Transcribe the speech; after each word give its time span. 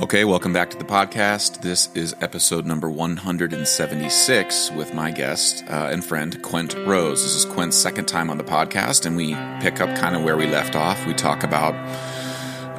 Okay, 0.00 0.24
welcome 0.24 0.52
back 0.52 0.70
to 0.70 0.78
the 0.78 0.84
podcast. 0.84 1.60
This 1.60 1.92
is 1.96 2.14
episode 2.20 2.64
number 2.64 2.88
176 2.88 4.70
with 4.70 4.94
my 4.94 5.10
guest 5.10 5.64
uh, 5.68 5.88
and 5.90 6.04
friend, 6.04 6.40
Quint 6.40 6.72
Rose. 6.86 7.24
This 7.24 7.34
is 7.34 7.44
Quint's 7.44 7.76
second 7.76 8.06
time 8.06 8.30
on 8.30 8.38
the 8.38 8.44
podcast, 8.44 9.06
and 9.06 9.16
we 9.16 9.34
pick 9.60 9.80
up 9.80 9.98
kind 9.98 10.14
of 10.14 10.22
where 10.22 10.36
we 10.36 10.46
left 10.46 10.76
off. 10.76 11.04
We 11.04 11.14
talk 11.14 11.42
about 11.42 11.74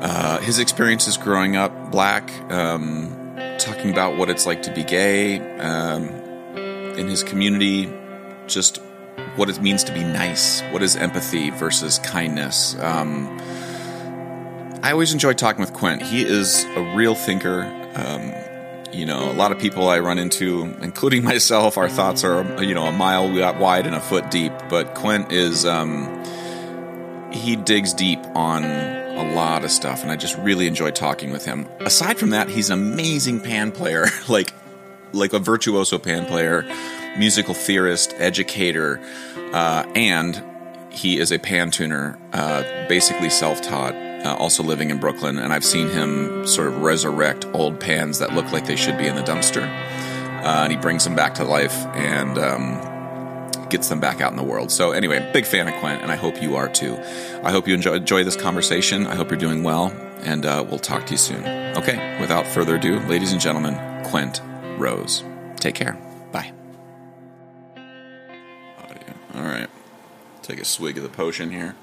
uh, 0.02 0.39
his 0.39 0.59
experiences 0.59 1.18
growing 1.18 1.57
up 1.57 1.91
black, 1.91 2.32
um, 2.50 3.13
talking 3.57 3.91
about 3.91 4.15
what 4.15 4.29
it's 4.29 4.45
like 4.45 4.63
to 4.63 4.73
be 4.73 4.86
gay 4.86 5.39
um, 5.59 6.07
in 6.97 7.09
his 7.09 7.21
community, 7.21 7.93
just 8.47 8.77
what 9.36 9.49
it 9.49 9.61
means 9.61 9.83
to 9.83 9.93
be 9.93 10.05
nice, 10.05 10.61
what 10.71 10.81
is 10.81 10.95
empathy 10.95 11.49
versus 11.49 11.99
kindness. 11.99 12.79
Um, 12.79 13.27
I 14.82 14.93
always 14.93 15.11
enjoy 15.11 15.34
talking 15.34 15.59
with 15.59 15.73
Quent. 15.73 16.02
He 16.02 16.25
is 16.25 16.64
a 16.64 16.96
real 16.96 17.14
thinker. 17.14 17.64
Um, 17.96 18.33
you 18.93 19.05
know, 19.05 19.29
a 19.29 19.33
lot 19.33 19.52
of 19.52 19.60
people 19.60 19.89
I 19.89 20.00
run 20.00 20.18
into, 20.18 20.74
including 20.82 21.24
myself, 21.33 21.78
our 21.78 21.89
thoughts 21.89 22.24
are 22.24 22.64
you 22.64 22.74
know 22.74 22.86
a 22.86 22.92
mile 22.92 23.29
wide 23.60 23.86
and 23.86 23.96
a 23.96 24.00
foot 24.00 24.32
deep. 24.32 24.54
But 24.69 24.96
Quent 24.96 25.33
is 25.33 25.65
um, 25.65 26.24
he 27.32 27.57
digs 27.57 27.93
deep 27.93 28.19
on 28.36 28.64
a 28.64 29.33
lot 29.36 29.65
of 29.65 29.71
stuff, 29.71 30.02
and 30.02 30.11
I 30.11 30.15
just 30.15 30.38
really 30.38 30.65
enjoy 30.65 30.91
talking 30.91 31.32
with 31.32 31.43
him. 31.43 31.68
Aside 31.82 32.17
from 32.17 32.30
that, 32.30 32.47
he's 32.47 32.69
an 32.69 32.80
amazing 32.80 33.41
pan 33.41 33.73
player, 33.73 34.05
like 34.30 34.53
like 35.11 35.33
a 35.33 35.39
virtuoso 35.39 36.00
pan 36.00 36.25
player, 36.25 36.64
musical 37.17 37.53
theorist, 37.53 38.16
educator, 38.17 39.02
uh, 39.52 39.86
and 39.94 40.41
he 40.89 41.19
is 41.19 41.33
a 41.33 41.38
pan 41.38 41.69
tuner, 41.69 42.17
uh, 42.31 42.61
basically 42.88 43.30
self 43.30 43.61
taught 43.61 43.94
uh, 44.25 44.36
also 44.36 44.64
living 44.64 44.89
in 44.89 45.00
Brooklyn, 45.00 45.38
and 45.38 45.53
I've 45.53 45.66
seen 45.66 45.89
him 45.89 46.45
sort 46.45 46.67
of 46.67 46.81
resurrect 46.81 47.45
old 47.53 47.80
pans 47.80 48.19
that 48.19 48.33
look 48.33 48.52
like 48.52 48.66
they 48.66 48.75
should 48.75 48.97
be 48.97 49.07
in 49.07 49.16
the 49.16 49.21
dumpster. 49.21 49.63
Uh, 49.63 50.63
and 50.63 50.71
he 50.71 50.77
brings 50.77 51.03
them 51.03 51.16
back 51.16 51.35
to 51.35 51.44
life 51.44 51.75
and 51.88 52.38
um, 52.38 53.69
gets 53.69 53.89
them 53.89 53.99
back 53.99 54.21
out 54.21 54.31
in 54.31 54.38
the 54.38 54.44
world. 54.44 54.71
So, 54.71 54.91
anyway, 54.91 55.29
big 55.33 55.45
fan 55.45 55.67
of 55.67 55.73
Quent, 55.75 56.02
and 56.02 56.11
I 56.11 56.16
hope 56.16 56.41
you 56.41 56.55
are 56.55 56.69
too. 56.69 56.97
I 57.44 57.52
hope 57.52 57.67
you 57.67 57.73
enjoy, 57.73 57.95
enjoy 57.95 58.23
this 58.23 58.35
conversation. 58.35 59.05
I 59.05 59.16
hope 59.16 59.29
you're 59.29 59.39
doing 59.39 59.63
well, 59.63 59.91
and 60.22 60.45
uh, 60.45 60.66
we'll 60.67 60.79
talk 60.79 61.05
to 61.07 61.11
you 61.11 61.17
soon. 61.17 61.45
Okay, 61.77 62.17
without 62.22 62.47
further 62.47 62.75
ado, 62.75 62.99
ladies 63.01 63.31
and 63.31 63.41
gentlemen, 63.41 63.75
Quent 64.05 64.41
Rose. 64.77 65.23
Take 65.57 65.75
care. 65.75 65.94
Bye. 66.31 66.53
All 69.35 69.44
right. 69.44 69.69
Take 70.41 70.59
a 70.59 70.66
swig 70.66 70.97
of 70.97 71.03
the 71.03 71.09
potion 71.09 71.51
here. 71.51 71.75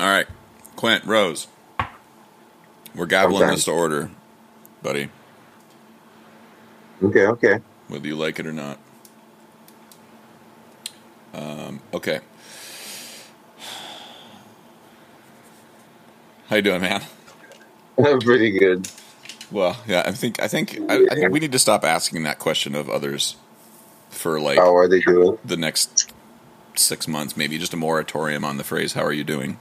All 0.00 0.08
right, 0.08 0.26
Quent 0.76 1.04
Rose. 1.04 1.46
We're 2.94 3.06
gabbling 3.06 3.44
Okay. 3.44 3.52
this 3.52 3.64
to 3.66 3.72
order, 3.72 4.10
buddy, 4.82 5.10
Okay, 7.02 7.26
okay. 7.26 7.58
whether 7.88 8.06
you 8.06 8.16
like 8.16 8.38
it 8.38 8.46
or 8.46 8.52
not. 8.52 8.78
Um, 11.34 11.80
okay. 11.94 12.20
How 16.48 16.56
you 16.56 16.62
doing, 16.62 16.80
man? 16.82 17.02
I'm 18.04 18.20
pretty 18.24 18.58
good. 18.58 18.88
Well, 19.50 19.78
yeah, 19.86 20.02
I 20.06 20.12
think 20.12 20.40
I 20.40 20.48
think 20.48 20.78
I, 20.88 21.06
I 21.10 21.14
think 21.14 21.32
we 21.32 21.40
need 21.40 21.52
to 21.52 21.58
stop 21.58 21.84
asking 21.84 22.22
that 22.24 22.38
question 22.38 22.74
of 22.74 22.90
others 22.90 23.36
for 24.10 24.40
like 24.40 24.58
How 24.58 24.76
are 24.76 24.88
they 24.88 25.00
doing? 25.00 25.38
the 25.44 25.56
next 25.56 26.12
six 26.76 27.08
months, 27.08 27.36
maybe 27.36 27.58
just 27.58 27.74
a 27.74 27.76
moratorium 27.76 28.44
on 28.44 28.56
the 28.58 28.64
phrase 28.64 28.94
"How 28.94 29.04
are 29.04 29.12
you 29.12 29.24
doing?" 29.24 29.58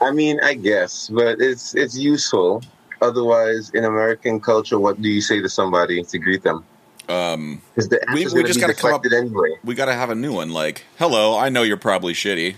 I 0.00 0.10
mean, 0.10 0.40
I 0.42 0.54
guess, 0.54 1.08
but 1.08 1.40
it's 1.40 1.74
it's 1.74 1.96
useful. 1.96 2.62
Otherwise, 3.02 3.70
in 3.70 3.84
American 3.84 4.40
culture, 4.40 4.78
what 4.78 5.00
do 5.00 5.08
you 5.08 5.20
say 5.20 5.40
to 5.40 5.48
somebody 5.48 6.02
to 6.02 6.18
greet 6.18 6.42
them? 6.42 6.64
Um, 7.08 7.60
the 7.76 8.00
We- 8.14 8.26
we 8.28 8.42
just 8.44 8.60
gotta 8.60 8.72
come 8.74 8.94
up- 8.94 9.04
anyway. 9.04 9.58
we 9.62 9.74
got 9.74 9.86
to 9.86 9.94
have 9.94 10.08
a 10.10 10.14
new 10.14 10.32
one. 10.32 10.50
Like, 10.50 10.84
"Hello, 10.98 11.36
I 11.36 11.50
know 11.50 11.62
you're 11.62 11.76
probably 11.76 12.14
shitty." 12.14 12.54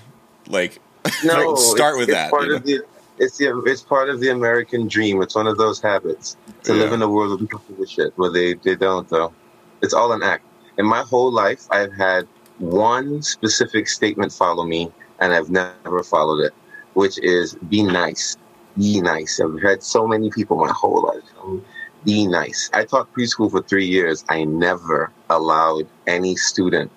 Like, 0.49 0.81
No, 1.25 1.55
start 1.57 1.97
with 1.97 2.09
it's 2.09 2.17
that. 2.17 2.31
Part 2.31 2.49
know? 2.49 2.59
the, 2.59 2.83
it's 3.19 3.39
the 3.39 3.61
it's 3.67 3.83
part 3.83 4.09
of 4.09 4.21
the 4.21 4.29
American 4.29 4.87
dream. 4.87 5.21
It's 5.23 5.35
one 5.35 5.47
of 5.47 5.57
those 5.57 5.81
habits 5.81 6.37
to 6.65 6.75
live 6.75 6.93
in 6.93 7.03
a 7.03 7.09
world 7.09 7.33
of 7.33 7.41
people 7.41 7.63
with 7.79 7.91
shit. 7.91 8.13
Well, 8.17 8.31
they 8.31 8.55
they 8.55 8.77
don't 8.77 9.09
though. 9.09 9.33
It's 9.83 9.95
all 9.95 10.13
an 10.13 10.23
act. 10.23 10.45
In 10.79 10.87
my 10.87 11.01
whole 11.03 11.33
life, 11.33 11.67
I've 11.71 11.93
had 11.95 12.27
one 12.59 13.23
specific 13.23 13.89
statement 13.89 14.33
follow 14.33 14.65
me, 14.65 14.91
and 15.21 15.33
I've 15.33 15.51
never 15.51 16.03
followed 16.03 16.41
it, 16.45 16.55
which 16.97 17.19
is 17.19 17.55
be 17.69 17.83
nice. 17.83 18.39
Be 18.75 19.03
nice. 19.03 19.39
I've 19.39 19.61
had 19.62 19.83
so 19.83 20.07
many 20.07 20.31
people 20.31 20.57
my 20.57 20.73
whole 20.73 21.03
life. 21.03 21.29
um, 21.43 21.62
Be 22.05 22.27
nice. 22.27 22.71
I 22.73 22.84
taught 22.84 23.12
preschool 23.12 23.51
for 23.51 23.62
three 23.62 23.84
years. 23.87 24.25
I 24.31 24.45
never 24.45 25.12
allowed 25.29 25.87
any 26.07 26.37
student 26.37 26.91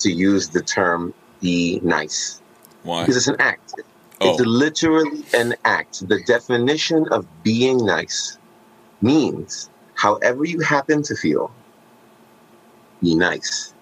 to 0.00 0.12
use 0.12 0.50
the 0.50 0.60
term 0.60 1.14
be 1.40 1.80
nice 1.82 2.42
Why? 2.82 3.00
because 3.02 3.16
it's 3.16 3.26
an 3.26 3.40
act. 3.40 3.72
Oh, 4.20 4.30
It's 4.30 4.40
literally 4.40 5.24
an 5.32 5.54
act. 5.64 6.06
The 6.06 6.22
definition 6.24 7.08
of 7.10 7.26
being 7.42 7.78
nice 7.86 8.36
means 9.00 9.70
however 9.94 10.44
you 10.44 10.60
happen 10.60 11.02
to 11.04 11.16
feel, 11.16 11.50
be 13.00 13.14
nice. 13.14 13.72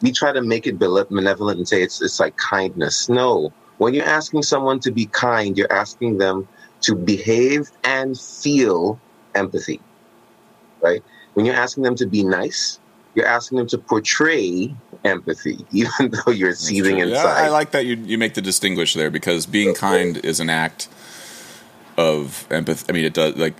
We 0.00 0.12
try 0.12 0.32
to 0.32 0.40
make 0.40 0.66
it 0.66 0.78
benevolent 0.78 1.58
and 1.58 1.68
say 1.68 1.82
it's, 1.82 2.00
it's 2.00 2.18
like 2.18 2.36
kindness. 2.38 3.10
No. 3.10 3.52
When 3.80 3.94
you're 3.94 4.04
asking 4.04 4.42
someone 4.42 4.78
to 4.80 4.90
be 4.90 5.06
kind, 5.06 5.56
you're 5.56 5.72
asking 5.72 6.18
them 6.18 6.46
to 6.82 6.94
behave 6.94 7.70
and 7.82 8.20
feel 8.20 9.00
empathy, 9.34 9.80
right? 10.82 11.02
When 11.32 11.46
you're 11.46 11.54
asking 11.54 11.84
them 11.84 11.94
to 11.94 12.04
be 12.04 12.22
nice, 12.22 12.78
you're 13.14 13.24
asking 13.24 13.56
them 13.56 13.68
to 13.68 13.78
portray 13.78 14.74
empathy, 15.02 15.64
even 15.72 16.10
though 16.10 16.30
you're 16.30 16.52
seething 16.52 16.98
inside. 16.98 17.22
Yeah, 17.22 17.46
I 17.46 17.48
like 17.48 17.70
that 17.70 17.86
you 17.86 17.96
you 17.96 18.18
make 18.18 18.34
the 18.34 18.42
distinguish 18.42 18.92
there 18.92 19.10
because 19.10 19.46
being 19.46 19.72
kind 19.72 20.18
is 20.18 20.40
an 20.40 20.50
act 20.50 20.86
of 21.96 22.46
empathy. 22.50 22.84
I 22.86 22.92
mean, 22.92 23.06
it 23.06 23.14
does 23.14 23.34
like. 23.36 23.54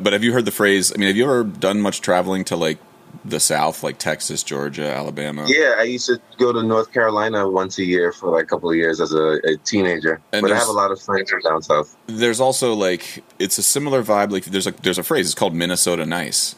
But 0.00 0.14
have 0.14 0.24
you 0.24 0.32
heard 0.32 0.46
the 0.46 0.50
phrase? 0.50 0.90
I 0.94 0.98
mean, 0.98 1.08
have 1.08 1.16
you 1.16 1.24
ever 1.24 1.44
done 1.44 1.82
much 1.82 2.00
traveling 2.00 2.44
to 2.44 2.56
like 2.56 2.78
the 3.24 3.38
South, 3.40 3.82
like 3.82 3.98
Texas, 3.98 4.42
Georgia, 4.42 4.90
Alabama? 4.92 5.44
Yeah, 5.46 5.74
I 5.78 5.82
used 5.82 6.06
to 6.06 6.20
go 6.38 6.52
to 6.52 6.62
North 6.62 6.92
Carolina 6.92 7.48
once 7.48 7.78
a 7.78 7.84
year 7.84 8.12
for 8.12 8.30
like 8.30 8.44
a 8.44 8.46
couple 8.46 8.70
of 8.70 8.76
years 8.76 9.00
as 9.00 9.12
a, 9.12 9.38
a 9.44 9.56
teenager. 9.64 10.20
And 10.32 10.42
but 10.42 10.52
I 10.52 10.56
have 10.58 10.68
a 10.68 10.72
lot 10.72 10.90
of 10.90 11.00
friends 11.00 11.30
from 11.30 11.40
down 11.40 11.62
south. 11.62 11.96
there's 12.06 12.40
also 12.40 12.74
like 12.74 13.22
it's 13.38 13.58
a 13.58 13.62
similar 13.62 14.02
vibe. 14.02 14.30
Like 14.32 14.46
there's 14.46 14.66
a 14.66 14.72
there's 14.72 14.98
a 14.98 15.02
phrase. 15.02 15.26
It's 15.26 15.34
called 15.34 15.54
Minnesota 15.54 16.04
nice. 16.06 16.54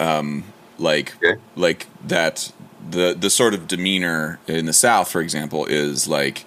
Um, 0.00 0.44
like 0.78 1.14
Okay. 1.22 1.40
like 1.56 1.86
that 2.06 2.52
the 2.88 3.14
the 3.18 3.30
sort 3.30 3.52
of 3.54 3.66
demeanor 3.66 4.38
in 4.46 4.66
the 4.66 4.72
South, 4.72 5.10
for 5.10 5.20
example, 5.20 5.64
is 5.66 6.06
like 6.06 6.44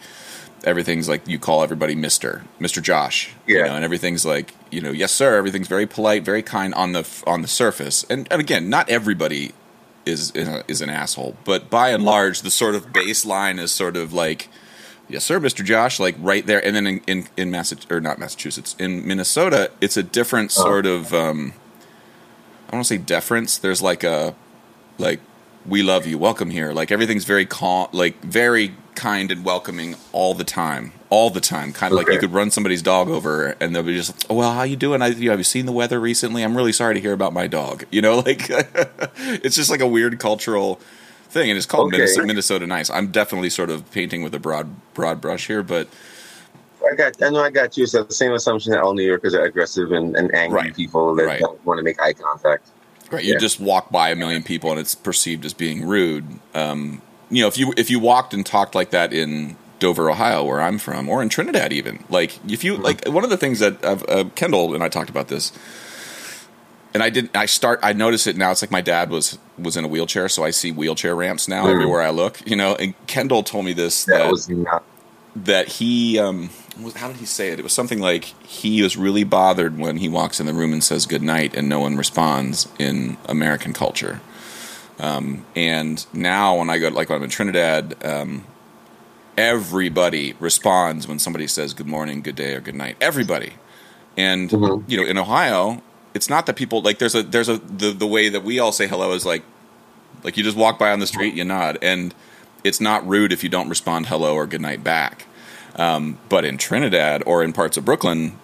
everything's 0.64 1.08
like 1.10 1.28
you 1.28 1.40
call 1.40 1.64
everybody 1.64 1.96
Mister 1.96 2.44
Mister 2.60 2.82
Josh. 2.82 3.32
You 3.48 3.58
Yeah. 3.58 3.68
know, 3.68 3.76
and 3.76 3.86
everything's 3.86 4.26
like 4.26 4.54
you 4.72 4.82
know 4.82 4.92
yes 4.92 5.12
sir. 5.12 5.38
Everything's 5.38 5.68
very 5.68 5.86
polite, 5.88 6.24
very 6.24 6.42
kind 6.44 6.74
on 6.74 6.92
the 6.94 7.08
on 7.26 7.42
the 7.42 7.48
surface. 7.48 8.06
And 8.10 8.28
and 8.32 8.40
again, 8.42 8.70
not 8.70 8.90
everybody 8.90 9.52
is 10.06 10.32
is 10.36 10.82
an 10.82 10.90
asshole, 10.90 11.36
but 11.46 11.70
by 11.70 11.90
and 11.90 12.04
large, 12.04 12.42
the 12.42 12.52
sort 12.52 12.76
of 12.76 12.88
baseline 12.94 13.60
is 13.60 13.72
sort 13.72 13.96
of 13.98 14.14
like 14.14 14.50
yes 15.12 15.24
sir 15.26 15.40
mr 15.40 15.66
josh 15.66 16.00
like 16.00 16.16
right 16.20 16.46
there 16.46 16.64
and 16.64 16.76
then 16.76 16.86
in 16.86 17.02
in, 17.08 17.28
in 17.36 17.50
massachusetts 17.50 17.92
or 17.92 18.00
not 18.00 18.20
massachusetts 18.20 18.76
in 18.78 19.08
minnesota 19.08 19.72
it's 19.82 19.98
a 19.98 20.04
different 20.04 20.52
sort 20.52 20.86
of 20.86 21.12
um 21.16 21.52
i 22.68 22.72
don't 22.72 22.74
want 22.78 22.86
to 22.86 22.94
say 22.94 22.98
deference 23.00 23.58
there's 23.58 23.82
like 23.82 24.04
a 24.04 24.36
like 25.00 25.20
we 25.66 25.82
love 25.82 26.06
you 26.06 26.16
welcome 26.20 26.52
here 26.52 26.72
like 26.74 26.92
everything's 26.92 27.26
very 27.26 27.44
calm 27.44 27.88
like 27.92 28.22
very 28.22 28.76
kind 29.00 29.32
and 29.32 29.46
welcoming 29.46 29.96
all 30.12 30.34
the 30.36 30.44
time 30.44 30.92
all 31.10 31.30
the 31.32 31.42
time 31.42 31.74
kind 31.74 31.94
of 31.94 31.98
like 31.98 32.12
you 32.12 32.20
could 32.20 32.34
run 32.34 32.52
somebody's 32.52 32.82
dog 32.84 33.10
over 33.10 33.56
and 33.62 33.76
they'll 33.76 33.84
be 33.84 33.96
just 33.96 34.26
oh 34.30 34.36
well 34.36 34.54
how 34.54 34.64
you 34.64 34.76
doing 34.76 35.02
I, 35.02 35.08
you 35.08 35.26
know, 35.26 35.32
have 35.32 35.40
you 35.40 35.46
seen 35.46 35.66
the 35.66 35.72
weather 35.72 36.00
recently 36.00 36.44
i'm 36.44 36.56
really 36.58 36.74
sorry 36.74 36.96
to 36.96 37.00
hear 37.02 37.14
about 37.14 37.34
my 37.34 37.48
dog 37.48 37.86
you 37.92 38.02
know 38.02 38.20
like 38.26 38.48
it's 38.50 39.56
just 39.56 39.70
like 39.72 39.82
a 39.82 39.88
weird 39.88 40.20
cultural 40.20 40.82
thing 41.30 41.50
and 41.50 41.58
it's 41.58 41.66
called 41.66 41.88
Okay. 41.88 41.98
minnesota, 41.98 42.28
minnesota 42.28 42.68
nice 42.68 42.90
i'm 42.92 43.08
definitely 43.08 43.50
sort 43.50 43.70
of 43.72 43.90
painting 43.92 44.22
with 44.24 44.36
a 44.36 44.40
broad 44.40 44.76
broad 44.94 45.22
brush 45.22 45.48
here 45.48 45.64
but 45.64 45.88
I 46.92 46.96
got, 46.96 47.22
I 47.22 47.30
know 47.30 47.42
I 47.42 47.52
got 47.52 47.78
you. 47.78 47.84
It's 47.84 47.92
the 47.94 48.08
same 48.10 48.32
assumption 48.34 48.72
that 48.72 48.82
all 48.82 48.94
New 48.94 49.04
Yorkers 49.06 49.36
are 49.36 49.44
aggressive 49.44 49.92
and, 49.92 50.16
and 50.16 50.34
angry 50.34 50.58
Right. 50.60 50.76
people 50.76 51.14
that 51.16 51.26
Right. 51.26 51.40
don't 51.40 51.64
want 51.66 51.78
to 51.78 51.84
make 51.84 52.02
eye 52.02 52.14
contact. 52.14 52.70
Right, 53.12 53.24
you 53.24 53.34
Yeah. 53.34 53.40
just 53.40 53.60
walk 53.60 53.92
by 53.92 54.10
a 54.10 54.16
million 54.16 54.44
people 54.44 54.72
and 54.72 54.80
it's 54.80 54.96
perceived 54.96 55.46
as 55.46 55.54
being 55.54 55.86
rude. 55.88 56.40
Um, 56.56 57.02
you 57.30 57.42
know, 57.42 57.48
if 57.48 57.58
you 57.58 57.74
if 57.78 57.90
you 57.90 58.00
walked 58.00 58.34
and 58.34 58.46
talked 58.46 58.76
like 58.76 58.90
that 58.92 59.14
in 59.14 59.56
Dover, 59.80 60.10
Ohio, 60.10 60.44
where 60.44 60.62
I'm 60.62 60.78
from, 60.78 61.08
or 61.08 61.22
in 61.22 61.30
Trinidad, 61.30 61.72
even 61.72 62.04
like 62.10 62.40
if 62.52 62.64
you 62.64 62.78
like 62.78 63.08
one 63.08 63.24
of 63.24 63.30
the 63.30 63.38
things 63.38 63.60
that 63.60 63.84
I've, 63.86 64.04
uh, 64.10 64.26
Kendall 64.36 64.74
and 64.74 64.84
I 64.84 64.90
talked 64.90 65.10
about 65.10 65.28
this, 65.30 65.52
and 66.94 67.04
I 67.04 67.10
didn't. 67.10 67.36
I 67.36 67.46
start. 67.46 67.80
I 67.84 67.94
notice 67.94 68.28
it 68.28 68.36
now. 68.36 68.52
It's 68.52 68.62
like 68.62 68.72
my 68.72 68.82
dad 68.82 69.10
was 69.10 69.38
was 69.58 69.78
in 69.78 69.86
a 69.86 69.88
wheelchair, 69.88 70.28
so 70.30 70.44
I 70.44 70.52
see 70.52 70.72
wheelchair 70.72 71.16
ramps 71.16 71.48
now 71.48 71.66
Mm. 71.66 71.72
everywhere 71.74 72.02
I 72.02 72.10
look. 72.10 72.42
You 72.50 72.56
know, 72.56 72.76
and 72.76 72.94
Kendall 73.08 73.44
told 73.44 73.66
me 73.66 73.74
this 73.74 74.06
That 74.06 74.18
that 74.20 74.32
was 74.32 74.50
not. 74.50 74.84
that 75.36 75.68
he 75.68 76.18
um 76.20 76.50
how 76.96 77.08
did 77.08 77.18
he 77.18 77.26
say 77.26 77.50
it? 77.50 77.60
It 77.60 77.64
was 77.64 77.74
something 77.74 78.00
like 78.00 78.24
he 78.46 78.82
was 78.82 78.98
really 78.98 79.24
bothered 79.24 79.78
when 79.78 79.98
he 79.98 80.10
walks 80.10 80.40
in 80.40 80.46
the 80.46 80.54
room 80.54 80.74
and 80.74 80.84
says 80.84 81.06
good 81.06 81.22
night 81.22 81.54
and 81.56 81.68
no 81.70 81.80
one 81.82 81.96
responds 81.98 82.68
in 82.80 83.18
American 83.28 83.74
culture. 83.74 84.22
Um, 85.00 85.46
and 85.56 86.06
now 86.14 86.58
when 86.58 86.70
I 86.70 86.78
go, 86.78 86.90
like 86.90 87.10
when 87.10 87.18
I'm 87.18 87.24
in 87.24 87.30
Trinidad, 87.30 87.96
um, 88.04 88.46
everybody 89.38 90.34
responds 90.40 91.08
when 91.08 91.20
somebody 91.20 91.48
says 91.48 91.74
good 91.74 91.88
morning, 91.88 92.22
good 92.22 92.36
day, 92.36 92.54
or 92.54 92.60
good 92.60 92.76
night. 92.76 92.98
Everybody. 93.00 93.54
And 94.18 94.50
mm-hmm. 94.50 94.90
you 94.90 94.98
know, 94.98 95.08
in 95.08 95.18
Ohio, 95.18 95.82
it's 96.14 96.30
not 96.30 96.46
that 96.48 96.56
people 96.56 96.82
like 96.82 97.00
there's 97.00 97.16
a 97.16 97.24
there's 97.24 97.50
a 97.50 97.58
the 97.58 97.92
the 97.92 98.08
way 98.08 98.30
that 98.30 98.44
we 98.44 98.60
all 98.60 98.72
say 98.72 98.88
hello 98.88 99.14
is 99.14 99.26
like 99.26 99.44
like 100.24 100.36
you 100.36 100.44
just 100.44 100.58
walk 100.58 100.78
by 100.78 100.92
on 100.92 101.00
the 101.00 101.08
street, 101.08 101.34
you 101.34 101.46
nod, 101.46 101.78
and 101.82 102.14
it's 102.64 102.82
not 102.82 103.08
rude 103.08 103.32
if 103.32 103.44
you 103.44 103.50
don't 103.50 103.70
respond 103.70 104.08
hello 104.08 104.36
or 104.36 104.46
good 104.46 104.62
night 104.62 104.84
back. 104.84 105.26
Um, 105.76 106.18
but 106.28 106.44
in 106.44 106.58
Trinidad 106.58 107.24
or 107.26 107.42
in 107.42 107.54
parts 107.54 107.78
of 107.78 107.86
Brooklyn, 107.86 108.38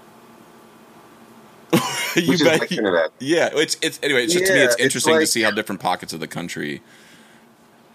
you 2.16 2.38
bet, 2.38 2.72
yeah, 3.20 3.50
it's 3.54 3.78
it's 3.82 4.00
anyway. 4.04 4.24
It's 4.24 4.34
just 4.34 4.46
yeah, 4.46 4.52
to 4.52 4.56
me, 4.56 4.62
it's 4.62 4.76
interesting 4.78 5.14
it's 5.14 5.20
like, 5.20 5.20
to 5.22 5.28
see 5.28 5.42
how 5.42 5.52
different 5.52 5.82
pockets 5.82 6.14
of 6.14 6.20
the 6.20 6.28
country 6.28 6.82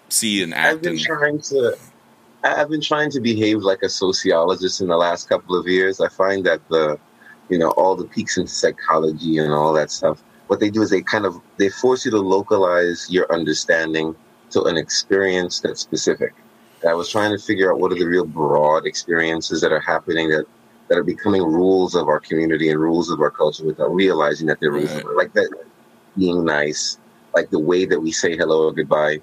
see 0.09 0.43
and 0.43 0.53
act. 0.53 0.75
I've 0.75 0.83
been 0.83 0.93
and, 0.93 1.01
trying 1.01 1.41
to, 1.41 1.79
I've 2.43 2.69
been 2.69 2.81
trying 2.81 3.11
to 3.13 3.21
behave 3.21 3.63
like 3.63 3.83
a 3.83 3.89
sociologist 3.89 4.81
in 4.81 4.89
the 4.89 4.97
last 4.97 5.29
couple 5.29 5.59
of 5.59 5.67
years. 5.67 6.01
I 6.01 6.09
find 6.09 6.45
that 6.47 6.67
the, 6.69 6.99
you 7.49 7.59
know, 7.59 7.71
all 7.71 7.97
the 7.97 8.05
peaks 8.05 8.37
in 8.37 8.47
psychology 8.47 9.39
and 9.39 9.53
all 9.53 9.73
that 9.75 9.91
stuff. 9.91 10.23
What 10.49 10.59
they 10.59 10.71
do 10.71 10.83
is 10.83 10.91
they 10.91 11.03
kind 11.03 11.27
of 11.27 11.41
they 11.59 11.69
force 11.69 12.05
you 12.05 12.11
to 12.11 12.19
localize 12.19 13.09
your 13.11 13.33
understanding 13.33 14.17
to 14.51 14.65
an 14.65 14.77
experience 14.77 15.61
that's 15.61 15.81
specific. 15.81 16.35
I 16.87 16.95
was 16.95 17.09
trying 17.11 17.31
to 17.31 17.39
figure 17.39 17.73
out 17.73 17.79
what 17.79 17.93
are 17.93 17.97
the 17.97 18.07
real 18.07 18.25
broad 18.25 18.87
experiences 18.87 19.61
that 19.61 19.71
are 19.71 19.81
happening 19.81 20.31
that 20.31 20.47
that 20.91 20.99
are 20.99 21.05
becoming 21.05 21.43
rules 21.43 21.95
of 21.95 22.09
our 22.09 22.19
community 22.19 22.69
and 22.69 22.81
rules 22.81 23.11
of 23.11 23.21
our 23.21 23.31
culture 23.31 23.65
without 23.65 23.95
realizing 23.95 24.49
that 24.49 24.59
they're 24.59 24.73
rules. 24.73 24.93
Right. 24.93 25.17
Like 25.17 25.33
that 25.35 25.49
being 26.19 26.45
nice, 26.45 26.99
like 27.33 27.49
the 27.51 27.61
way 27.61 27.87
that 27.87 27.99
we 27.99 28.11
say 28.11 28.37
hello 28.37 28.67
or 28.67 28.73
goodbye. 28.73 29.21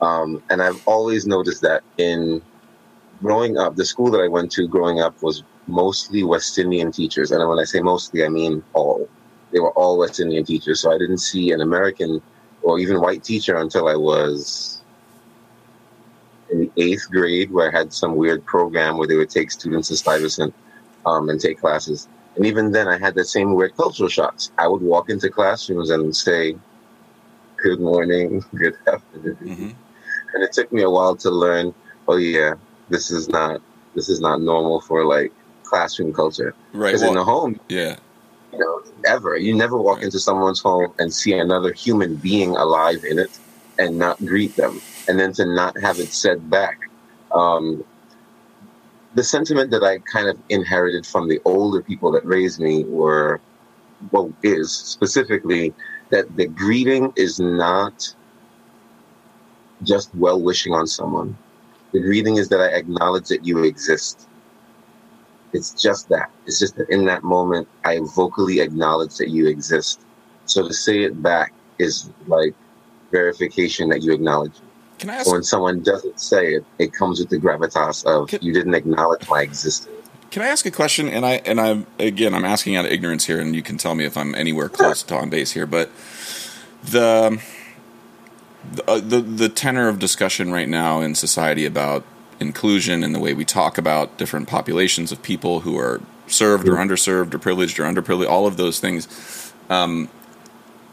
Um, 0.00 0.42
and 0.48 0.62
I've 0.62 0.82
always 0.88 1.26
noticed 1.26 1.60
that 1.60 1.82
in 1.98 2.40
growing 3.20 3.58
up, 3.58 3.76
the 3.76 3.84
school 3.84 4.10
that 4.12 4.20
I 4.20 4.28
went 4.28 4.50
to 4.52 4.66
growing 4.66 5.00
up 5.00 5.22
was 5.22 5.44
mostly 5.66 6.22
West 6.22 6.58
Indian 6.58 6.90
teachers. 6.90 7.32
And 7.32 7.46
when 7.46 7.58
I 7.58 7.64
say 7.64 7.80
mostly, 7.80 8.24
I 8.24 8.30
mean 8.30 8.64
all. 8.72 9.06
They 9.52 9.60
were 9.60 9.72
all 9.72 9.98
West 9.98 10.20
Indian 10.20 10.46
teachers. 10.46 10.80
So 10.80 10.90
I 10.90 10.96
didn't 10.96 11.18
see 11.18 11.52
an 11.52 11.60
American 11.60 12.22
or 12.62 12.78
even 12.78 12.98
white 12.98 13.22
teacher 13.22 13.56
until 13.56 13.88
I 13.88 13.94
was 13.94 14.80
in 16.50 16.60
the 16.60 16.70
eighth 16.78 17.10
grade, 17.10 17.50
where 17.50 17.68
I 17.68 17.78
had 17.78 17.92
some 17.92 18.16
weird 18.16 18.42
program 18.46 18.96
where 18.96 19.06
they 19.06 19.16
would 19.16 19.28
take 19.28 19.50
students 19.50 19.88
to 19.88 19.98
Stuyvesant 19.98 20.54
um, 21.06 21.28
and 21.28 21.40
take 21.40 21.60
classes. 21.60 22.08
And 22.36 22.46
even 22.46 22.72
then, 22.72 22.88
I 22.88 22.98
had 22.98 23.14
the 23.14 23.24
same 23.24 23.54
weird 23.54 23.76
cultural 23.76 24.08
shocks. 24.08 24.50
I 24.58 24.68
would 24.68 24.82
walk 24.82 25.10
into 25.10 25.28
classrooms 25.30 25.90
and 25.90 26.14
say, 26.14 26.56
"Good 27.56 27.80
morning, 27.80 28.44
good 28.54 28.76
afternoon," 28.86 29.36
mm-hmm. 29.36 29.70
and 30.34 30.42
it 30.42 30.52
took 30.52 30.72
me 30.72 30.82
a 30.82 30.90
while 30.90 31.16
to 31.16 31.30
learn. 31.30 31.74
Oh 32.06 32.16
yeah, 32.16 32.54
this 32.88 33.10
is 33.10 33.28
not 33.28 33.60
this 33.94 34.08
is 34.08 34.20
not 34.20 34.40
normal 34.40 34.80
for 34.80 35.04
like 35.04 35.32
classroom 35.64 36.12
culture. 36.12 36.54
Right. 36.72 36.88
Because 36.88 37.02
well, 37.02 37.10
in 37.10 37.16
the 37.16 37.24
home, 37.24 37.60
yeah, 37.68 37.96
you 38.52 38.58
know, 38.58 38.82
ever 39.06 39.36
you 39.36 39.54
never 39.54 39.76
walk 39.76 39.96
right. 39.96 40.04
into 40.04 40.20
someone's 40.20 40.60
home 40.60 40.92
and 40.98 41.12
see 41.12 41.32
another 41.32 41.72
human 41.72 42.16
being 42.16 42.56
alive 42.56 43.04
in 43.04 43.18
it 43.18 43.38
and 43.78 43.98
not 43.98 44.18
greet 44.24 44.54
them, 44.56 44.80
and 45.08 45.18
then 45.18 45.32
to 45.32 45.46
not 45.46 45.78
have 45.80 45.98
it 45.98 46.12
said 46.12 46.48
back. 46.48 46.78
Um, 47.32 47.84
the 49.14 49.24
sentiment 49.24 49.70
that 49.70 49.82
I 49.82 49.98
kind 49.98 50.28
of 50.28 50.38
inherited 50.48 51.06
from 51.06 51.28
the 51.28 51.40
older 51.44 51.82
people 51.82 52.12
that 52.12 52.24
raised 52.24 52.60
me 52.60 52.84
were, 52.84 53.40
well, 54.12 54.32
is 54.42 54.72
specifically 54.72 55.74
that 56.10 56.36
the 56.36 56.46
greeting 56.46 57.12
is 57.16 57.40
not 57.40 58.14
just 59.82 60.14
well 60.14 60.40
wishing 60.40 60.74
on 60.74 60.86
someone. 60.86 61.36
The 61.92 62.00
greeting 62.00 62.36
is 62.36 62.48
that 62.50 62.60
I 62.60 62.68
acknowledge 62.68 63.28
that 63.28 63.44
you 63.44 63.64
exist. 63.64 64.28
It's 65.52 65.72
just 65.80 66.08
that. 66.10 66.30
It's 66.46 66.60
just 66.60 66.76
that 66.76 66.88
in 66.90 67.04
that 67.06 67.24
moment, 67.24 67.66
I 67.84 68.00
vocally 68.14 68.60
acknowledge 68.60 69.16
that 69.16 69.30
you 69.30 69.46
exist. 69.46 70.02
So 70.44 70.66
to 70.66 70.72
say 70.72 71.02
it 71.02 71.20
back 71.20 71.52
is 71.78 72.10
like 72.28 72.54
verification 73.10 73.88
that 73.88 74.02
you 74.02 74.12
acknowledge 74.12 74.54
can 75.00 75.08
I 75.08 75.16
ask? 75.16 75.32
When 75.32 75.42
someone 75.42 75.80
doesn't 75.80 76.20
say 76.20 76.54
it, 76.54 76.64
it 76.78 76.92
comes 76.92 77.20
with 77.20 77.30
the 77.30 77.38
gravitas 77.38 78.04
of 78.04 78.28
can, 78.28 78.40
you 78.42 78.52
didn't 78.52 78.74
acknowledge 78.74 79.26
my 79.30 79.40
existence. 79.40 79.96
Can 80.30 80.42
I 80.42 80.48
ask 80.48 80.66
a 80.66 80.70
question? 80.70 81.08
And 81.08 81.24
I 81.24 81.36
and 81.46 81.58
I 81.58 81.84
again, 81.98 82.34
I'm 82.34 82.44
asking 82.44 82.76
out 82.76 82.84
of 82.84 82.92
ignorance 82.92 83.24
here, 83.24 83.40
and 83.40 83.56
you 83.56 83.62
can 83.62 83.78
tell 83.78 83.94
me 83.94 84.04
if 84.04 84.16
I'm 84.16 84.34
anywhere 84.34 84.68
close 84.68 85.02
to 85.04 85.16
on 85.16 85.30
base 85.30 85.52
here. 85.52 85.66
But 85.66 85.90
the 86.84 87.40
the, 88.72 88.90
uh, 88.90 89.00
the 89.00 89.22
the 89.22 89.48
tenor 89.48 89.88
of 89.88 89.98
discussion 89.98 90.52
right 90.52 90.68
now 90.68 91.00
in 91.00 91.14
society 91.14 91.64
about 91.64 92.04
inclusion 92.38 93.02
and 93.02 93.14
the 93.14 93.20
way 93.20 93.32
we 93.32 93.46
talk 93.46 93.78
about 93.78 94.18
different 94.18 94.48
populations 94.48 95.10
of 95.10 95.22
people 95.22 95.60
who 95.60 95.78
are 95.78 96.02
served 96.26 96.68
or 96.68 96.74
underserved 96.74 97.32
or 97.32 97.38
privileged 97.38 97.80
or 97.80 97.84
underprivileged, 97.84 98.28
all 98.28 98.46
of 98.46 98.58
those 98.58 98.78
things. 98.80 99.52
Um, 99.70 100.10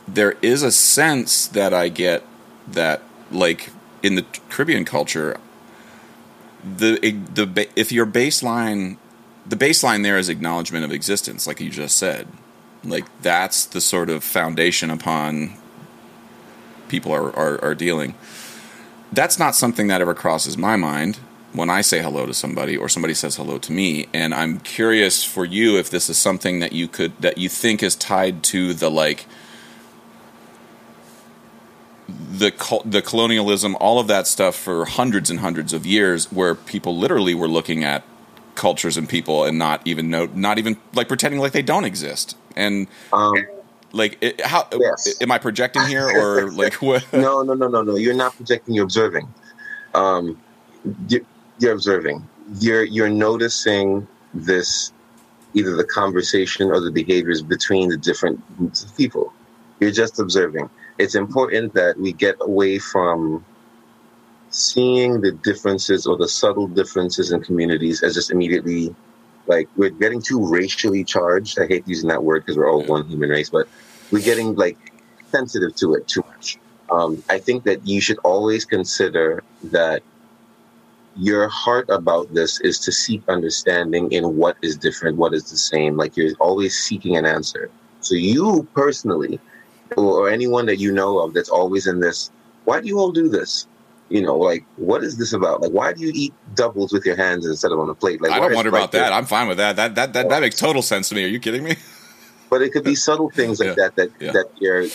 there 0.07 0.37
is 0.41 0.63
a 0.63 0.71
sense 0.71 1.47
that 1.47 1.73
I 1.73 1.89
get 1.89 2.23
that 2.69 3.01
like 3.31 3.69
in 4.03 4.15
the 4.15 4.25
Caribbean 4.49 4.85
culture, 4.85 5.39
the 6.63 6.97
the 7.33 7.67
if 7.75 7.91
your 7.91 8.05
baseline, 8.05 8.97
the 9.45 9.55
baseline 9.55 10.03
there 10.03 10.17
is 10.17 10.29
acknowledgement 10.29 10.85
of 10.85 10.91
existence, 10.91 11.47
like 11.47 11.59
you 11.59 11.69
just 11.69 11.97
said, 11.97 12.27
like 12.83 13.05
that's 13.21 13.65
the 13.65 13.81
sort 13.81 14.09
of 14.09 14.23
foundation 14.23 14.89
upon 14.89 15.53
people 16.87 17.11
are, 17.11 17.35
are, 17.35 17.63
are 17.63 17.75
dealing. 17.75 18.15
That's 19.11 19.39
not 19.39 19.55
something 19.55 19.87
that 19.87 20.01
ever 20.01 20.13
crosses 20.13 20.57
my 20.57 20.75
mind 20.75 21.19
when 21.53 21.69
I 21.69 21.81
say 21.81 22.01
hello 22.01 22.25
to 22.25 22.33
somebody 22.33 22.75
or 22.77 22.89
somebody 22.89 23.13
says 23.13 23.35
hello 23.35 23.57
to 23.59 23.71
me. 23.71 24.07
And 24.13 24.33
I'm 24.33 24.59
curious 24.59 25.23
for 25.23 25.45
you 25.45 25.77
if 25.77 25.89
this 25.89 26.09
is 26.09 26.17
something 26.17 26.59
that 26.59 26.73
you 26.73 26.87
could 26.87 27.17
that 27.21 27.37
you 27.37 27.49
think 27.49 27.81
is 27.81 27.95
tied 27.95 28.43
to 28.43 28.73
the 28.73 28.89
like 28.89 29.25
the 32.07 32.81
the 32.85 33.01
colonialism, 33.01 33.75
all 33.79 33.99
of 33.99 34.07
that 34.07 34.27
stuff 34.27 34.55
for 34.55 34.85
hundreds 34.85 35.29
and 35.29 35.39
hundreds 35.39 35.73
of 35.73 35.85
years, 35.85 36.31
where 36.31 36.55
people 36.55 36.97
literally 36.97 37.35
were 37.35 37.47
looking 37.47 37.83
at 37.83 38.03
cultures 38.55 38.97
and 38.97 39.07
people 39.07 39.43
and 39.43 39.57
not 39.57 39.81
even 39.85 40.09
know, 40.09 40.25
not 40.33 40.57
even 40.57 40.77
like 40.93 41.07
pretending 41.07 41.39
like 41.39 41.51
they 41.51 41.61
don't 41.61 41.83
exist, 41.83 42.37
and 42.55 42.87
um, 43.11 43.33
like 43.91 44.17
it, 44.21 44.39
how 44.45 44.67
yes. 44.71 45.21
am 45.21 45.31
I 45.31 45.37
projecting 45.37 45.83
here 45.83 46.07
or 46.07 46.51
like 46.63 46.75
what? 46.75 47.11
no, 47.11 47.43
no, 47.43 47.53
no, 47.53 47.67
no, 47.67 47.81
no. 47.81 47.95
You're 47.95 48.15
not 48.15 48.35
projecting. 48.35 48.73
You're 48.73 48.85
observing. 48.85 49.27
Um, 49.93 50.39
you're, 51.09 51.21
you're 51.59 51.73
observing. 51.73 52.27
You're 52.59 52.83
you're 52.83 53.09
noticing 53.09 54.07
this 54.33 54.93
either 55.53 55.75
the 55.75 55.83
conversation 55.83 56.69
or 56.69 56.79
the 56.79 56.91
behaviors 56.91 57.41
between 57.41 57.89
the 57.89 57.97
different 57.97 58.39
groups 58.57 58.83
of 58.83 58.95
people. 58.95 59.33
You're 59.79 59.91
just 59.91 60.19
observing 60.19 60.69
it's 60.97 61.15
important 61.15 61.73
that 61.73 61.99
we 61.99 62.13
get 62.13 62.35
away 62.41 62.79
from 62.79 63.45
seeing 64.49 65.21
the 65.21 65.31
differences 65.31 66.05
or 66.07 66.17
the 66.17 66.27
subtle 66.27 66.67
differences 66.67 67.31
in 67.31 67.41
communities 67.41 68.01
as 68.03 68.13
just 68.13 68.31
immediately 68.31 68.95
like 69.45 69.69
we're 69.77 69.89
getting 69.89 70.21
too 70.21 70.45
racially 70.45 71.03
charged. 71.03 71.59
I 71.59 71.67
hate 71.67 71.87
using 71.87 72.09
that 72.09 72.23
word 72.23 72.43
because 72.45 72.57
we're 72.57 72.69
all 72.69 72.83
one 72.83 73.07
human 73.07 73.29
race, 73.29 73.49
but 73.49 73.67
we're 74.11 74.23
getting 74.23 74.55
like 74.55 74.77
sensitive 75.31 75.75
to 75.77 75.95
it 75.95 76.07
too 76.07 76.23
much. 76.27 76.57
Um, 76.89 77.23
I 77.29 77.37
think 77.39 77.63
that 77.63 77.85
you 77.87 78.01
should 78.01 78.17
always 78.19 78.65
consider 78.65 79.43
that 79.65 80.03
your 81.15 81.47
heart 81.47 81.89
about 81.89 82.33
this 82.33 82.61
is 82.61 82.79
to 82.79 82.91
seek 82.91 83.23
understanding 83.27 84.11
in 84.11 84.37
what 84.37 84.55
is 84.61 84.77
different, 84.77 85.17
what 85.17 85.33
is 85.33 85.49
the 85.49 85.57
same. 85.57 85.97
Like 85.97 86.15
you're 86.15 86.33
always 86.39 86.77
seeking 86.77 87.17
an 87.17 87.25
answer. 87.25 87.69
So 88.01 88.15
you 88.15 88.67
personally 88.73 89.39
or 89.95 90.29
anyone 90.29 90.65
that 90.65 90.77
you 90.77 90.91
know 90.91 91.19
of 91.19 91.33
that's 91.33 91.49
always 91.49 91.87
in 91.87 91.99
this, 91.99 92.31
why 92.65 92.81
do 92.81 92.87
you 92.87 92.99
all 92.99 93.11
do 93.11 93.29
this? 93.29 93.67
You 94.09 94.21
know, 94.21 94.37
like 94.37 94.65
what 94.77 95.03
is 95.03 95.17
this 95.17 95.33
about? 95.33 95.61
Like 95.61 95.71
why 95.71 95.93
do 95.93 96.01
you 96.01 96.11
eat 96.13 96.33
doubles 96.55 96.93
with 96.93 97.05
your 97.05 97.17
hands 97.17 97.45
instead 97.45 97.71
of 97.71 97.79
on 97.79 97.89
a 97.89 97.95
plate? 97.95 98.21
Like 98.21 98.31
I 98.31 98.39
don't 98.39 98.55
wonder 98.55 98.69
about 98.69 98.91
that. 98.93 99.11
I'm 99.11 99.25
fine 99.25 99.47
with 99.47 99.57
that. 99.57 99.75
That 99.75 99.95
that 99.95 100.13
that, 100.13 100.29
that 100.29 100.41
makes 100.41 100.55
total 100.55 100.81
sense 100.81 101.09
to 101.09 101.15
me. 101.15 101.25
Are 101.25 101.27
you 101.27 101.39
kidding 101.39 101.63
me? 101.63 101.75
But 102.49 102.61
it 102.61 102.71
could 102.71 102.85
be 102.85 102.95
subtle 102.95 103.29
things 103.29 103.59
like 103.59 103.69
yeah. 103.69 103.73
that 103.75 103.95
that 103.97 104.09
yeah. 104.21 104.31
that 104.31 104.45
you're 104.57 104.87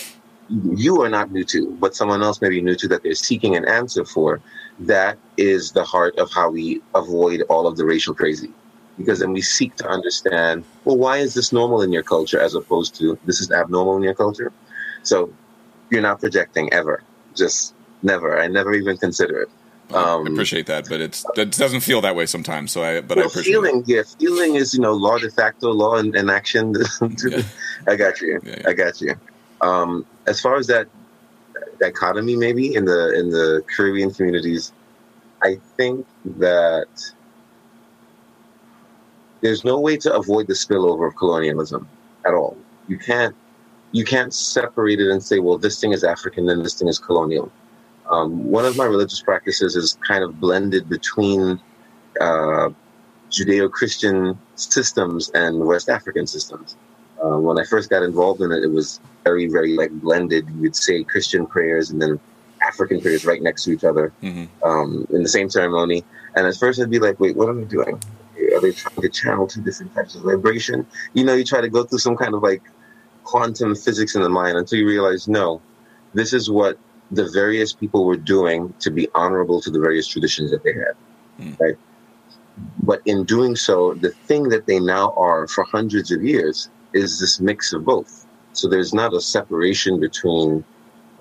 you 0.49 1.03
are 1.03 1.09
not 1.09 1.31
new 1.31 1.45
to, 1.45 1.71
but 1.81 1.95
someone 1.95 2.23
else 2.23 2.41
may 2.41 2.49
be 2.49 2.61
new 2.61 2.75
to 2.77 2.89
that 2.89 3.03
they're 3.03 3.15
seeking 3.15 3.57
an 3.57 3.67
answer 3.67 4.05
for. 4.05 4.41
That 4.81 5.19
is 5.37 5.73
the 5.73 5.85
heart 5.85 6.19
of 6.19 6.31
how 6.33 6.51
we 6.51 6.83
avoid 6.95 7.43
all 7.49 7.67
of 7.67 7.77
the 7.77 7.85
racial 7.85 8.15
crazy. 8.15 8.51
Because 8.99 9.21
then 9.21 9.33
we 9.33 9.41
seek 9.41 9.77
to 9.77 9.89
understand, 9.89 10.65
well, 10.85 10.99
why 10.99 11.19
is 11.19 11.35
this 11.35 11.53
normal 11.53 11.83
in 11.83 11.93
your 11.93 12.03
culture 12.03 12.41
as 12.41 12.55
opposed 12.55 12.95
to 12.97 13.19
this 13.25 13.41
is 13.41 13.51
abnormal 13.51 13.97
in 13.97 14.03
your 14.03 14.15
culture? 14.15 14.53
So 15.03 15.33
you're 15.91 16.03
not 16.03 16.21
projecting 16.21 16.73
ever. 16.73 17.03
Just 17.35 17.75
never. 18.03 18.41
I 18.41 18.49
never 18.49 18.75
even 18.75 18.97
consider 18.97 19.43
it. 19.43 19.51
Um, 19.95 20.27
I 20.27 20.31
appreciate 20.31 20.67
that, 20.67 20.89
but 20.89 21.01
it's 21.01 21.25
it 21.37 21.53
doesn't 21.53 21.81
feel 21.81 22.01
that 22.01 22.17
way 22.17 22.25
sometimes. 22.27 22.73
So 22.73 22.83
I, 22.83 23.01
but 23.01 23.17
well, 23.17 23.27
I 23.27 23.29
appreciate 23.29 23.53
feeling. 23.53 23.81
It. 23.81 23.89
Yeah, 23.89 24.03
feeling 24.19 24.55
is 24.55 24.73
you 24.75 24.81
know 24.81 24.93
law 24.93 25.19
de 25.19 25.31
facto, 25.31 25.71
law 25.71 25.97
in, 25.97 26.17
in 26.17 26.31
action. 26.31 26.75
yeah. 27.25 27.43
I 27.87 27.97
got 27.97 28.21
you. 28.21 28.41
Yeah, 28.43 28.57
yeah. 28.59 28.69
I 28.69 28.73
got 28.73 29.01
you. 29.01 29.15
Um, 29.61 30.07
as 30.27 30.41
far 30.41 30.57
as 30.57 30.67
that 30.69 30.89
dichotomy, 31.79 32.37
maybe 32.37 32.75
in 32.75 32.85
the 32.87 33.19
in 33.19 33.31
the 33.31 33.63
Caribbean 33.75 34.13
communities, 34.15 34.73
I 35.43 35.57
think 35.77 36.07
that 36.25 37.13
there's 39.43 39.65
no 39.65 39.79
way 39.79 39.97
to 39.99 40.15
avoid 40.15 40.47
the 40.47 40.55
spillover 40.55 41.07
of 41.09 41.17
colonialism 41.17 41.89
at 42.25 42.33
all. 42.33 42.57
You 42.89 42.99
can't 42.99 43.35
you 43.93 44.05
can't 44.05 44.33
separate 44.35 45.01
it 45.01 45.11
and 45.11 45.23
say, 45.23 45.39
well, 45.39 45.59
this 45.59 45.81
thing 45.81 45.93
is 45.93 46.03
African 46.03 46.49
and 46.49 46.65
this 46.65 46.75
thing 46.75 46.89
is 46.89 46.99
colonial. 46.99 47.53
Um, 48.11 48.51
one 48.51 48.65
of 48.65 48.77
my 48.77 48.85
religious 48.85 49.23
practices 49.23 49.77
is 49.77 49.99
kind 50.07 50.25
of 50.25 50.41
blended 50.41 50.89
between 50.89 51.61
uh, 52.21 52.71
Judeo-Christian 53.31 54.39
systems 54.57 55.31
and 55.31 55.61
West 55.61 55.89
African 55.89 56.27
systems. 56.27 56.77
Uh, 57.25 57.39
when 57.39 57.59
I 57.59 57.65
first 57.65 57.89
got 57.89 58.03
involved 58.03 58.41
in 58.41 58.51
it, 58.51 58.65
it 58.65 58.71
was 58.71 59.01
very, 59.25 59.47
very 59.47 59.77
like 59.77 59.93
blended. 59.93 60.49
You 60.51 60.63
would 60.63 60.77
say 60.77 61.05
Christian 61.05 61.47
prayers 61.47 61.91
and 61.91 62.03
then 62.03 62.19
African 62.61 63.01
prayers 63.01 63.25
right 63.25 63.43
next 63.43 63.65
to 63.65 63.73
each 63.73 63.85
other 63.85 64.13
mm-hmm. 64.23 64.45
um, 64.69 65.07
in 65.11 65.23
the 65.23 65.29
same 65.29 65.49
ceremony. 65.49 66.05
And 66.35 66.47
at 66.47 66.57
first, 66.57 66.81
I'd 66.81 66.91
be 66.91 66.99
like, 66.99 67.21
"Wait, 67.21 67.37
what 67.37 67.49
am 67.49 67.61
I 67.61 67.65
doing? 67.65 68.01
Are 68.55 68.61
they 68.61 68.73
trying 68.73 69.01
to 69.01 69.09
channel 69.09 69.47
two 69.47 69.63
different 69.63 69.95
types 69.95 70.15
of 70.15 70.23
vibration?" 70.23 70.87
You 71.15 71.25
know, 71.25 71.35
you 71.35 71.45
try 71.45 71.61
to 71.61 71.69
go 71.69 71.85
through 71.85 71.99
some 71.99 72.17
kind 72.17 72.35
of 72.35 72.43
like 72.43 72.63
quantum 73.25 73.75
physics 73.75 74.15
in 74.15 74.23
the 74.23 74.29
mind 74.29 74.57
until 74.57 74.79
you 74.79 74.87
realize, 74.87 75.29
no, 75.29 75.61
this 76.15 76.33
is 76.33 76.51
what 76.51 76.79
the 77.11 77.29
various 77.31 77.73
people 77.73 78.05
were 78.05 78.17
doing 78.17 78.73
to 78.81 78.91
be 78.91 79.09
honorable 79.15 79.61
to 79.61 79.71
the 79.71 79.79
various 79.79 80.07
traditions 80.07 80.51
that 80.51 80.63
they 80.63 80.73
had, 80.73 80.95
mm. 81.39 81.61
right? 81.61 81.77
But 82.83 83.01
in 83.07 83.25
doing 83.25 83.57
so, 83.57 83.95
the 83.95 84.11
thing 84.11 84.49
that 84.49 84.67
they 84.67 84.79
now 84.79 85.13
are 85.17 85.47
for 85.47 85.65
hundreds 85.65 86.11
of 86.11 86.23
years 86.23 86.71
is 86.93 87.21
this 87.21 87.41
mix 87.41 87.73
of 87.73 87.85
both. 87.85 88.27
So 88.53 88.69
there's 88.69 88.93
not 88.93 89.15
a 89.15 89.21
separation 89.21 89.99
between 89.99 90.65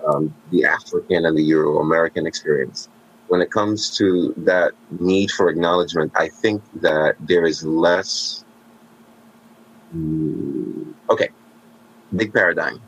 um, 0.06 0.34
the 0.52 0.66
African 0.66 1.26
and 1.26 1.38
the 1.38 1.44
Euro 1.44 1.80
American 1.80 2.26
experience. 2.26 2.90
When 3.28 3.42
it 3.42 3.52
comes 3.52 3.96
to 3.98 4.34
that 4.38 4.74
need 5.00 5.32
for 5.32 5.50
acknowledgement, 5.50 6.12
I 6.16 6.28
think 6.28 6.62
that 6.82 7.16
there 7.20 7.46
is 7.46 7.64
less. 7.64 8.44
Mm, 9.96 10.91
big 12.16 12.34
paradigm. 12.34 12.82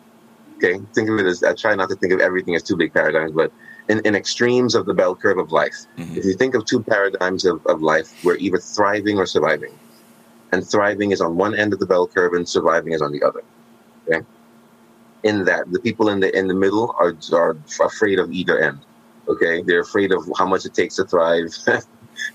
Okay, 0.58 0.80
think 0.94 1.10
of 1.10 1.20
it 1.20 1.26
as 1.26 1.44
I 1.44 1.54
try 1.54 1.76
not 1.76 1.90
to 1.90 1.96
think 1.96 2.14
of 2.14 2.20
everything 2.20 2.56
as 2.56 2.64
two 2.64 2.78
big 2.78 2.94
paradigms, 2.94 3.32
but 3.32 3.52
in, 3.90 4.00
in 4.06 4.16
extremes 4.16 4.76
of 4.76 4.86
the 4.86 4.94
bell 4.94 5.16
curve 5.16 5.38
of 5.38 5.52
life. 5.52 5.76
Mm-hmm. 5.98 6.18
If 6.18 6.26
you 6.26 6.34
think 6.34 6.56
of 6.56 6.66
two 6.66 6.82
paradigms 6.82 7.46
of, 7.46 7.66
of 7.66 7.82
life, 7.82 8.24
we're 8.24 8.38
either 8.38 8.58
thriving 8.58 9.18
or 9.18 9.26
surviving. 9.26 9.78
And 10.52 10.66
thriving 10.66 11.12
is 11.12 11.20
on 11.20 11.36
one 11.36 11.56
end 11.56 11.74
of 11.74 11.80
the 11.80 11.86
bell 11.86 12.08
curve 12.08 12.34
and 12.34 12.48
surviving 12.48 12.94
is 12.94 13.02
on 13.02 13.12
the 13.12 13.24
other. 13.24 13.44
Okay? 14.08 14.26
In 15.24 15.46
that, 15.46 15.72
the 15.72 15.80
people 15.80 16.10
in 16.10 16.20
the 16.20 16.38
in 16.38 16.48
the 16.48 16.54
middle 16.54 16.96
are, 17.00 17.16
are 17.34 17.58
afraid 17.82 18.20
of 18.20 18.32
either 18.32 18.60
end. 18.60 18.80
Okay? 19.28 19.64
They're 19.64 19.82
afraid 19.82 20.12
of 20.12 20.32
how 20.38 20.46
much 20.46 20.66
it 20.66 20.74
takes 20.74 20.96
to 20.98 21.06
thrive. 21.06 21.54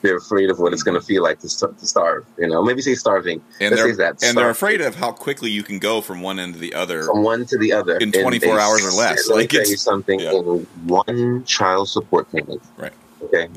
they're 0.02 0.16
afraid 0.16 0.50
of 0.50 0.58
what 0.58 0.72
it's 0.72 0.82
going 0.82 0.98
to 0.98 1.04
feel 1.04 1.22
like 1.22 1.40
to, 1.40 1.48
to 1.48 1.86
starve. 1.86 2.26
You 2.38 2.48
know, 2.48 2.62
maybe 2.62 2.82
say 2.82 2.94
starving. 2.94 3.42
And 3.60 3.74
Let's 3.74 3.82
they're, 3.82 3.96
that, 3.96 4.22
and 4.22 4.36
they're 4.36 4.50
afraid 4.50 4.80
of 4.80 4.94
how 4.94 5.12
quickly 5.12 5.50
you 5.50 5.62
can 5.62 5.78
go 5.78 6.00
from 6.00 6.22
one 6.22 6.38
end 6.38 6.54
to 6.54 6.60
the 6.60 6.74
other, 6.74 7.04
from 7.04 7.22
one 7.22 7.46
to 7.46 7.58
the 7.58 7.72
other 7.72 7.96
in 7.98 8.12
24 8.12 8.58
hours 8.58 8.84
or 8.84 8.90
less. 8.90 9.28
Like 9.28 9.50
tell 9.50 9.60
you 9.60 9.76
something: 9.76 10.20
yeah. 10.20 10.32
in 10.32 10.66
one 10.86 11.44
child 11.44 11.88
support 11.88 12.30
payment. 12.32 12.62
Right. 12.76 12.92
Okay. 13.22 13.48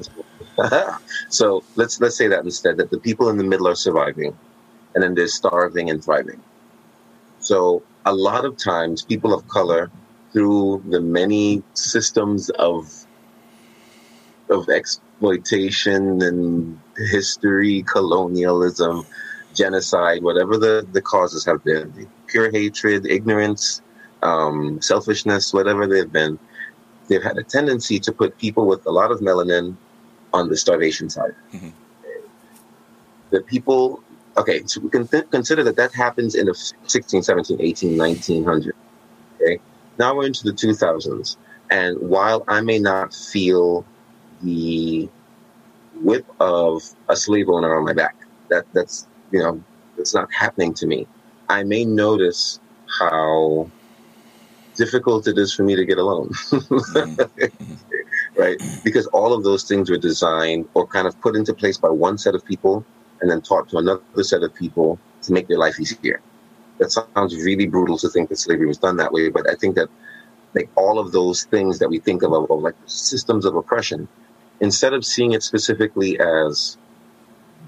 so 1.29 1.63
let's 1.75 1.99
let's 2.01 2.15
say 2.15 2.27
that 2.27 2.43
instead 2.43 2.77
that 2.77 2.91
the 2.91 2.99
people 2.99 3.29
in 3.29 3.37
the 3.37 3.43
middle 3.43 3.67
are 3.67 3.75
surviving, 3.75 4.37
and 4.95 5.03
then 5.03 5.15
they're 5.15 5.27
starving 5.27 5.89
and 5.89 6.03
thriving. 6.03 6.41
So 7.39 7.83
a 8.05 8.13
lot 8.13 8.45
of 8.45 8.57
times, 8.57 9.03
people 9.03 9.33
of 9.33 9.47
color, 9.47 9.91
through 10.33 10.83
the 10.89 11.01
many 11.01 11.63
systems 11.73 12.49
of 12.51 13.05
of 14.49 14.69
ex- 14.69 14.99
exploitation 15.21 16.21
and 16.23 16.79
history, 16.97 17.83
colonialism, 17.83 19.05
genocide, 19.53 20.23
whatever 20.23 20.57
the, 20.57 20.87
the 20.93 21.01
causes 21.01 21.45
have 21.45 21.63
been, 21.63 22.07
pure 22.25 22.49
hatred, 22.51 23.05
ignorance, 23.05 23.81
um, 24.23 24.81
selfishness, 24.81 25.53
whatever 25.53 25.85
they've 25.85 26.11
been, 26.11 26.39
they've 27.07 27.21
had 27.21 27.37
a 27.37 27.43
tendency 27.43 27.99
to 27.99 28.11
put 28.11 28.35
people 28.39 28.65
with 28.65 28.83
a 28.87 28.91
lot 28.91 29.11
of 29.11 29.19
melanin 29.19 29.75
on 30.33 30.49
the 30.49 30.57
starvation 30.57 31.07
side. 31.09 31.35
Mm-hmm. 31.53 31.69
The 33.29 33.41
people, 33.41 34.01
okay, 34.37 34.63
so 34.65 34.81
we 34.81 34.89
can 34.89 35.07
th- 35.07 35.29
consider 35.29 35.63
that 35.65 35.75
that 35.75 35.93
happens 35.93 36.33
in 36.33 36.47
the 36.47 36.73
16, 36.87 37.21
17, 37.21 37.61
18, 37.61 37.97
1900. 37.97 38.75
Okay. 39.35 39.59
Now 39.99 40.15
we're 40.15 40.25
into 40.25 40.43
the 40.43 40.51
2000s. 40.53 41.37
And 41.69 41.97
while 41.99 42.43
I 42.47 42.61
may 42.61 42.79
not 42.79 43.13
feel 43.13 43.85
the 44.43 45.09
whip 46.01 46.25
of 46.39 46.81
a 47.09 47.15
slave 47.15 47.49
owner 47.49 47.75
on 47.75 47.85
my 47.85 47.93
back. 47.93 48.15
That 48.49 48.65
that's 48.73 49.07
you 49.31 49.39
know 49.39 49.63
it's 49.97 50.13
not 50.13 50.31
happening 50.33 50.73
to 50.75 50.87
me. 50.87 51.07
I 51.49 51.63
may 51.63 51.85
notice 51.85 52.59
how 52.99 53.69
difficult 54.75 55.27
it 55.27 55.37
is 55.37 55.53
for 55.53 55.63
me 55.63 55.75
to 55.75 55.85
get 55.85 55.97
alone. 55.97 56.31
right? 58.37 58.61
Because 58.83 59.07
all 59.07 59.33
of 59.33 59.43
those 59.43 59.63
things 59.63 59.89
were 59.89 59.97
designed 59.97 60.67
or 60.73 60.87
kind 60.87 61.07
of 61.07 61.19
put 61.21 61.35
into 61.35 61.53
place 61.53 61.77
by 61.77 61.89
one 61.89 62.17
set 62.17 62.35
of 62.35 62.45
people 62.45 62.85
and 63.21 63.29
then 63.29 63.41
taught 63.41 63.69
to 63.69 63.77
another 63.77 64.01
set 64.23 64.43
of 64.43 64.53
people 64.53 64.99
to 65.23 65.33
make 65.33 65.47
their 65.47 65.57
life 65.57 65.79
easier. 65.79 66.21
That 66.79 66.91
sounds 66.91 67.35
really 67.35 67.67
brutal 67.67 67.97
to 67.99 68.09
think 68.09 68.29
that 68.29 68.37
slavery 68.37 68.65
was 68.65 68.77
done 68.77 68.97
that 68.97 69.11
way, 69.11 69.29
but 69.29 69.49
I 69.49 69.55
think 69.55 69.75
that 69.75 69.89
like 70.55 70.69
all 70.75 70.99
of 70.99 71.11
those 71.11 71.43
things 71.45 71.79
that 71.79 71.89
we 71.89 71.99
think 71.99 72.23
of, 72.23 72.33
of 72.33 72.59
like 72.61 72.75
systems 72.85 73.45
of 73.45 73.55
oppression 73.55 74.07
instead 74.61 74.93
of 74.93 75.03
seeing 75.03 75.33
it 75.33 75.43
specifically 75.43 76.19
as 76.19 76.77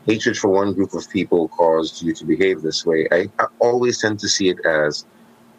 hatred 0.06 0.38
for 0.38 0.50
one 0.50 0.74
group 0.74 0.94
of 0.94 1.10
people 1.10 1.48
caused 1.50 2.02
you 2.02 2.14
to 2.14 2.26
behave 2.26 2.62
this 2.62 2.86
way, 2.86 3.08
I, 3.12 3.30
I 3.40 3.48
always 3.60 4.00
tend 4.00 4.20
to 4.20 4.30
see 4.30 4.50
it 4.50 4.66
as 4.66 5.06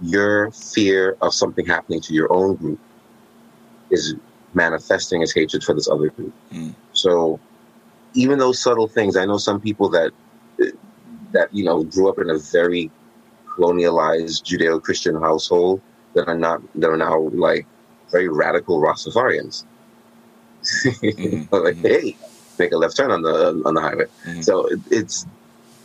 your 0.00 0.50
fear 0.52 1.16
of 1.20 1.34
something 1.34 1.66
happening 1.66 2.00
to 2.02 2.14
your 2.14 2.32
own 2.32 2.56
group 2.56 2.80
is 3.90 4.14
manifesting 4.54 5.22
as 5.22 5.32
hatred 5.32 5.62
for 5.62 5.74
this 5.74 5.88
other 5.88 6.08
group. 6.10 6.32
Mm. 6.52 6.74
So 6.92 7.40
even 8.14 8.38
those 8.38 8.62
subtle 8.62 8.88
things, 8.88 9.16
I 9.16 9.24
know 9.24 9.38
some 9.38 9.60
people 9.60 9.88
that 9.90 10.12
that 11.32 11.52
you 11.52 11.64
know 11.64 11.82
grew 11.82 12.08
up 12.08 12.18
in 12.18 12.30
a 12.30 12.38
very 12.38 12.90
colonialized 13.48 14.44
Judeo-Christian 14.44 15.20
household 15.20 15.80
that 16.14 16.28
are 16.28 16.38
not 16.38 16.62
that 16.76 16.88
are 16.88 16.96
now 16.96 17.18
like 17.32 17.66
very 18.10 18.28
radical 18.28 18.80
Rastafarians 18.80 19.64
mm-hmm. 20.64 21.54
like, 21.64 21.76
hey, 21.76 22.16
make 22.58 22.72
a 22.72 22.76
left 22.76 22.96
turn 22.96 23.10
on 23.10 23.22
the 23.22 23.62
on 23.64 23.74
the 23.74 23.80
highway. 23.80 24.06
Mm-hmm. 24.24 24.42
So 24.42 24.68
it's 24.90 25.26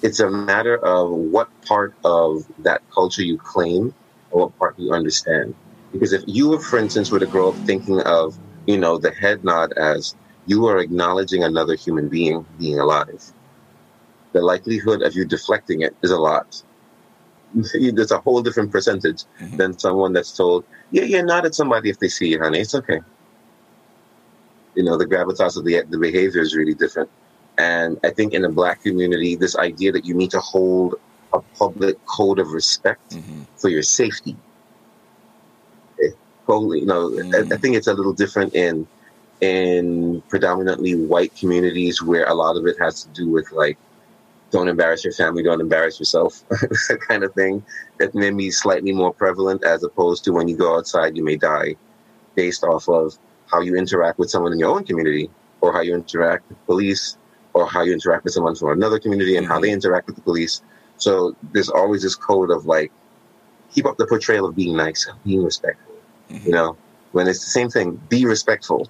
it's 0.01 0.19
a 0.19 0.29
matter 0.29 0.77
of 0.77 1.09
what 1.09 1.49
part 1.63 1.93
of 2.03 2.45
that 2.59 2.81
culture 2.91 3.23
you 3.23 3.37
claim 3.37 3.93
or 4.31 4.41
what 4.41 4.57
part 4.57 4.79
you 4.79 4.93
understand. 4.93 5.55
Because 5.91 6.13
if 6.13 6.23
you, 6.27 6.49
were, 6.49 6.59
for 6.59 6.77
instance, 6.77 7.11
were 7.11 7.19
to 7.19 7.25
grow 7.25 7.49
up 7.49 7.55
thinking 7.65 7.99
of 8.01 8.37
you 8.65 8.77
know 8.77 8.97
the 8.97 9.11
head 9.11 9.43
nod 9.43 9.73
as 9.73 10.15
you 10.45 10.65
are 10.67 10.77
acknowledging 10.77 11.43
another 11.43 11.75
human 11.75 12.09
being 12.09 12.45
being 12.57 12.79
alive, 12.79 13.23
the 14.33 14.41
likelihood 14.41 15.01
of 15.01 15.15
you 15.15 15.25
deflecting 15.25 15.81
it 15.81 15.95
is 16.01 16.11
a 16.11 16.19
lot. 16.19 16.61
There's 17.53 18.11
a 18.11 18.19
whole 18.19 18.41
different 18.43 18.71
percentage 18.71 19.23
mm-hmm. 19.39 19.57
than 19.57 19.79
someone 19.79 20.13
that's 20.13 20.35
told, 20.35 20.65
"Yeah, 20.91 21.03
yeah, 21.03 21.21
nod 21.21 21.45
at 21.45 21.55
somebody 21.55 21.89
if 21.89 21.99
they 21.99 22.09
see 22.09 22.29
you, 22.29 22.39
honey. 22.39 22.59
It's 22.59 22.75
okay." 22.75 23.01
You 24.79 24.85
know, 24.85 24.95
the 24.95 25.05
gravitas 25.05 25.57
of 25.57 25.65
the, 25.65 25.83
the 25.89 25.97
behavior 25.97 26.41
is 26.41 26.55
really 26.55 26.73
different. 26.73 27.09
And 27.57 27.99
I 28.05 28.11
think 28.11 28.33
in 28.33 28.43
the 28.43 28.49
black 28.49 28.81
community, 28.81 29.35
this 29.35 29.57
idea 29.57 29.91
that 29.91 30.05
you 30.05 30.13
need 30.13 30.31
to 30.31 30.39
hold 30.39 30.95
a 31.33 31.41
public 31.41 31.97
code 32.05 32.39
of 32.39 32.53
respect 32.53 33.09
mm-hmm. 33.09 33.41
for 33.57 33.67
your 33.67 33.83
safety. 33.83 34.37
totally, 36.47 36.79
you 36.79 36.85
know, 36.85 37.09
mm-hmm. 37.09 37.51
I, 37.51 37.55
I, 37.55 37.57
think 37.57 37.75
it's 37.75 37.87
a 37.87 37.93
little 37.93 38.13
different 38.13 38.55
in 38.55 38.87
in 39.41 40.21
predominantly 40.29 40.95
white 40.95 41.35
communities 41.35 42.01
where 42.01 42.25
a 42.27 42.33
lot 42.33 42.55
of 42.55 42.65
it 42.65 42.77
has 42.79 43.03
to 43.03 43.09
do 43.09 43.29
with 43.29 43.51
like 43.51 43.77
don't 44.49 44.69
embarrass 44.69 45.03
your 45.03 45.13
family, 45.13 45.43
don't 45.43 45.59
embarrass 45.59 45.99
yourself, 45.99 46.41
that 46.49 46.99
kind 47.05 47.25
of 47.25 47.33
thing. 47.33 47.65
That 47.97 48.15
may 48.15 48.31
be 48.31 48.49
slightly 48.49 48.93
more 48.93 49.13
prevalent 49.13 49.65
as 49.65 49.83
opposed 49.83 50.23
to 50.23 50.31
when 50.31 50.47
you 50.47 50.55
go 50.55 50.77
outside, 50.77 51.17
you 51.17 51.23
may 51.25 51.35
die 51.35 51.75
based 52.35 52.63
off 52.63 52.87
of 52.87 53.19
how 53.51 53.61
you 53.61 53.75
interact 53.75 54.19
with 54.19 54.29
someone 54.29 54.53
in 54.53 54.59
your 54.59 54.69
own 54.69 54.83
community 54.85 55.29
or 55.61 55.73
how 55.73 55.81
you 55.81 55.93
interact 55.93 56.47
with 56.49 56.65
police 56.65 57.17
or 57.53 57.67
how 57.67 57.81
you 57.83 57.93
interact 57.93 58.23
with 58.23 58.33
someone 58.33 58.55
from 58.55 58.69
another 58.71 58.99
community 58.99 59.35
and 59.37 59.45
mm-hmm. 59.45 59.53
how 59.53 59.59
they 59.59 59.71
interact 59.71 60.07
with 60.07 60.15
the 60.15 60.21
police. 60.21 60.61
So 60.97 61.35
there's 61.53 61.69
always 61.69 62.03
this 62.03 62.15
code 62.15 62.51
of 62.51 62.65
like, 62.65 62.91
keep 63.73 63.85
up 63.85 63.97
the 63.97 64.07
portrayal 64.07 64.45
of 64.45 64.55
being 64.55 64.75
nice, 64.75 65.07
being 65.25 65.43
respectful. 65.43 65.95
Mm-hmm. 66.29 66.45
You 66.45 66.51
know, 66.51 66.77
when 67.11 67.27
it's 67.27 67.43
the 67.43 67.51
same 67.51 67.69
thing, 67.69 67.99
be 68.09 68.25
respectful. 68.25 68.87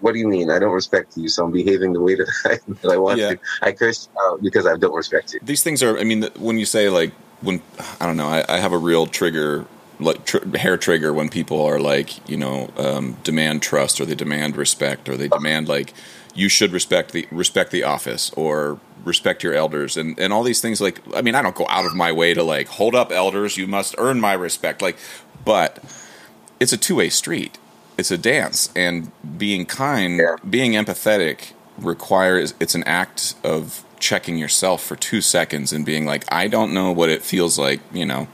what 0.00 0.12
do 0.12 0.18
you 0.18 0.28
mean? 0.28 0.50
I 0.50 0.58
don't 0.58 0.72
respect 0.74 1.16
you, 1.16 1.26
so 1.26 1.46
I'm 1.46 1.52
behaving 1.52 1.94
the 1.94 2.00
way 2.00 2.14
that 2.16 2.28
I, 2.44 2.58
that 2.82 2.92
I 2.92 2.98
want 2.98 3.18
Yeah. 3.18 3.30
to. 3.34 3.38
I 3.62 3.72
curse 3.72 4.08
you 4.08 4.22
out 4.22 4.42
because 4.42 4.66
I 4.66 4.76
don't 4.76 4.94
respect 4.94 5.32
you. 5.32 5.40
these 5.42 5.62
things 5.62 5.82
are 5.82 5.98
i 5.98 6.04
mean 6.04 6.28
when 6.38 6.58
you 6.58 6.66
say 6.66 6.88
like 6.90 7.12
when 7.40 7.60
i 8.00 8.06
don't 8.06 8.16
know 8.16 8.28
i, 8.28 8.44
I 8.48 8.58
have 8.58 8.72
a 8.72 8.78
real 8.78 9.06
trigger 9.06 9.64
like 9.98 10.24
tr- 10.26 10.56
hair 10.56 10.76
trigger 10.76 11.12
when 11.12 11.28
people 11.28 11.60
are 11.64 11.80
like 11.80 12.28
you 12.28 12.36
know 12.36 12.70
um, 12.76 13.16
demand 13.24 13.62
trust 13.62 14.00
or 14.00 14.04
they 14.06 14.14
demand 14.14 14.56
respect 14.56 15.08
or 15.08 15.16
they 15.16 15.28
demand 15.28 15.68
like 15.68 15.94
you 16.34 16.48
should 16.48 16.72
respect 16.72 17.12
the 17.12 17.26
respect 17.30 17.70
the 17.70 17.82
office 17.82 18.30
or 18.36 18.78
respect 19.04 19.42
your 19.42 19.54
elders 19.54 19.96
and 19.96 20.18
and 20.18 20.32
all 20.32 20.42
these 20.42 20.60
things 20.60 20.80
like 20.80 21.00
i 21.16 21.22
mean 21.22 21.34
i 21.34 21.40
don't 21.40 21.54
go 21.54 21.66
out 21.68 21.86
of 21.86 21.94
my 21.94 22.10
way 22.12 22.34
to 22.34 22.42
like 22.42 22.66
hold 22.68 22.94
up 22.94 23.10
elders 23.12 23.56
you 23.56 23.66
must 23.66 23.94
earn 23.98 24.20
my 24.20 24.32
respect 24.34 24.82
like 24.82 24.96
but 25.44 25.82
it's 26.60 26.72
a 26.72 26.76
two-way 26.76 27.08
street 27.08 27.56
it's 27.96 28.10
a 28.10 28.18
dance 28.18 28.70
and 28.76 29.10
being 29.38 29.64
kind 29.64 30.18
Yeah. 30.18 30.36
being 30.48 30.72
empathetic 30.72 31.52
requires 31.78 32.52
it's 32.60 32.74
an 32.74 32.84
act 32.84 33.34
of 33.44 33.82
checking 33.98 34.36
yourself 34.36 34.82
for 34.84 34.96
two 34.96 35.20
seconds 35.22 35.72
and 35.72 35.86
being 35.86 36.04
like 36.04 36.24
i 36.30 36.48
don't 36.48 36.74
know 36.74 36.92
what 36.92 37.08
it 37.08 37.22
feels 37.22 37.58
like 37.58 37.80
you 37.94 38.04
know 38.04 38.26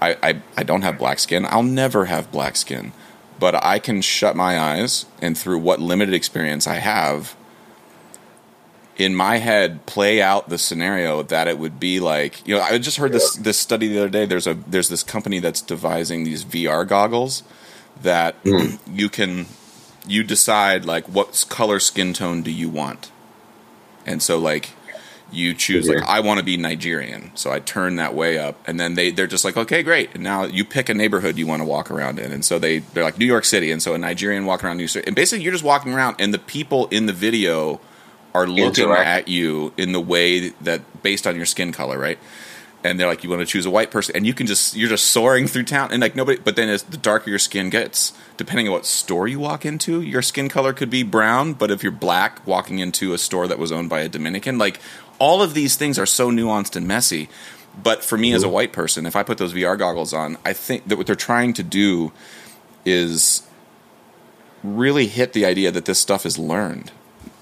I, 0.00 0.16
I, 0.22 0.42
I 0.56 0.62
don't 0.62 0.82
have 0.82 0.98
black 0.98 1.18
skin. 1.18 1.46
I'll 1.48 1.62
never 1.62 2.06
have 2.06 2.32
black 2.32 2.56
skin. 2.56 2.92
But 3.38 3.54
i 3.64 3.78
can 3.78 4.02
shut 4.02 4.36
my 4.36 4.58
eyes 4.58 5.06
and 5.22 5.36
through 5.36 5.60
what 5.60 5.80
limited 5.80 6.14
experience 6.14 6.66
i 6.66 6.74
have 6.74 7.34
in 8.98 9.14
my 9.14 9.38
head 9.38 9.86
play 9.86 10.20
out 10.20 10.50
the 10.50 10.58
scenario 10.58 11.22
that 11.22 11.48
it 11.48 11.58
would 11.58 11.80
be 11.80 12.00
like 12.00 12.46
you 12.46 12.54
know 12.54 12.60
i 12.60 12.76
just 12.76 12.98
heard 12.98 13.12
this 13.12 13.36
this 13.36 13.56
study 13.56 13.88
the 13.88 13.98
other 13.98 14.10
day. 14.10 14.26
There's 14.26 14.46
a 14.46 14.52
there's 14.52 14.90
this 14.90 15.02
company 15.02 15.38
that's 15.38 15.62
devising 15.62 16.24
these 16.24 16.44
vr 16.44 16.86
goggles 16.86 17.42
that 18.02 18.34
hmm. 18.44 18.74
you 18.92 19.08
can 19.08 19.46
you 20.06 20.22
decide 20.22 20.84
like 20.84 21.06
what 21.06 21.44
color 21.48 21.80
skin 21.80 22.12
tone 22.12 22.42
do 22.42 22.50
you 22.50 22.68
want. 22.68 23.10
And 24.06 24.22
so 24.22 24.38
like 24.38 24.70
you 25.32 25.54
choose 25.54 25.88
like 25.88 26.02
i 26.02 26.20
want 26.20 26.38
to 26.38 26.44
be 26.44 26.56
nigerian. 26.56 27.30
So 27.34 27.50
i 27.52 27.60
turn 27.60 27.96
that 27.96 28.14
way 28.14 28.38
up 28.38 28.56
and 28.66 28.78
then 28.78 28.94
they 28.94 29.10
they're 29.10 29.26
just 29.26 29.44
like 29.44 29.56
okay 29.56 29.82
great. 29.82 30.14
And 30.14 30.22
now 30.22 30.44
you 30.44 30.64
pick 30.64 30.88
a 30.88 30.94
neighborhood 30.94 31.38
you 31.38 31.46
want 31.46 31.60
to 31.60 31.66
walk 31.66 31.90
around 31.90 32.18
in. 32.18 32.32
And 32.32 32.44
so 32.44 32.58
they 32.58 32.78
they're 32.78 33.04
like 33.04 33.18
new 33.18 33.26
york 33.26 33.44
city. 33.44 33.70
And 33.70 33.82
so 33.82 33.94
a 33.94 33.98
nigerian 33.98 34.46
walking 34.46 34.66
around 34.66 34.76
new 34.78 34.84
york 34.84 34.90
city 34.90 35.06
and 35.06 35.16
basically 35.16 35.44
you're 35.44 35.52
just 35.52 35.64
walking 35.64 35.92
around 35.92 36.16
and 36.18 36.34
the 36.34 36.38
people 36.38 36.86
in 36.88 37.06
the 37.06 37.12
video 37.12 37.80
are 38.34 38.46
looking 38.46 38.84
Interact. 38.84 39.06
at 39.06 39.28
you 39.28 39.72
in 39.76 39.92
the 39.92 40.00
way 40.00 40.50
that 40.60 41.02
based 41.02 41.26
on 41.26 41.36
your 41.36 41.46
skin 41.46 41.72
color 41.72 41.98
right? 41.98 42.18
And 42.82 42.98
they're 42.98 43.06
like 43.06 43.22
you 43.22 43.28
want 43.28 43.40
to 43.40 43.46
choose 43.46 43.66
a 43.66 43.70
white 43.70 43.90
person 43.90 44.16
and 44.16 44.26
you 44.26 44.32
can 44.32 44.46
just 44.46 44.74
you're 44.74 44.88
just 44.88 45.08
soaring 45.08 45.46
through 45.46 45.64
town 45.64 45.92
and 45.92 46.00
like 46.00 46.16
nobody 46.16 46.40
but 46.42 46.56
then 46.56 46.68
as 46.70 46.82
the 46.84 46.96
darker 46.96 47.28
your 47.28 47.38
skin 47.38 47.68
gets 47.68 48.14
depending 48.38 48.68
on 48.68 48.72
what 48.72 48.86
store 48.86 49.28
you 49.28 49.38
walk 49.38 49.66
into 49.66 50.00
your 50.00 50.22
skin 50.22 50.48
color 50.48 50.72
could 50.72 50.88
be 50.88 51.02
brown 51.02 51.52
but 51.52 51.70
if 51.70 51.82
you're 51.82 51.92
black 51.92 52.46
walking 52.46 52.78
into 52.78 53.12
a 53.12 53.18
store 53.18 53.46
that 53.46 53.58
was 53.58 53.70
owned 53.70 53.90
by 53.90 54.00
a 54.00 54.08
dominican 54.08 54.56
like 54.56 54.80
all 55.20 55.42
of 55.42 55.54
these 55.54 55.76
things 55.76 55.98
are 55.98 56.06
so 56.06 56.30
nuanced 56.30 56.74
and 56.74 56.88
messy 56.88 57.28
but 57.80 58.04
for 58.04 58.18
me 58.18 58.32
as 58.32 58.42
a 58.42 58.46
mm-hmm. 58.46 58.54
white 58.54 58.72
person 58.72 59.06
if 59.06 59.14
i 59.14 59.22
put 59.22 59.38
those 59.38 59.54
vr 59.54 59.78
goggles 59.78 60.12
on 60.12 60.36
i 60.44 60.52
think 60.52 60.88
that 60.88 60.96
what 60.96 61.06
they're 61.06 61.14
trying 61.14 61.52
to 61.52 61.62
do 61.62 62.10
is 62.84 63.46
really 64.64 65.06
hit 65.06 65.32
the 65.32 65.44
idea 65.44 65.70
that 65.70 65.84
this 65.84 66.00
stuff 66.00 66.26
is 66.26 66.38
learned 66.38 66.90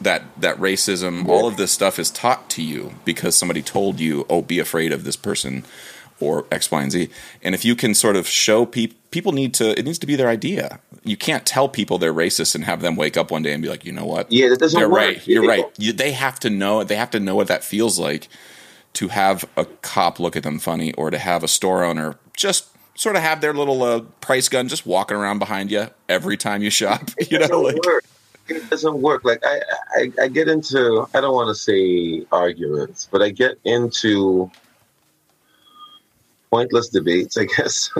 that 0.01 0.23
that 0.37 0.57
racism 0.59 1.27
all 1.27 1.47
of 1.47 1.57
this 1.57 1.73
stuff 1.73 1.99
is 1.99 2.11
taught 2.11 2.51
to 2.51 2.63
you 2.63 2.93
because 3.05 3.35
somebody 3.35 3.63
told 3.63 3.99
you 3.99 4.27
oh 4.29 4.43
be 4.43 4.59
afraid 4.59 4.93
of 4.93 5.05
this 5.05 5.17
person 5.17 5.65
or 6.21 6.45
x 6.51 6.71
y 6.71 6.83
and 6.83 6.93
z 6.93 7.09
and 7.43 7.55
if 7.55 7.65
you 7.65 7.75
can 7.77 7.95
sort 7.95 8.17
of 8.17 8.27
show 8.27 8.65
people 8.67 8.97
people 9.11 9.33
need 9.33 9.55
to 9.55 9.79
it 9.79 9.85
needs 9.85 9.99
to 9.99 10.07
be 10.07 10.17
their 10.17 10.29
idea 10.29 10.79
you 11.05 11.17
can't 11.17 11.47
tell 11.47 11.69
people 11.69 11.97
they're 11.99 12.13
racist 12.13 12.55
and 12.55 12.65
have 12.65 12.81
them 12.83 12.97
wake 12.97 13.17
up 13.17 13.31
one 13.31 13.43
day 13.43 13.53
and 13.53 13.63
be 13.63 13.69
like 13.69 13.85
you 13.85 13.93
know 13.93 14.05
what 14.05 14.31
Yeah, 14.31 14.49
that 14.51 14.59
doesn't 14.59 14.79
they're 14.79 14.89
work. 14.89 14.99
right 14.99 15.27
you're 15.27 15.45
It- 15.45 15.49
right 15.49 15.65
you, 15.79 15.93
they 15.93 16.13
have 16.13 16.39
to 16.41 16.51
know 16.51 16.83
they 16.85 16.97
have 16.97 17.11
to 17.13 17.21
know 17.21 17.35
what 17.37 17.47
that 17.49 17.63
feels 17.65 17.99
like 17.99 18.29
to 18.95 19.09
have 19.09 19.45
a 19.57 19.65
cop 19.83 20.19
look 20.19 20.37
at 20.37 20.43
them 20.43 20.59
funny 20.59 20.93
or 20.95 21.11
to 21.11 21.19
have 21.19 21.43
a 21.45 21.49
store 21.49 21.85
owner 21.85 22.17
just 22.37 22.67
sort 22.97 23.15
of 23.17 23.23
have 23.23 23.41
their 23.41 23.55
little 23.55 23.83
uh, 23.85 24.01
price 24.21 24.49
gun 24.49 24.67
just 24.69 24.85
walking 24.85 25.17
around 25.17 25.39
behind 25.39 25.71
you 25.71 25.89
every 26.09 26.37
time 26.37 26.63
you 26.63 26.71
shop 26.71 27.09
you 27.31 27.39
know 27.39 27.47
doesn't 27.47 27.63
like 27.63 27.87
work. 27.87 28.05
It 28.51 28.71
doesn't 28.71 29.03
work. 29.03 29.25
Like 29.25 29.45
I, 29.45 29.61
I, 29.95 30.13
I 30.23 30.29
get 30.29 30.49
into. 30.49 31.07
I 31.13 31.21
don't 31.21 31.35
want 31.35 31.49
to 31.49 31.55
say 31.55 32.25
arguments, 32.33 33.07
but 33.13 33.21
I 33.21 33.29
get 33.29 33.59
into 33.65 34.51
pointless 36.51 36.89
debates. 36.89 37.37
I 37.37 37.45
guess 37.57 37.91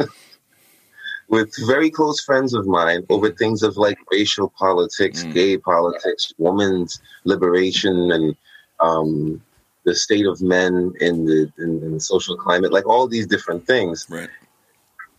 with 1.29 1.53
very 1.67 1.91
close 1.91 2.21
friends 2.21 2.55
of 2.55 2.67
mine 2.67 3.05
over 3.11 3.31
things 3.31 3.63
of 3.63 3.77
like 3.77 3.99
racial 4.11 4.53
politics, 4.59 5.25
Mm. 5.27 5.35
gay 5.35 5.57
politics, 5.59 6.33
women's 6.39 7.01
liberation, 7.25 8.11
and 8.13 8.37
um, 8.81 9.43
the 9.85 9.95
state 9.95 10.27
of 10.27 10.41
men 10.43 10.93
in 11.01 11.25
the 11.27 11.53
in, 11.59 11.83
in 11.83 11.93
the 11.93 12.01
social 12.01 12.37
climate. 12.37 12.73
Like 12.73 12.87
all 12.87 13.07
these 13.09 13.27
different 13.27 13.67
things 13.67 14.07
right 14.09 14.31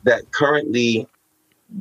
that 0.03 0.31
currently 0.31 1.07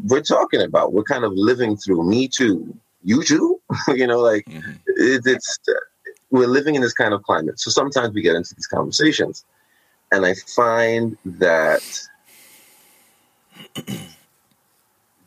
we're 0.05 0.23
talking 0.23 0.61
about. 0.63 0.93
We're 0.93 1.05
kind 1.05 1.25
of 1.25 1.33
living 1.33 1.77
through. 1.77 2.05
Me 2.09 2.29
too. 2.29 2.77
You 3.03 3.23
too. 3.23 3.61
you 3.89 4.07
know, 4.07 4.21
like 4.21 4.47
hmm 4.49 4.73
it, 4.87 5.23
it's 5.27 5.59
we're 6.31 6.47
living 6.47 6.75
in 6.75 6.83
this 6.83 6.93
kind 6.93 7.15
of 7.15 7.23
climate. 7.23 7.59
So 7.59 7.71
sometimes 7.71 8.13
we 8.15 8.21
get 8.21 8.37
into 8.37 8.55
these 8.55 8.67
conversations, 8.67 9.45
and 10.13 10.25
I 10.25 10.35
find 10.55 11.17
that 11.25 11.83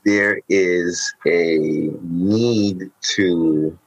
there 0.06 0.42
is 0.50 1.14
a 1.28 1.58
need 2.02 2.90
to 3.16 3.78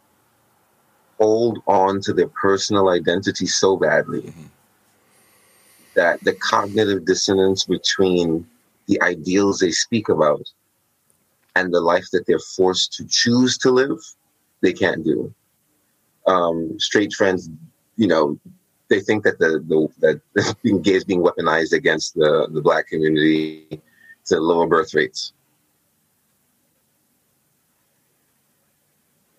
hold 1.18 1.58
on 1.66 2.00
to 2.02 2.12
their 2.12 2.28
personal 2.28 2.88
identity 2.90 3.46
so 3.46 3.76
badly 3.76 4.22
Mhm. 4.22 4.50
that 5.94 6.22
the 6.22 6.34
cognitive 6.34 7.04
dissonance 7.04 7.64
between 7.64 8.46
the 8.86 9.00
ideals 9.02 9.58
they 9.58 9.70
speak 9.70 10.08
about 10.08 10.50
and 11.56 11.72
the 11.72 11.80
life 11.80 12.06
that 12.12 12.26
they're 12.26 12.38
forced 12.38 12.92
to 12.94 13.04
choose 13.08 13.56
to 13.58 13.70
live, 13.70 13.98
they 14.60 14.72
can't 14.72 15.04
do. 15.04 15.32
Um, 16.26 16.78
straight 16.78 17.12
friends, 17.12 17.48
you 17.96 18.06
know, 18.08 18.38
they 18.88 19.00
think 19.00 19.24
that 19.24 19.38
the, 19.38 19.62
the 19.66 19.88
that 20.34 20.56
being 20.62 20.82
gay 20.82 20.94
is 20.94 21.04
being 21.04 21.22
weaponized 21.22 21.72
against 21.72 22.14
the, 22.14 22.48
the 22.52 22.60
black 22.60 22.86
community 22.86 23.80
to 24.26 24.38
lower 24.40 24.66
birth 24.66 24.94
rates. 24.94 25.32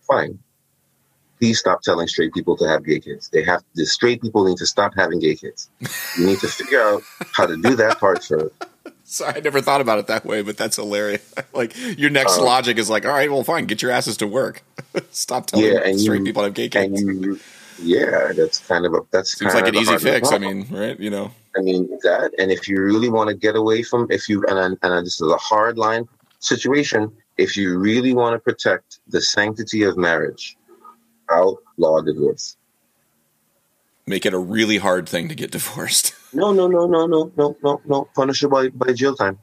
Fine. 0.08 0.40
Please 1.40 1.60
stop 1.60 1.82
telling 1.82 2.08
straight 2.08 2.34
people 2.34 2.56
to 2.58 2.68
have 2.68 2.86
gay 2.86 3.00
kids. 3.00 3.30
They 3.30 3.44
have 3.44 3.64
the 3.74 3.86
straight 3.86 4.22
people 4.22 4.46
need 4.46 4.58
to 4.58 4.66
stop 4.66 4.94
having 4.96 5.20
gay 5.20 5.36
kids. 5.36 5.70
You 6.18 6.26
need 6.28 6.40
to 6.40 6.48
figure 6.48 6.82
out 6.82 7.04
how 7.34 7.46
to 7.46 7.58
do 7.58 7.76
that 7.76 8.00
part 8.00 8.24
first. 8.24 8.56
Sorry, 9.08 9.36
I 9.36 9.40
never 9.42 9.62
thought 9.62 9.82
about 9.82 10.00
it 10.00 10.08
that 10.08 10.26
way, 10.26 10.42
but 10.42 10.58
that's 10.58 10.78
hilarious. 10.78 11.32
like 11.54 11.76
your 11.98 12.10
next 12.10 12.40
Um, 12.40 12.46
logic 12.46 12.78
is 12.80 12.90
like, 12.90 13.06
all 13.06 13.12
right, 13.12 13.30
well, 13.30 13.44
fine, 13.44 13.66
get 13.66 13.82
your 13.82 13.92
asses 13.92 14.18
to 14.18 14.28
work. 14.28 14.64
Stop 15.12 15.46
telling 15.48 15.66
Yeah, 15.68 15.80
straight 15.98 16.20
you- 16.20 16.24
people 16.24 16.42
to 16.42 16.48
have 16.48 16.54
gay 16.56 16.70
And 16.74 16.92
kids. 16.94 17.02
you, 17.02 17.40
yeah, 17.80 18.32
that's 18.36 18.60
kind 18.60 18.86
of 18.86 18.94
a 18.94 19.00
that's 19.12 19.38
Seems 19.38 19.54
like 19.54 19.68
an 19.68 19.76
easy 19.76 19.98
fix. 19.98 20.32
I 20.32 20.38
mean, 20.38 20.68
right? 20.72 21.00
You 21.00 21.10
know, 21.10 21.32
I 21.58 21.62
mean 21.62 21.88
that, 22.04 22.32
and 22.40 22.52
if 22.52 22.68
you 22.68 22.82
really 22.82 23.10
want 23.10 23.30
to 23.30 23.36
get 23.36 23.56
away 23.56 23.84
from, 23.84 24.08
if 24.10 24.28
you 24.30 24.44
and 24.48 24.58
I- 24.60 24.86
and 24.86 24.94
I- 24.94 25.02
this 25.02 25.20
is 25.22 25.32
a 25.32 25.38
hard 25.38 25.78
line 25.78 26.08
situation, 26.40 27.12
if 27.38 27.56
you 27.58 27.78
really 27.78 28.14
want 28.14 28.34
to 28.34 28.40
protect 28.40 29.00
the 29.08 29.22
sanctity 29.22 29.84
of 29.84 29.98
marriage, 29.98 30.58
outlaw 31.32 32.02
divorce. 32.02 32.58
make 34.08 34.24
it 34.26 34.34
a 34.36 34.38
really 34.40 34.78
hard 34.78 35.10
thing 35.10 35.28
to 35.30 35.36
get 35.36 35.52
divorced. 35.52 36.14
No, 36.34 36.52
no, 36.52 36.68
no, 36.68 36.86
no, 36.86 37.08
no, 37.08 37.32
no, 37.38 37.56
no, 37.64 37.82
no. 37.86 38.10
Punishable 38.14 38.58
by, 38.58 38.68
by 38.70 38.92
jail 38.92 39.16
time. 39.16 39.40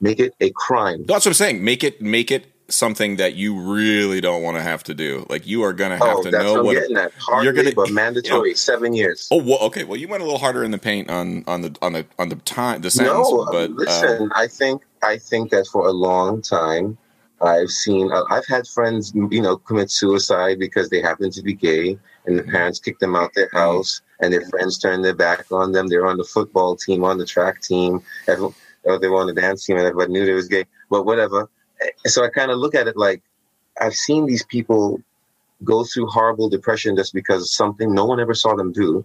Make 0.00 0.20
it 0.20 0.32
a 0.40 0.50
crime. 0.50 1.04
That's 1.04 1.24
what 1.26 1.30
I'm 1.30 1.34
saying. 1.34 1.64
Make 1.64 1.82
it 1.82 2.00
make 2.00 2.30
it 2.30 2.46
something 2.68 3.16
that 3.16 3.34
you 3.34 3.58
really 3.58 4.20
don't 4.20 4.42
want 4.42 4.56
to 4.56 4.62
have 4.62 4.82
to 4.84 4.94
do. 4.94 5.24
Like 5.28 5.46
you 5.46 5.62
are 5.62 5.72
going 5.72 5.90
to 5.90 6.04
have 6.04 6.16
oh, 6.18 6.22
to 6.22 6.30
know 6.30 6.54
what 6.54 6.64
what. 6.66 6.74
getting 6.74 6.96
at. 6.96 7.12
Hard 7.14 7.44
you're 7.44 7.52
gonna- 7.52 7.68
labor, 7.68 7.86
you 7.86 7.94
mandatory, 7.94 8.54
seven 8.54 8.92
years. 8.94 9.28
Oh, 9.30 9.42
well, 9.42 9.58
okay. 9.62 9.84
Well, 9.84 9.96
you 9.98 10.08
went 10.08 10.22
a 10.22 10.24
little 10.24 10.38
harder 10.40 10.64
in 10.64 10.70
the 10.70 10.78
paint 10.78 11.08
on 11.10 11.44
on 11.46 11.62
the 11.62 11.76
on 11.82 11.92
the 11.92 12.06
on 12.18 12.28
the 12.28 12.36
time 12.36 12.80
the 12.80 12.90
sentence, 12.90 13.30
no, 13.30 13.46
but 13.50 13.70
listen. 13.70 14.22
um, 14.22 14.32
I 14.34 14.46
think 14.48 14.82
I 15.02 15.18
think 15.18 15.50
that 15.50 15.66
for 15.68 15.86
a 15.86 15.92
long 15.92 16.42
time, 16.42 16.98
I've 17.40 17.70
seen. 17.70 18.10
uh, 18.12 18.24
I've 18.30 18.46
had 18.46 18.66
friends, 18.66 19.12
you 19.14 19.40
know, 19.42 19.56
commit 19.58 19.90
suicide 19.90 20.58
because 20.58 20.88
they 20.88 21.00
happen 21.00 21.30
to 21.30 21.42
be 21.42 21.54
gay, 21.54 21.98
and 22.26 22.38
the 22.38 22.42
Mhm. 22.42 22.50
parents 22.50 22.78
kicked 22.80 23.00
them 23.00 23.14
out 23.14 23.32
their 23.34 23.50
house, 23.52 24.00
and 24.20 24.32
their 24.32 24.44
friends 24.48 24.78
turned 24.78 25.04
their 25.04 25.14
back 25.14 25.46
on 25.52 25.72
them. 25.72 25.86
They're 25.88 26.06
on 26.06 26.16
the 26.16 26.24
football 26.24 26.74
team, 26.76 27.04
on 27.04 27.18
the 27.18 27.26
track 27.26 27.62
team, 27.62 28.02
everyone, 28.26 28.54
or 28.84 28.98
they 28.98 29.08
were 29.08 29.18
on 29.20 29.26
the 29.28 29.34
dance 29.34 29.64
team, 29.66 29.76
and 29.76 29.86
everybody 29.86 30.12
knew 30.12 30.24
they 30.26 30.32
was 30.32 30.48
gay. 30.48 30.64
But 30.90 31.04
whatever. 31.04 31.48
So 32.06 32.24
I 32.24 32.28
kind 32.28 32.50
of 32.50 32.58
look 32.58 32.74
at 32.74 32.86
it 32.88 32.96
like 32.96 33.22
I've 33.80 33.94
seen 33.94 34.26
these 34.26 34.44
people 34.44 35.00
go 35.64 35.84
through 35.84 36.06
horrible 36.08 36.48
depression 36.48 36.96
just 36.96 37.12
because 37.14 37.42
of 37.42 37.48
something 37.48 37.92
no 37.94 38.04
one 38.06 38.20
ever 38.20 38.34
saw 38.34 38.54
them 38.54 38.72
do. 38.72 39.04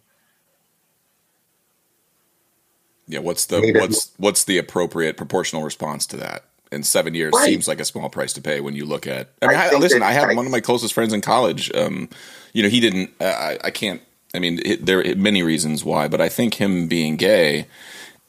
yeah. 3.07 3.19
What's 3.19 3.45
the 3.45 3.59
what's 3.79 4.11
what's 4.17 4.43
the 4.43 4.57
appropriate 4.57 5.17
proportional 5.17 5.63
response 5.63 6.05
to 6.07 6.17
that? 6.17 6.43
and 6.73 6.85
seven 6.85 7.13
years 7.13 7.33
Right. 7.35 7.43
seems 7.47 7.67
like 7.67 7.81
a 7.81 7.83
small 7.85 8.07
price 8.07 8.31
to 8.31 8.41
pay 8.41 8.61
when 8.61 8.73
you 8.77 8.85
look 8.85 9.05
at. 9.05 9.27
I 9.41 9.47
mean, 9.47 9.57
I 9.57 9.71
I 9.71 9.77
listen, 9.77 10.01
I 10.01 10.13
had 10.13 10.29
I- 10.29 10.35
one 10.35 10.45
of 10.45 10.53
my 10.53 10.61
closest 10.61 10.93
friends 10.93 11.11
in 11.11 11.19
college. 11.19 11.69
Um, 11.75 12.07
you 12.53 12.63
know, 12.63 12.69
he 12.69 12.79
didn't. 12.79 13.11
Uh, 13.19 13.25
I, 13.25 13.57
I 13.65 13.71
can't. 13.71 14.01
I 14.33 14.39
mean, 14.39 14.61
it, 14.63 14.85
there 14.85 14.99
are 15.05 15.15
many 15.15 15.43
reasons 15.43 15.83
why, 15.83 16.07
but 16.07 16.21
I 16.21 16.29
think 16.29 16.53
him 16.53 16.87
being 16.87 17.17
gay 17.17 17.65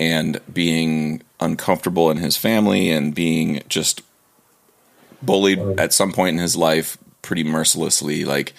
and 0.00 0.40
being 0.52 1.22
uncomfortable 1.38 2.10
in 2.10 2.16
his 2.16 2.36
family 2.36 2.90
and 2.90 3.14
being 3.14 3.62
just 3.68 4.02
bullied 5.22 5.58
at 5.78 5.92
some 5.92 6.12
point 6.12 6.36
in 6.36 6.42
his 6.42 6.56
life 6.56 6.98
pretty 7.22 7.44
mercilessly, 7.44 8.24
like. 8.24 8.52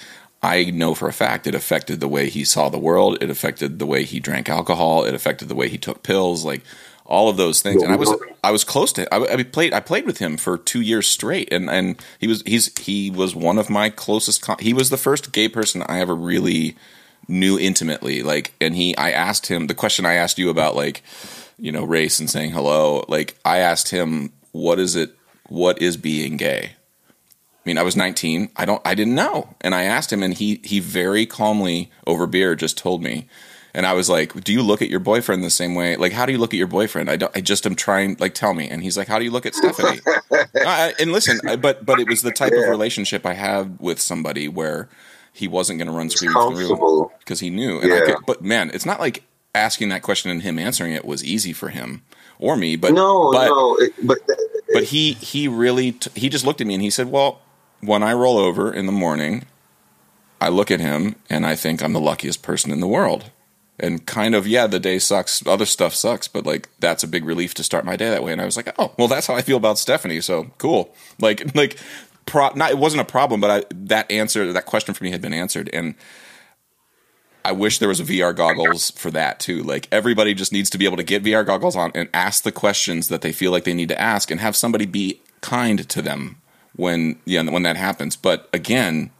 I 0.45 0.65
know 0.71 0.93
for 0.93 1.07
a 1.07 1.13
fact 1.13 1.47
it 1.47 1.55
affected 1.55 2.01
the 2.01 2.07
way 2.09 2.27
he 2.27 2.43
saw 2.43 2.67
the 2.67 2.77
world. 2.77 3.17
It 3.21 3.29
affected 3.29 3.79
the 3.79 3.85
way 3.85 4.03
he 4.03 4.19
drank 4.19 4.49
alcohol. 4.49 5.05
It 5.05 5.13
affected 5.13 5.47
the 5.47 5.55
way 5.55 5.69
he 5.69 5.77
took 5.77 6.03
pills. 6.03 6.43
Like 6.43 6.63
all 7.05 7.29
of 7.29 7.37
those 7.37 7.61
things. 7.61 7.81
And 7.83 7.91
I 7.91 7.95
was 7.95 8.13
I 8.43 8.51
was 8.51 8.63
close 8.63 8.93
to. 8.93 9.13
I, 9.13 9.33
I 9.33 9.43
played 9.43 9.73
I 9.73 9.79
played 9.79 10.05
with 10.05 10.19
him 10.19 10.37
for 10.37 10.57
two 10.57 10.81
years 10.81 11.07
straight, 11.07 11.51
and 11.51 11.69
and 11.69 12.01
he 12.19 12.27
was 12.27 12.41
he's 12.45 12.77
he 12.79 13.09
was 13.09 13.35
one 13.35 13.57
of 13.57 13.69
my 13.69 13.89
closest. 13.89 14.41
Con- 14.41 14.57
he 14.59 14.73
was 14.73 14.89
the 14.89 14.97
first 14.97 15.31
gay 15.31 15.49
person 15.49 15.83
I 15.87 15.99
ever 15.99 16.15
really 16.15 16.75
knew 17.27 17.57
intimately. 17.57 18.23
Like, 18.23 18.53
and 18.59 18.75
he 18.75 18.95
I 18.97 19.11
asked 19.11 19.47
him 19.47 19.67
the 19.67 19.75
question 19.75 20.05
I 20.05 20.13
asked 20.13 20.37
you 20.37 20.49
about 20.49 20.75
like 20.75 21.03
you 21.57 21.71
know 21.71 21.83
race 21.83 22.19
and 22.19 22.29
saying 22.29 22.51
hello. 22.51 23.05
Like 23.07 23.37
I 23.43 23.59
asked 23.59 23.89
him 23.89 24.31
what 24.51 24.79
is 24.79 24.95
it 24.95 25.15
what 25.53 25.81
is 25.81 25.97
being 25.97 26.35
gay 26.37 26.71
I 27.65 27.69
mean, 27.69 27.77
I 27.77 27.83
was 27.83 27.95
19. 27.95 28.49
I 28.57 28.65
don't. 28.65 28.81
I 28.83 28.93
didn't 28.93 29.15
know, 29.15 29.55
and 29.61 29.73
I 29.73 29.83
asked 29.83 30.11
him, 30.11 30.21
and 30.21 30.33
he 30.33 30.59
he 30.65 30.81
very 30.81 31.25
calmly 31.25 31.89
over 32.05 32.27
beer 32.27 32.55
just 32.55 32.77
told 32.77 33.01
me, 33.01 33.29
and 33.73 33.85
I 33.85 33.93
was 33.93 34.09
like, 34.09 34.43
"Do 34.43 34.51
you 34.51 34.61
look 34.61 34.81
at 34.81 34.89
your 34.89 34.99
boyfriend 34.99 35.45
the 35.45 35.49
same 35.49 35.73
way? 35.73 35.95
Like, 35.95 36.11
how 36.11 36.25
do 36.25 36.33
you 36.33 36.39
look 36.39 36.53
at 36.53 36.57
your 36.57 36.67
boyfriend? 36.67 37.09
I 37.09 37.15
don't. 37.15 37.31
I 37.37 37.39
just 37.39 37.65
am 37.65 37.75
trying. 37.75 38.17
Like, 38.19 38.33
tell 38.33 38.53
me." 38.53 38.67
And 38.67 38.83
he's 38.83 38.97
like, 38.97 39.07
"How 39.07 39.17
do 39.17 39.23
you 39.23 39.31
look 39.31 39.45
at 39.45 39.55
Stephanie?" 39.55 40.01
I, 40.55 40.93
and 40.99 41.13
listen, 41.13 41.39
I, 41.47 41.55
but 41.55 41.85
but 41.85 42.01
it 42.01 42.09
was 42.09 42.21
the 42.21 42.31
type 42.31 42.51
of 42.57 42.67
relationship 42.67 43.25
I 43.25 43.33
had 43.33 43.79
with 43.79 44.01
somebody 44.01 44.49
where 44.49 44.89
he 45.31 45.47
wasn't 45.47 45.79
going 45.79 45.87
to 45.87 45.93
run 45.93 46.09
screaming 46.09 46.35
through 46.35 46.55
the 46.55 46.55
room 46.55 46.67
comfortable. 46.67 47.11
because 47.19 47.39
he 47.39 47.49
knew. 47.49 47.79
And 47.79 47.93
I 47.93 47.99
Yeah. 47.99 48.01
could, 48.01 48.25
but 48.25 48.41
man, 48.41 48.71
it's 48.73 48.85
not 48.85 48.99
like 48.99 49.23
asking 49.55 49.87
that 49.87 50.01
question 50.01 50.31
and 50.31 50.41
him 50.41 50.59
answering 50.59 50.91
it 50.91 51.05
was 51.05 51.23
easy 51.23 51.53
for 51.53 51.69
him 51.69 52.01
or 52.43 52.57
me. 52.57 52.75
But 52.75 52.93
no, 52.93 53.31
but, 53.31 53.45
no, 53.47 53.75
it, 53.77 53.93
but 54.03 54.19
but 54.73 54.83
he 54.83 55.13
he 55.13 55.47
really 55.47 55.93
t- 55.93 56.11
he 56.19 56.29
just 56.29 56.45
looked 56.45 56.61
at 56.61 56.67
me 56.67 56.73
and 56.73 56.83
he 56.83 56.89
said, 56.89 57.09
"Well, 57.09 57.41
when 57.79 58.03
I 58.03 58.13
roll 58.13 58.37
over 58.37 58.71
in 58.71 58.85
the 58.85 58.91
morning, 58.91 59.45
I 60.41 60.49
look 60.49 60.69
at 60.69 60.81
him 60.81 61.15
and 61.29 61.45
I 61.45 61.55
think 61.55 61.81
I'm 61.81 61.93
the 61.93 62.01
luckiest 62.01 62.43
person 62.43 62.71
in 62.71 62.81
the 62.81 62.87
world." 62.87 63.31
And 63.79 64.05
kind 64.05 64.35
of, 64.35 64.45
yeah, 64.45 64.67
the 64.67 64.79
day 64.79 64.99
sucks. 64.99 65.45
Other 65.47 65.65
stuff 65.65 65.95
sucks, 65.95 66.27
but 66.27 66.45
like 66.45 66.69
that's 66.79 67.03
a 67.03 67.07
big 67.07 67.25
relief 67.25 67.53
to 67.55 67.63
start 67.63 67.85
my 67.85 67.95
day 67.95 68.09
that 68.09 68.23
way. 68.23 68.31
And 68.31 68.41
I 68.41 68.45
was 68.45 68.55
like, 68.55 68.71
oh, 68.77 68.93
well, 68.97 69.07
that's 69.07 69.25
how 69.25 69.35
I 69.35 69.41
feel 69.41 69.57
about 69.57 69.79
Stephanie. 69.79 70.21
So 70.21 70.51
cool. 70.59 70.93
Like, 71.19 71.55
like, 71.55 71.77
pro- 72.25 72.53
not 72.53 72.69
it 72.69 72.77
wasn't 72.77 73.01
a 73.01 73.05
problem, 73.05 73.41
but 73.41 73.49
I 73.49 73.63
that 73.73 74.11
answer, 74.11 74.53
that 74.53 74.67
question 74.67 74.93
for 74.93 75.03
me 75.03 75.09
had 75.09 75.21
been 75.21 75.33
answered. 75.33 75.69
And 75.73 75.95
I 77.45 77.51
wish 77.51 77.79
there 77.79 77.89
was 77.89 77.99
a 77.99 78.03
VR 78.03 78.35
goggles 78.35 78.91
for 78.91 79.11
that 79.11 79.39
too. 79.39 79.63
Like 79.63 79.87
everybody 79.91 80.33
just 80.33 80.51
needs 80.53 80.69
to 80.71 80.77
be 80.77 80.85
able 80.85 80.97
to 80.97 81.03
get 81.03 81.23
VR 81.23 81.45
goggles 81.45 81.75
on 81.75 81.91
and 81.93 82.09
ask 82.13 82.43
the 82.43 82.51
questions 82.51 83.09
that 83.09 83.21
they 83.21 83.31
feel 83.31 83.51
like 83.51 83.65
they 83.65 83.73
need 83.73 83.89
to 83.89 83.99
ask, 83.99 84.31
and 84.31 84.39
have 84.39 84.55
somebody 84.55 84.85
be 84.85 85.21
kind 85.41 85.87
to 85.89 86.01
them 86.01 86.37
when 86.75 87.19
yeah 87.25 87.43
when 87.43 87.63
that 87.63 87.75
happens. 87.75 88.15
But 88.15 88.49
again, 88.53 89.11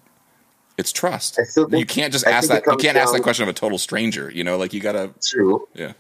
it's 0.78 0.92
trust. 0.92 1.36
Think- 1.36 1.74
you 1.74 1.86
can't 1.86 2.14
just 2.14 2.26
ask 2.26 2.48
that. 2.50 2.66
You 2.66 2.78
can't 2.78 2.98
ask 2.98 3.14
that 3.14 3.24
question 3.24 3.44
of 3.44 3.50
a 3.50 3.54
total 3.54 3.78
stranger. 3.78 4.32
You 4.32 4.44
know, 4.44 4.58
like 4.58 4.74
you 4.74 4.80
gotta 4.80 5.12
true. 5.22 5.68
yeah. 5.74 5.94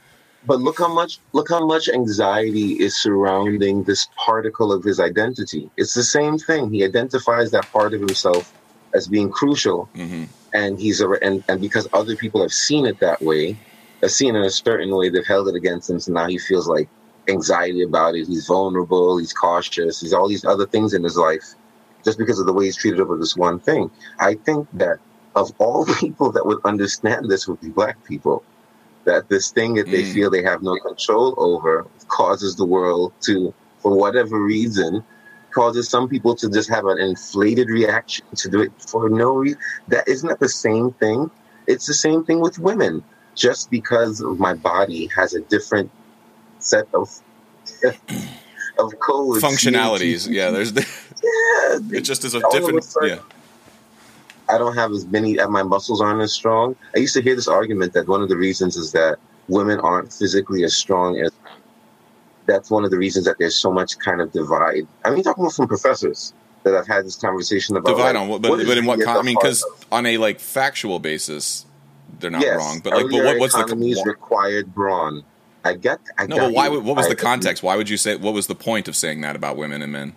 But 0.45 0.59
look 0.59 0.77
how 0.79 0.93
much 0.93 1.19
look 1.31 1.49
how 1.49 1.65
much 1.65 1.87
anxiety 1.87 2.73
is 2.73 2.97
surrounding 3.01 3.83
this 3.83 4.09
particle 4.17 4.73
of 4.73 4.83
his 4.83 4.99
identity. 4.99 5.69
It's 5.77 5.93
the 5.93 6.03
same 6.03 6.37
thing. 6.37 6.71
He 6.71 6.83
identifies 6.83 7.51
that 7.51 7.71
part 7.71 7.93
of 7.93 8.01
himself 8.01 8.53
as 8.93 9.07
being 9.07 9.29
crucial, 9.31 9.89
hmm 9.95 10.23
and 10.53 10.79
he's 10.79 11.01
a, 11.01 11.09
and 11.23 11.43
and 11.47 11.59
because 11.59 11.87
other 11.93 12.15
people 12.15 12.41
have 12.41 12.51
seen 12.53 12.85
it 12.85 12.99
that 12.99 13.21
way, 13.21 13.57
have 14.01 14.11
seen 14.11 14.35
it 14.35 14.39
in 14.39 14.45
a 14.45 14.49
certain 14.51 14.95
way, 14.95 15.09
they've 15.09 15.25
held 15.25 15.47
it 15.47 15.55
against 15.55 15.89
him. 15.89 15.99
So 15.99 16.11
now 16.11 16.27
he 16.27 16.37
feels 16.37 16.67
like 16.67 16.87
anxiety 17.27 17.81
about 17.83 18.15
it. 18.15 18.27
He's 18.27 18.45
vulnerable. 18.47 19.17
He's 19.17 19.33
cautious. 19.33 19.99
He's 20.01 20.13
all 20.13 20.27
these 20.27 20.45
other 20.45 20.67
things 20.67 20.93
in 20.93 21.03
his 21.03 21.17
life, 21.17 21.43
just 22.05 22.17
because 22.19 22.39
of 22.39 22.45
the 22.45 22.53
way 22.53 22.65
he's 22.65 22.77
treated 22.77 22.99
over 22.99 23.17
this 23.17 23.35
one 23.35 23.59
thing. 23.61 23.89
I 24.19 24.35
think 24.35 24.67
that 24.73 24.97
of 25.35 25.51
all 25.57 25.85
people 25.99 26.31
that 26.33 26.45
would 26.45 26.59
understand 26.65 27.29
this 27.29 27.47
would 27.47 27.59
be 27.61 27.69
black 27.69 28.03
people. 28.05 28.43
That 29.05 29.27
this 29.29 29.51
thing 29.51 29.73
that 29.75 29.89
they 29.91 30.03
Mm. 30.03 30.13
feel 30.13 30.29
they 30.29 30.43
have 30.43 30.61
no 30.61 30.77
control 30.77 31.33
over 31.37 31.87
causes 32.07 32.55
the 32.55 32.65
world 32.65 33.11
to, 33.23 33.53
for 33.79 33.97
whatever 33.97 34.39
reason, 34.39 35.03
causes 35.53 35.89
some 35.89 36.09
people 36.09 36.35
to 36.35 36.49
just 36.49 36.69
have 36.69 36.85
an 36.85 36.99
inflated 36.99 37.69
reaction 37.69 38.25
to 38.35 38.49
do 38.49 38.61
it 38.61 38.71
for 38.89 39.09
no 39.09 39.35
reason. 39.35 39.59
That 39.87 40.07
isn't 40.07 40.27
that 40.27 40.39
the 40.39 40.49
same 40.49 40.91
thing? 40.93 41.29
It's 41.67 41.85
the 41.87 41.93
same 41.93 42.25
thing 42.25 42.39
with 42.41 42.59
women. 42.59 43.03
Just 43.35 43.71
because 43.71 44.21
my 44.21 44.53
body 44.53 45.07
has 45.15 45.33
a 45.33 45.41
different 45.41 45.89
set 46.59 46.85
of 46.93 47.09
of 48.79 48.99
codes, 48.99 49.43
Functionalities. 49.43 50.27
Yeah, 50.29 50.51
there's 50.51 50.73
the, 50.73 50.81
Yeah, 51.23 51.97
it 51.97 52.01
just 52.01 52.23
is 52.25 52.33
a 52.35 52.39
a 52.39 52.51
different. 52.51 52.83
sudden- 52.83 53.09
Yeah, 53.09 53.19
I 54.49 54.57
don't 54.57 54.75
have 54.75 54.91
as 54.91 55.05
many, 55.05 55.39
uh, 55.39 55.47
my 55.47 55.63
muscles 55.63 56.01
aren't 56.01 56.21
as 56.21 56.33
strong. 56.33 56.75
I 56.95 56.99
used 56.99 57.13
to 57.15 57.21
hear 57.21 57.35
this 57.35 57.47
argument 57.47 57.93
that 57.93 58.07
one 58.07 58.21
of 58.21 58.29
the 58.29 58.35
reasons 58.37 58.75
is 58.75 58.91
that 58.91 59.17
women 59.47 59.79
aren't 59.79 60.11
physically 60.13 60.63
as 60.63 60.75
strong 60.75 61.17
as. 61.19 61.31
That's 62.45 62.69
one 62.69 62.83
of 62.83 62.91
the 62.91 62.97
reasons 62.97 63.25
that 63.25 63.37
there's 63.39 63.55
so 63.55 63.71
much 63.71 63.97
kind 63.99 64.21
of 64.21 64.31
divide. 64.31 64.87
I 65.05 65.11
mean, 65.11 65.23
talking 65.23 65.43
about 65.43 65.53
some 65.53 65.67
professors 65.67 66.33
that 66.63 66.75
I've 66.75 66.87
had 66.87 67.05
this 67.05 67.15
conversation 67.15 67.75
about. 67.77 67.89
divide 67.89 68.15
like, 68.15 68.21
on 68.21 68.27
what, 68.27 68.41
but, 68.41 68.59
is 68.59 68.67
but 68.67 68.77
in 68.77 68.85
what? 68.85 69.01
Con- 69.01 69.17
I 69.17 69.21
mean, 69.21 69.37
because 69.39 69.65
on 69.91 70.05
a 70.05 70.17
like 70.17 70.39
factual 70.39 70.99
basis, 70.99 71.65
they're 72.19 72.31
not 72.31 72.41
yes, 72.41 72.57
wrong. 72.57 72.81
But 72.83 72.93
like, 72.93 73.05
but 73.09 73.23
what, 73.23 73.39
what's 73.39 73.55
the 73.55 74.03
required 74.05 74.73
brawn? 74.73 75.23
I 75.63 75.75
get. 75.75 75.99
I 76.17 76.27
no? 76.27 76.37
But 76.37 76.53
why? 76.53 76.69
What 76.69 76.83
was 76.83 77.05
I 77.05 77.09
the 77.09 77.13
agree. 77.13 77.23
context? 77.23 77.63
Why 77.63 77.75
would 77.75 77.89
you 77.89 77.97
say? 77.97 78.15
What 78.15 78.33
was 78.33 78.47
the 78.47 78.55
point 78.55 78.87
of 78.87 78.95
saying 78.95 79.21
that 79.21 79.35
about 79.35 79.57
women 79.57 79.81
and 79.81 79.91
men? 79.91 80.13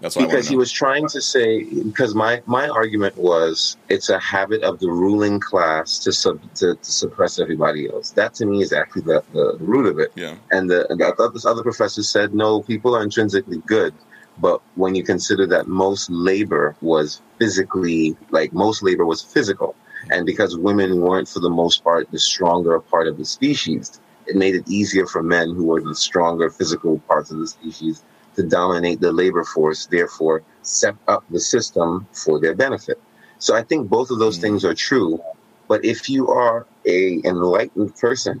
That's 0.00 0.16
because 0.16 0.46
he 0.46 0.56
was 0.56 0.70
trying 0.70 1.08
to 1.08 1.22
say 1.22 1.64
because 1.64 2.14
my 2.14 2.42
my 2.46 2.68
argument 2.68 3.16
was 3.16 3.76
it's 3.88 4.10
a 4.10 4.18
habit 4.18 4.62
of 4.62 4.78
the 4.78 4.90
ruling 4.90 5.40
class 5.40 5.98
to 6.00 6.12
sub 6.12 6.40
to, 6.56 6.74
to 6.74 6.92
suppress 6.92 7.38
everybody 7.38 7.88
else. 7.88 8.10
That 8.10 8.34
to 8.34 8.46
me 8.46 8.62
is 8.62 8.72
actually 8.72 9.02
the, 9.02 9.24
the 9.32 9.56
root 9.58 9.86
of 9.86 9.98
it. 9.98 10.12
Yeah, 10.14 10.36
and 10.50 10.68
the 10.68 10.90
and 10.90 11.00
the, 11.00 11.30
this 11.32 11.46
other 11.46 11.62
professor 11.62 12.02
said 12.02 12.34
no 12.34 12.62
people 12.62 12.94
are 12.94 13.02
intrinsically 13.02 13.58
good 13.66 13.94
but 14.38 14.60
when 14.74 14.94
you 14.94 15.02
consider 15.02 15.46
that 15.46 15.66
most 15.66 16.10
labor 16.10 16.76
was 16.80 17.22
physically 17.38 18.16
like 18.30 18.52
most 18.52 18.82
labor 18.82 19.06
was 19.06 19.22
physical 19.22 19.74
and 20.10 20.26
because 20.26 20.56
women 20.56 21.00
weren't 21.00 21.28
for 21.28 21.40
the 21.40 21.50
most 21.50 21.82
part 21.82 22.10
the 22.10 22.18
stronger 22.18 22.78
part 22.78 23.06
of 23.06 23.16
the 23.16 23.24
species 23.24 24.00
it 24.26 24.36
made 24.36 24.54
it 24.54 24.68
easier 24.68 25.06
for 25.06 25.22
men 25.22 25.54
who 25.54 25.64
were 25.64 25.80
the 25.80 25.94
stronger 25.94 26.50
physical 26.50 26.98
parts 27.00 27.30
of 27.30 27.38
the 27.38 27.46
species 27.46 28.02
to 28.36 28.42
dominate 28.42 29.00
the 29.00 29.12
labor 29.12 29.44
force, 29.44 29.86
therefore 29.86 30.42
set 30.62 30.94
up 31.08 31.24
the 31.30 31.40
system 31.40 32.06
for 32.12 32.38
their 32.38 32.54
benefit. 32.54 33.00
So 33.38 33.54
I 33.56 33.62
think 33.62 33.88
both 33.88 34.10
of 34.10 34.18
those 34.18 34.38
Mm. 34.38 34.42
things 34.42 34.64
are 34.64 34.74
true. 34.74 35.20
But 35.68 35.84
if 35.84 36.08
you 36.08 36.28
are 36.28 36.66
a 36.86 37.20
enlightened 37.24 37.96
person, 37.96 38.40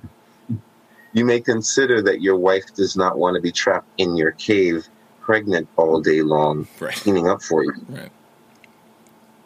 you 1.12 1.24
may 1.24 1.40
consider 1.40 2.00
that 2.02 2.20
your 2.20 2.36
wife 2.36 2.66
does 2.74 2.96
not 2.96 3.18
want 3.18 3.34
to 3.36 3.40
be 3.40 3.50
trapped 3.50 3.88
in 3.98 4.16
your 4.16 4.32
cave, 4.32 4.86
pregnant 5.20 5.66
all 5.76 6.00
day 6.00 6.22
long, 6.22 6.68
right, 6.78 6.94
cleaning 6.94 7.28
up 7.28 7.42
for 7.42 7.64
you. 7.64 7.74
right. 7.88 8.10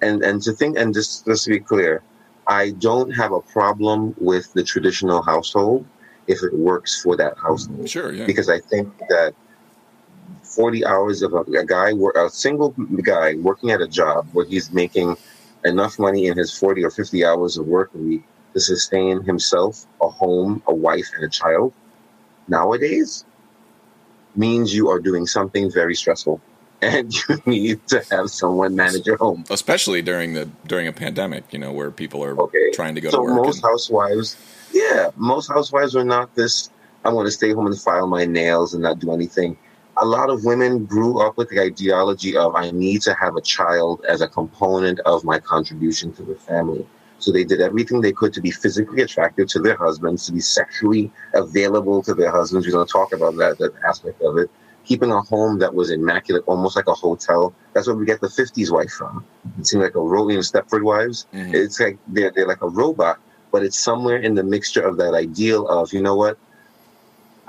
And 0.02 0.22
and 0.22 0.42
to 0.42 0.52
think 0.52 0.76
and 0.78 0.92
just 0.92 1.24
just 1.26 1.44
to 1.44 1.50
be 1.50 1.60
clear, 1.60 2.02
I 2.46 2.70
don't 2.70 3.10
have 3.12 3.32
a 3.32 3.40
problem 3.40 4.14
with 4.18 4.52
the 4.54 4.64
traditional 4.64 5.22
household 5.22 5.86
if 6.26 6.42
it 6.42 6.52
works 6.54 7.00
for 7.02 7.16
that 7.16 7.36
household 7.38 7.88
Sure, 7.88 8.12
yeah. 8.12 8.26
because 8.26 8.48
I 8.48 8.60
think 8.60 8.88
that 9.08 9.34
40 10.50 10.84
hours 10.84 11.22
of 11.22 11.32
a, 11.32 11.40
a 11.58 11.64
guy, 11.64 11.92
a 12.16 12.28
single 12.30 12.70
guy 13.02 13.34
working 13.36 13.70
at 13.70 13.80
a 13.80 13.86
job 13.86 14.26
where 14.32 14.44
he's 14.44 14.72
making 14.72 15.16
enough 15.64 15.98
money 15.98 16.26
in 16.26 16.36
his 16.36 16.56
40 16.56 16.84
or 16.84 16.90
50 16.90 17.24
hours 17.24 17.56
of 17.56 17.66
work 17.66 17.90
a 17.94 17.98
week 17.98 18.22
to 18.54 18.60
sustain 18.60 19.22
himself, 19.22 19.86
a 20.02 20.08
home, 20.08 20.62
a 20.66 20.74
wife, 20.74 21.08
and 21.14 21.24
a 21.24 21.28
child 21.28 21.72
nowadays 22.48 23.24
means 24.34 24.74
you 24.74 24.88
are 24.88 24.98
doing 24.98 25.26
something 25.26 25.70
very 25.70 25.94
stressful 25.94 26.40
and 26.82 27.12
you 27.14 27.36
need 27.46 27.86
to 27.88 28.02
have 28.10 28.30
someone 28.30 28.74
manage 28.74 29.06
your 29.06 29.18
home. 29.18 29.44
Especially 29.50 30.02
during 30.02 30.32
the 30.32 30.48
during 30.66 30.88
a 30.88 30.92
pandemic, 30.92 31.44
you 31.52 31.58
know, 31.58 31.72
where 31.72 31.90
people 31.90 32.24
are 32.24 32.38
Okay. 32.40 32.70
trying 32.72 32.94
to 32.94 33.00
go 33.00 33.10
so 33.10 33.18
to 33.18 33.22
work. 33.22 33.44
most 33.44 33.56
and- 33.56 33.64
housewives, 33.64 34.36
yeah, 34.72 35.10
most 35.16 35.48
housewives 35.48 35.94
are 35.94 36.04
not 36.04 36.34
this. 36.34 36.70
I 37.04 37.10
want 37.12 37.26
to 37.26 37.32
stay 37.32 37.52
home 37.52 37.66
and 37.66 37.78
file 37.80 38.06
my 38.06 38.24
nails 38.24 38.74
and 38.74 38.82
not 38.82 38.98
do 38.98 39.12
anything. 39.12 39.56
A 40.00 40.06
lot 40.06 40.30
of 40.30 40.44
women 40.44 40.84
grew 40.86 41.20
up 41.20 41.36
with 41.36 41.48
the 41.50 41.60
ideology 41.60 42.36
of 42.36 42.54
I 42.54 42.70
need 42.70 43.02
to 43.02 43.14
have 43.20 43.36
a 43.36 43.40
child 43.40 44.04
as 44.08 44.20
a 44.22 44.28
component 44.28 44.98
of 45.00 45.24
my 45.24 45.38
contribution 45.38 46.12
to 46.14 46.22
the 46.22 46.34
family. 46.34 46.86
So 47.18 47.30
they 47.30 47.44
did 47.44 47.60
everything 47.60 48.00
they 48.00 48.12
could 48.12 48.32
to 48.32 48.40
be 48.40 48.50
physically 48.50 49.02
attractive 49.02 49.46
to 49.48 49.58
their 49.60 49.76
husbands, 49.76 50.24
to 50.26 50.32
be 50.32 50.40
sexually 50.40 51.10
available 51.34 52.02
to 52.04 52.14
their 52.14 52.30
husbands. 52.30 52.66
We're 52.66 52.72
going 52.72 52.86
to 52.86 52.92
talk 52.92 53.12
about 53.12 53.36
that 53.36 53.58
that 53.58 53.72
aspect 53.86 54.22
of 54.22 54.38
it. 54.38 54.50
keeping 54.86 55.12
a 55.12 55.20
home 55.20 55.58
that 55.58 55.72
was 55.74 55.90
immaculate, 55.90 56.42
almost 56.46 56.74
like 56.74 56.86
a 56.88 56.94
hotel. 56.94 57.52
That's 57.74 57.86
where 57.86 57.94
we 57.94 58.06
get 58.06 58.20
the 58.22 58.28
'50s 58.28 58.70
wife 58.72 58.90
from. 58.90 59.24
It 59.58 59.66
seemed 59.66 59.82
like 59.82 59.94
a 59.94 60.00
Rolling 60.00 60.36
and 60.36 60.44
Stepford 60.44 60.82
wives. 60.82 61.26
Mhm. 61.34 61.54
It's 61.54 61.78
like 61.78 61.98
they're 62.08 62.32
they're 62.34 62.48
like 62.48 62.62
a 62.62 62.68
robot, 62.68 63.18
but 63.52 63.62
it's 63.62 63.78
somewhere 63.78 64.16
in 64.16 64.34
the 64.34 64.42
mixture 64.42 64.80
of 64.80 64.96
that 64.96 65.12
ideal 65.14 65.68
of 65.68 65.92
you 65.92 66.00
know 66.00 66.16
what. 66.16 66.38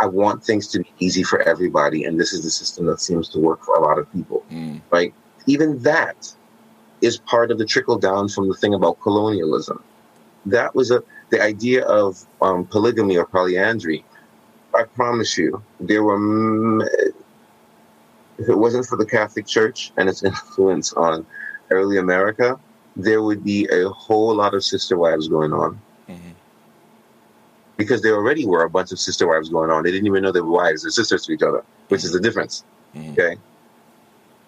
I 0.01 0.07
want 0.07 0.43
things 0.43 0.67
to 0.69 0.79
be 0.79 0.91
easy 0.99 1.23
for 1.23 1.39
everybody, 1.43 2.05
and 2.05 2.19
this 2.19 2.33
is 2.33 2.43
the 2.43 2.49
system 2.49 2.87
that 2.87 2.99
seems 2.99 3.29
to 3.29 3.39
work 3.39 3.63
for 3.63 3.75
a 3.75 3.81
lot 3.81 3.99
of 3.99 4.11
people. 4.11 4.43
Mm. 4.51 4.81
Right? 4.89 5.13
Even 5.45 5.77
that 5.83 6.19
is 7.01 7.17
part 7.19 7.51
of 7.51 7.57
the 7.59 7.65
trickle 7.65 7.99
down 7.99 8.27
from 8.27 8.47
the 8.47 8.55
thing 8.55 8.73
about 8.73 8.99
colonialism. 9.01 9.83
That 10.47 10.73
was 10.73 10.89
a 10.89 11.03
the 11.29 11.41
idea 11.41 11.85
of 11.85 12.25
um, 12.41 12.65
polygamy 12.65 13.15
or 13.17 13.25
polyandry. 13.25 14.03
I 14.75 14.83
promise 14.83 15.37
you, 15.37 15.61
there 15.79 16.03
were. 16.03 16.15
m- 16.15 16.81
If 18.39 18.49
it 18.49 18.57
wasn't 18.57 18.87
for 18.87 18.97
the 18.97 19.05
Catholic 19.05 19.45
Church 19.45 19.91
and 19.97 20.09
its 20.09 20.23
influence 20.23 20.93
on 20.93 21.25
early 21.69 21.97
America, 21.99 22.59
there 22.95 23.21
would 23.21 23.43
be 23.43 23.67
a 23.71 23.87
whole 23.89 24.33
lot 24.35 24.55
of 24.55 24.63
sister 24.63 24.97
wives 24.97 25.27
going 25.27 25.53
on. 25.53 25.79
Because 27.81 28.01
there 28.01 28.15
already 28.15 28.45
were 28.45 28.63
a 28.63 28.69
bunch 28.69 28.91
of 28.91 28.99
sister 28.99 29.27
wives 29.27 29.49
going 29.49 29.69
on. 29.69 29.83
They 29.83 29.91
didn't 29.91 30.07
even 30.07 30.23
know 30.23 30.31
they 30.31 30.41
were 30.41 30.51
wives; 30.51 30.83
they're 30.83 30.91
sisters 30.91 31.25
to 31.25 31.33
each 31.33 31.43
other, 31.43 31.63
which 31.89 32.03
is 32.03 32.11
the 32.11 32.19
difference. 32.19 32.63
Mhm. 32.95 33.13
Okay. 33.13 33.37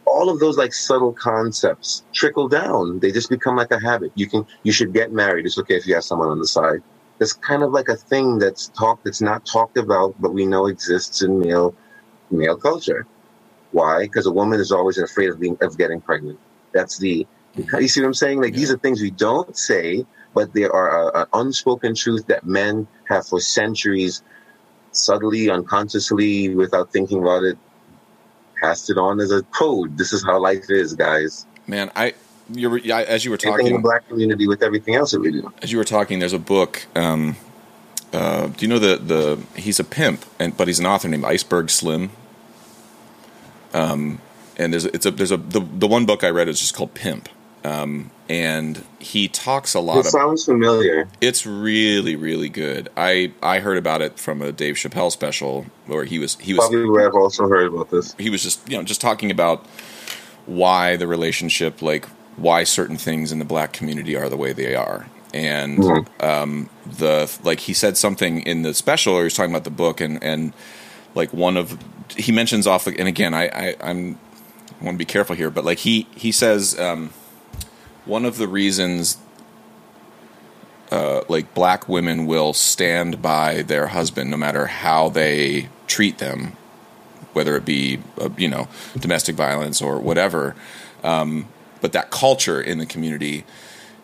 All 0.06 0.30
of 0.30 0.40
those 0.40 0.58
like 0.58 0.74
subtle 0.74 1.14
concepts 1.14 2.04
trickle 2.14 2.48
down. 2.48 3.00
They 3.00 3.12
just 3.12 3.30
become 3.30 3.56
like 3.56 3.72
a 3.72 3.80
habit. 3.80 4.12
You 4.16 4.28
can 4.28 4.46
you 4.64 4.72
should 4.72 4.94
get 4.94 5.12
married. 5.12 5.46
It's 5.46 5.58
okay 5.60 5.76
if 5.76 5.88
you 5.88 5.96
have 5.96 6.04
someone 6.04 6.30
on 6.30 6.40
the 6.40 6.48
side. 6.48 6.82
It's 7.20 7.34
kind 7.34 7.64
of 7.64 7.72
like 7.72 7.90
a 7.90 7.96
thing 7.96 8.38
that's 8.40 8.70
talked 8.70 9.06
that's 9.06 9.22
not 9.22 9.46
talked 9.46 9.78
about, 9.78 10.16
but 10.20 10.34
we 10.34 10.46
know 10.46 10.68
exists 10.68 11.22
in 11.22 11.40
male 11.40 11.74
male 12.32 12.58
culture. 12.58 13.06
Why? 13.72 14.04
Because 14.04 14.26
a 14.26 14.32
woman 14.32 14.60
is 14.60 14.72
always 14.72 14.98
afraid 14.98 15.30
of 15.30 15.40
being 15.40 15.58
of 15.62 15.78
getting 15.78 16.02
pregnant. 16.02 16.40
That's 16.74 16.98
the 16.98 17.26
you 17.80 17.88
see 17.88 18.02
what 18.02 18.08
I'm 18.08 18.14
saying? 18.14 18.42
Like 18.42 18.54
these 18.54 18.72
are 18.72 18.78
things 18.78 19.02
we 19.02 19.12
don't 19.12 19.56
say, 19.58 20.06
but 20.34 20.54
there 20.54 20.74
are 20.74 21.16
an 21.16 21.28
unspoken 21.34 21.96
truth 21.96 22.28
that 22.28 22.46
men 22.46 22.88
have 23.06 23.26
for 23.26 23.40
centuries, 23.40 24.24
subtly, 24.92 25.50
unconsciously, 25.50 26.54
without 26.54 26.92
thinking 26.92 27.20
about 27.20 27.44
it, 27.44 27.58
passed 28.62 28.90
it 28.90 28.98
on 28.98 29.20
as 29.20 29.32
a 29.32 29.44
code. 29.44 29.98
This 29.98 30.14
is 30.14 30.24
how 30.24 30.40
life 30.40 30.66
is, 30.70 30.94
guys. 30.94 31.46
Man, 31.68 31.92
I 31.96 32.14
you 32.50 32.70
were 32.70 32.78
yeah, 32.78 33.00
as 33.00 33.24
you 33.24 33.32
were 33.32 33.38
talking 33.38 33.68
in 33.68 33.74
the 33.74 33.80
black 33.80 34.08
community 34.08 34.48
with 34.48 34.64
everything 34.64 34.96
else 34.96 35.12
that 35.12 35.22
we 35.22 35.32
do. 35.32 35.52
as 35.62 35.72
you 35.72 35.78
were 35.78 35.84
talking. 35.84 36.20
There's 36.20 36.34
a 36.34 36.40
book. 36.40 36.86
Um, 36.96 37.38
uh, 38.12 38.48
do 38.48 38.66
you 38.66 38.68
know 38.68 38.80
the 38.80 38.98
the 38.98 39.60
he's 39.60 39.80
a 39.80 39.84
pimp 39.84 40.26
and 40.40 40.56
but 40.56 40.68
he's 40.68 40.80
an 40.80 40.86
author 40.86 41.08
named 41.08 41.26
Iceberg 41.26 41.70
Slim. 41.70 42.12
Um, 43.74 44.22
and 44.58 44.74
there's 44.74 44.86
it's 44.86 45.06
a 45.06 45.12
there's 45.12 45.32
a 45.32 45.38
the 45.38 45.62
the 45.62 45.88
one 45.88 46.06
book 46.06 46.24
I 46.24 46.30
read 46.30 46.48
is 46.48 46.60
just 46.60 46.76
called 46.76 46.94
Pimp. 46.94 47.30
Um, 47.64 48.12
and 48.30 48.84
he 49.00 49.28
talks 49.28 49.74
a 49.74 49.80
lot 49.80 49.98
It 49.98 50.00
about 50.02 50.12
sounds 50.12 50.46
familiar. 50.46 51.08
It's 51.22 51.46
really, 51.46 52.16
really 52.16 52.50
good. 52.50 52.90
I 52.98 53.32
I 53.42 53.60
heard 53.60 53.78
about 53.78 54.02
it 54.02 54.20
from 54.20 54.42
a 54.42 54.52
Dave 54.52 54.76
Chappelle 54.76 55.12
special 55.12 55.66
where 55.86 56.04
he 56.06 56.20
was 56.20 56.36
he 56.40 56.54
was 56.54 56.68
Probably 56.68 56.90
where 56.90 57.08
I've 57.08 57.16
also 57.16 57.48
heard 57.48 57.68
about 57.68 57.90
this. 57.90 58.16
he 58.18 58.30
was 58.30 58.44
just 58.44 58.68
you 58.70 58.78
know 58.78 58.84
just 58.84 59.02
talking 59.02 59.32
about 59.32 59.66
why 60.46 60.96
the 60.98 61.08
relationship 61.08 61.82
like 61.82 62.06
why 62.36 62.64
certain 62.64 62.98
things 62.98 63.32
in 63.32 63.40
the 63.40 63.46
black 63.46 63.72
community 63.74 64.16
are 64.16 64.28
the 64.30 64.38
way 64.38 64.52
they 64.54 64.76
are 64.76 65.08
and 65.34 65.80
Mhm. 65.80 66.24
um, 66.24 66.70
the 66.86 67.32
like 67.44 67.62
he 67.62 67.74
said 67.74 67.98
something 67.98 68.42
in 68.42 68.62
the 68.64 68.74
special 68.74 69.14
or 69.14 69.20
he 69.20 69.24
was 69.26 69.34
talking 69.36 69.52
about 69.52 69.64
the 69.64 69.70
book 69.70 70.02
and 70.02 70.22
and 70.24 70.54
like 71.16 71.32
one 71.34 71.56
of 71.58 71.78
he 72.18 72.32
mentions 72.32 72.68
off 72.68 72.88
and 72.88 73.08
again 73.08 73.34
I, 73.34 73.46
I 73.48 73.76
I'm 73.82 74.18
I 74.82 74.84
want 74.86 74.96
to 74.96 75.00
be 75.00 75.06
careful 75.06 75.36
here 75.36 75.50
but 75.50 75.64
like 75.64 75.80
he 75.80 76.08
he 76.16 76.32
says 76.32 76.78
um, 76.80 77.12
one 78.06 78.26
of 78.26 78.38
the 78.38 78.48
reasons 78.48 79.18
uh, 80.92 81.22
like 81.28 81.54
black 81.54 81.90
women 81.90 82.26
will 82.26 82.54
stand 82.54 83.22
by 83.22 83.62
their 83.64 83.88
husband 83.88 84.30
no 84.30 84.38
matter 84.38 84.68
how 84.68 85.10
they 85.10 85.70
treat 85.88 86.18
them 86.20 86.54
whether 87.34 87.56
it 87.56 87.66
be 87.66 88.00
uh, 88.20 88.30
you 88.38 88.48
know 88.48 88.68
domestic 88.98 89.36
violence 89.36 89.82
or 89.82 90.00
whatever 90.00 90.56
um, 91.04 91.48
but 91.82 91.94
that 91.94 92.12
culture 92.12 92.62
in 92.62 92.78
the 92.78 92.86
community 92.86 93.44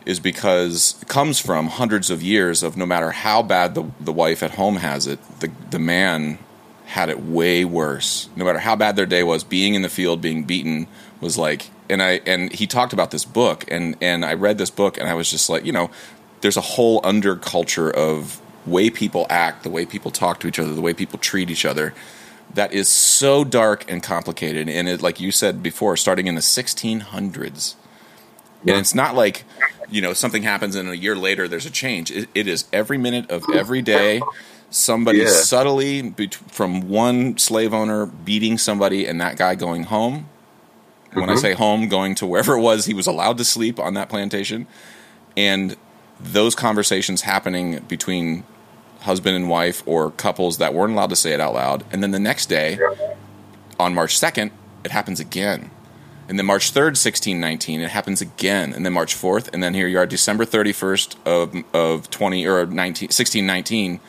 is 0.05 0.19
because 0.19 1.03
comes 1.07 1.39
from 1.39 1.67
hundreds 1.67 2.09
of 2.09 2.23
years 2.23 2.63
of 2.63 2.75
no 2.75 2.85
matter 2.85 3.11
how 3.11 3.43
bad 3.43 3.75
the, 3.75 3.83
the 3.99 4.13
wife 4.13 4.41
at 4.41 4.51
home 4.51 4.77
has 4.77 5.05
it 5.05 5.19
the, 5.39 5.51
the 5.69 5.79
man 5.79 6.39
had 6.89 7.09
it 7.09 7.19
way 7.19 7.63
worse. 7.63 8.29
No 8.35 8.43
matter 8.43 8.57
how 8.57 8.75
bad 8.75 8.95
their 8.95 9.05
day 9.05 9.21
was 9.21 9.43
being 9.43 9.75
in 9.75 9.83
the 9.83 9.89
field 9.89 10.21
being 10.21 10.43
beaten 10.43 10.87
was 11.21 11.37
like 11.37 11.69
and 11.89 12.01
i 12.01 12.21
and 12.25 12.51
he 12.53 12.67
talked 12.67 12.93
about 12.93 13.11
this 13.11 13.25
book 13.25 13.65
and 13.69 13.95
and 14.01 14.23
i 14.25 14.33
read 14.33 14.57
this 14.57 14.69
book 14.69 14.97
and 14.97 15.07
i 15.09 15.13
was 15.13 15.29
just 15.29 15.49
like 15.49 15.65
you 15.65 15.71
know 15.71 15.89
there's 16.41 16.57
a 16.57 16.61
whole 16.61 17.01
underculture 17.01 17.91
of 17.91 18.39
way 18.65 18.89
people 18.89 19.25
act 19.29 19.63
the 19.63 19.69
way 19.69 19.85
people 19.85 20.11
talk 20.11 20.39
to 20.39 20.47
each 20.47 20.59
other 20.59 20.73
the 20.73 20.81
way 20.81 20.93
people 20.93 21.17
treat 21.19 21.49
each 21.49 21.65
other 21.65 21.93
that 22.53 22.73
is 22.73 22.87
so 22.87 23.43
dark 23.43 23.89
and 23.89 24.01
complicated 24.03 24.67
and 24.69 24.87
it 24.87 25.01
like 25.01 25.19
you 25.19 25.31
said 25.31 25.61
before 25.63 25.95
starting 25.97 26.27
in 26.27 26.35
the 26.35 26.41
1600s 26.41 27.75
Yeah. 28.63 28.73
and 28.73 28.81
it's 28.81 28.93
not 28.95 29.15
like 29.15 29.43
you 29.89 30.01
know 30.01 30.13
something 30.13 30.43
happens 30.43 30.75
and 30.75 30.89
a 30.89 30.97
year 30.97 31.15
later 31.15 31.47
there's 31.47 31.65
a 31.65 31.71
change 31.71 32.11
it, 32.11 32.29
it 32.35 32.47
is 32.47 32.65
every 32.73 32.97
minute 32.97 33.29
of 33.31 33.43
every 33.53 33.81
day 33.81 34.21
somebody 34.69 35.19
Yeah. 35.19 35.27
subtly 35.29 36.01
bet- 36.03 36.35
from 36.35 36.89
one 36.89 37.37
slave 37.37 37.73
owner 37.73 38.05
beating 38.05 38.57
somebody 38.57 39.07
and 39.07 39.19
that 39.21 39.35
guy 39.37 39.55
going 39.55 39.83
home 39.83 40.27
when 41.13 41.29
i 41.29 41.33
Mhm. 41.33 41.39
say 41.41 41.53
home 41.53 41.87
going 41.87 42.15
to 42.15 42.25
wherever 42.25 42.55
it 42.55 42.61
was 42.61 42.85
he 42.85 42.93
was 42.93 43.07
allowed 43.07 43.37
to 43.37 43.43
sleep 43.43 43.79
on 43.79 43.93
that 43.95 44.09
plantation 44.09 44.67
and 45.37 45.75
those 46.19 46.55
conversations 46.55 47.21
happening 47.21 47.79
between 47.87 48.43
husband 49.01 49.35
and 49.35 49.49
wife 49.49 49.81
or 49.85 50.11
couples 50.11 50.57
that 50.57 50.73
weren't 50.73 50.93
allowed 50.93 51.09
to 51.09 51.15
say 51.15 51.31
it 51.33 51.39
out 51.39 51.53
loud 51.53 51.83
and 51.91 52.03
then 52.03 52.11
the 52.11 52.19
next 52.19 52.47
day 52.47 52.77
on 53.79 53.93
march 53.93 54.17
2nd 54.19 54.51
it 54.83 54.91
happens 54.91 55.19
again 55.19 55.71
and 56.27 56.37
then 56.37 56.45
March 56.45 56.71
3rd, 56.71 56.95
1619, 56.95 57.81
it 57.81 57.89
happens 57.89 58.21
again. 58.21 58.71
And 58.71 58.85
then 58.85 58.93
March 58.93 59.15
4th, 59.15 59.51
and 59.51 59.63
then 59.63 59.73
here 59.73 59.87
you 59.87 59.97
are, 59.97 60.05
December 60.05 60.45
31st 60.45 61.15
of, 61.25 61.55
of 61.73 62.07
20 62.11 62.45
or 62.45 62.67
19, 62.67 63.07
1619. 63.07 63.99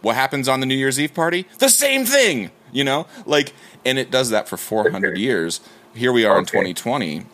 What 0.00 0.14
happens 0.16 0.48
on 0.48 0.60
the 0.60 0.64
New 0.66 0.74
Year's 0.74 0.98
Eve 0.98 1.12
party? 1.12 1.44
The 1.58 1.68
same 1.68 2.06
thing, 2.06 2.50
you 2.72 2.82
know? 2.82 3.06
Like, 3.26 3.52
and 3.84 3.98
it 3.98 4.10
does 4.10 4.30
that 4.30 4.48
for 4.48 4.56
400 4.56 5.12
Okay. 5.12 5.20
years. 5.20 5.60
Here 5.98 6.12
we 6.12 6.24
are 6.24 6.38
in 6.38 6.44
2020. 6.44 7.24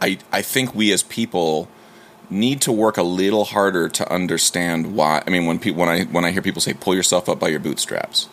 I, 0.00 0.18
I 0.30 0.42
think 0.42 0.74
we 0.74 0.92
as 0.92 1.02
people 1.02 1.68
need 2.30 2.60
to 2.62 2.72
work 2.72 2.96
a 2.96 3.02
little 3.02 3.44
harder 3.44 3.88
to 3.88 4.12
understand 4.12 4.94
why. 4.94 5.22
I 5.26 5.30
mean, 5.30 5.46
when 5.46 5.58
people 5.58 5.80
when 5.80 5.88
I 5.88 6.04
when 6.04 6.24
I 6.24 6.30
hear 6.30 6.40
people 6.40 6.62
say 6.62 6.72
pull 6.72 6.94
yourself 6.94 7.28
up 7.28 7.40
by 7.40 7.48
your 7.48 7.58
bootstraps, 7.58 8.28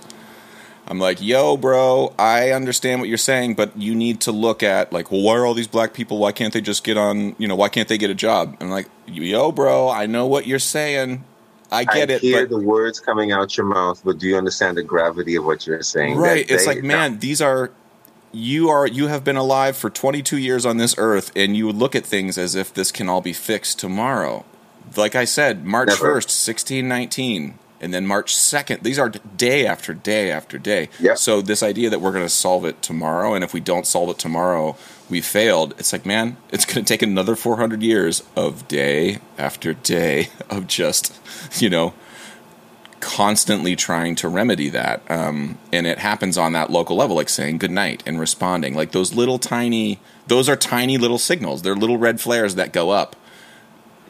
I'm 0.87 0.99
like, 0.99 1.21
yo, 1.21 1.57
bro, 1.57 2.13
I 2.19 2.51
understand 2.51 2.99
what 2.99 3.09
you're 3.09 3.17
saying, 3.17 3.55
but 3.55 3.75
you 3.77 3.95
need 3.95 4.21
to 4.21 4.31
look 4.31 4.61
at 4.61 4.93
like, 4.93 5.11
well, 5.11 5.21
why 5.21 5.37
are 5.37 5.45
all 5.45 5.53
these 5.53 5.67
black 5.67 5.93
people? 5.93 6.19
Why 6.19 6.31
can't 6.31 6.53
they 6.53 6.61
just 6.61 6.83
get 6.83 6.97
on? 6.97 7.35
You 7.39 7.47
know, 7.47 7.55
why 7.55 7.69
can't 7.69 7.87
they 7.87 7.97
get 7.97 8.11
a 8.11 8.15
job? 8.15 8.57
I'm 8.59 8.69
like, 8.69 8.89
yo, 9.07 9.51
bro, 9.51 9.89
I 9.89 10.05
know 10.05 10.27
what 10.27 10.45
you're 10.45 10.59
saying. 10.59 11.23
I 11.71 11.85
get 11.85 12.11
I 12.11 12.15
it, 12.15 12.21
hear 12.21 12.45
but 12.45 12.49
the 12.49 12.61
words 12.61 12.99
coming 12.99 13.31
out 13.31 13.55
your 13.55 13.65
mouth, 13.65 14.01
but 14.03 14.19
do 14.19 14.27
you 14.27 14.35
understand 14.35 14.75
the 14.75 14.83
gravity 14.83 15.35
of 15.35 15.45
what 15.45 15.65
you're 15.65 15.81
saying? 15.81 16.17
right? 16.17 16.45
It's 16.49 16.67
like, 16.67 16.83
man, 16.83 17.19
these 17.19 17.41
are 17.41 17.71
you 18.31 18.69
are 18.69 18.87
you 18.87 19.07
have 19.07 19.23
been 19.23 19.35
alive 19.35 19.75
for 19.75 19.89
22 19.89 20.37
years 20.37 20.65
on 20.65 20.77
this 20.77 20.95
earth, 20.97 21.31
and 21.35 21.55
you 21.55 21.71
look 21.71 21.95
at 21.95 22.05
things 22.05 22.37
as 22.37 22.55
if 22.55 22.73
this 22.73 22.91
can 22.91 23.09
all 23.09 23.21
be 23.21 23.33
fixed 23.33 23.79
tomorrow. 23.79 24.45
Like 24.95 25.15
I 25.15 25.25
said, 25.25 25.65
March 25.65 25.87
Never. 25.87 26.15
1st, 26.15 26.47
1619, 26.47 27.57
and 27.79 27.93
then 27.93 28.05
March 28.05 28.35
2nd. 28.35 28.83
These 28.83 28.99
are 28.99 29.09
day 29.09 29.65
after 29.65 29.93
day 29.93 30.31
after 30.31 30.57
day. 30.57 30.89
Yep. 30.99 31.17
So 31.17 31.41
this 31.41 31.63
idea 31.63 31.89
that 31.89 32.01
we're 32.01 32.11
going 32.11 32.25
to 32.25 32.29
solve 32.29 32.65
it 32.65 32.81
tomorrow, 32.81 33.33
and 33.33 33.43
if 33.43 33.53
we 33.53 33.59
don't 33.59 33.87
solve 33.87 34.09
it 34.09 34.19
tomorrow, 34.19 34.75
we 35.09 35.21
failed. 35.21 35.75
It's 35.77 35.93
like, 35.93 36.05
man, 36.05 36.37
it's 36.51 36.65
going 36.65 36.83
to 36.83 36.87
take 36.93 37.01
another 37.01 37.35
400 37.35 37.81
years 37.81 38.23
of 38.35 38.67
day 38.67 39.19
after 39.37 39.73
day 39.73 40.29
of 40.49 40.67
just, 40.67 41.13
you 41.61 41.69
know, 41.69 41.93
constantly 43.01 43.75
trying 43.75 44.15
to 44.15 44.29
remedy 44.29 44.69
that. 44.69 45.01
Um, 45.09 45.57
and 45.73 45.85
it 45.85 45.99
happens 45.99 46.37
on 46.37 46.53
that 46.53 46.69
local 46.69 46.95
level, 46.95 47.15
like 47.15 47.29
saying 47.29 47.57
goodnight 47.57 48.03
and 48.05 48.19
responding. 48.19 48.73
Like 48.73 48.91
those 48.91 49.13
little 49.13 49.39
tiny, 49.39 49.99
those 50.27 50.47
are 50.47 50.55
tiny 50.55 50.97
little 50.97 51.17
signals. 51.17 51.61
They're 51.61 51.75
little 51.75 51.97
red 51.97 52.21
flares 52.21 52.55
that 52.55 52.71
go 52.71 52.91
up 52.91 53.15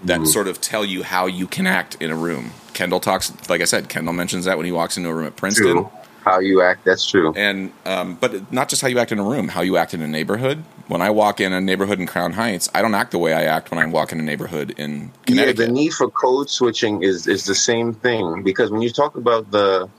that 0.04 0.25
sort 0.27 0.47
of 0.47 0.60
tell 0.60 0.84
you 0.84 1.04
how 1.04 1.25
you 1.27 1.47
can 1.47 1.67
act 1.67 1.95
in 2.01 2.12
a 2.12 2.15
room. 2.15 2.51
Kendall 2.73 2.99
talks, 2.99 3.32
like 3.49 3.62
I 3.62 3.65
said, 3.65 3.89
Kendall 3.89 4.13
mentions 4.13 4.45
that 4.45 4.58
when 4.58 4.65
he 4.65 4.71
walks 4.71 4.97
into 4.97 5.10
a 5.10 5.13
room 5.13 5.27
at 5.27 5.36
Princeton. 5.36 5.86
How 6.23 6.39
you 6.39 6.62
act, 6.62 6.86
that's 6.86 7.05
true. 7.10 7.34
And 7.36 7.71
um, 7.86 8.15
but 8.15 8.51
not 8.51 8.69
just 8.69 8.81
how 8.81 8.88
you 8.88 8.99
act 8.99 9.12
in 9.12 9.19
a 9.19 9.23
room, 9.23 9.47
how 9.47 9.62
you 9.62 9.77
act 9.77 9.93
in 9.93 10.01
a 10.01 10.07
neighborhood. 10.07 10.63
When 10.88 11.01
I 11.01 11.10
walk 11.10 11.39
in 11.39 11.53
a 11.53 11.62
neighborhood 11.62 11.99
in 11.99 12.05
Crown 12.05 12.34
Heights, 12.34 12.69
I 12.75 12.81
don't 12.81 12.93
act 12.93 13.12
the 13.12 13.17
way 13.17 13.34
I 13.34 13.43
act 13.43 13.71
when 13.71 13.79
I 13.79 13.86
walk 13.88 14.12
in 14.12 14.19
a 14.19 14.23
neighborhood 14.23 14.75
in 14.77 15.12
Yeah, 15.27 15.36
Connecticut. 15.36 15.57
the 15.57 15.71
need 15.71 15.93
for 15.93 16.10
code 16.12 16.49
switching 16.49 17.01
is 17.03 17.27
is 17.27 17.45
the 17.45 17.55
same 17.55 17.93
thing 17.93 18.43
because 18.43 18.69
when 18.71 18.81
you 18.81 18.91
talk 18.91 19.15
about 19.15 19.49
the, 19.49 19.89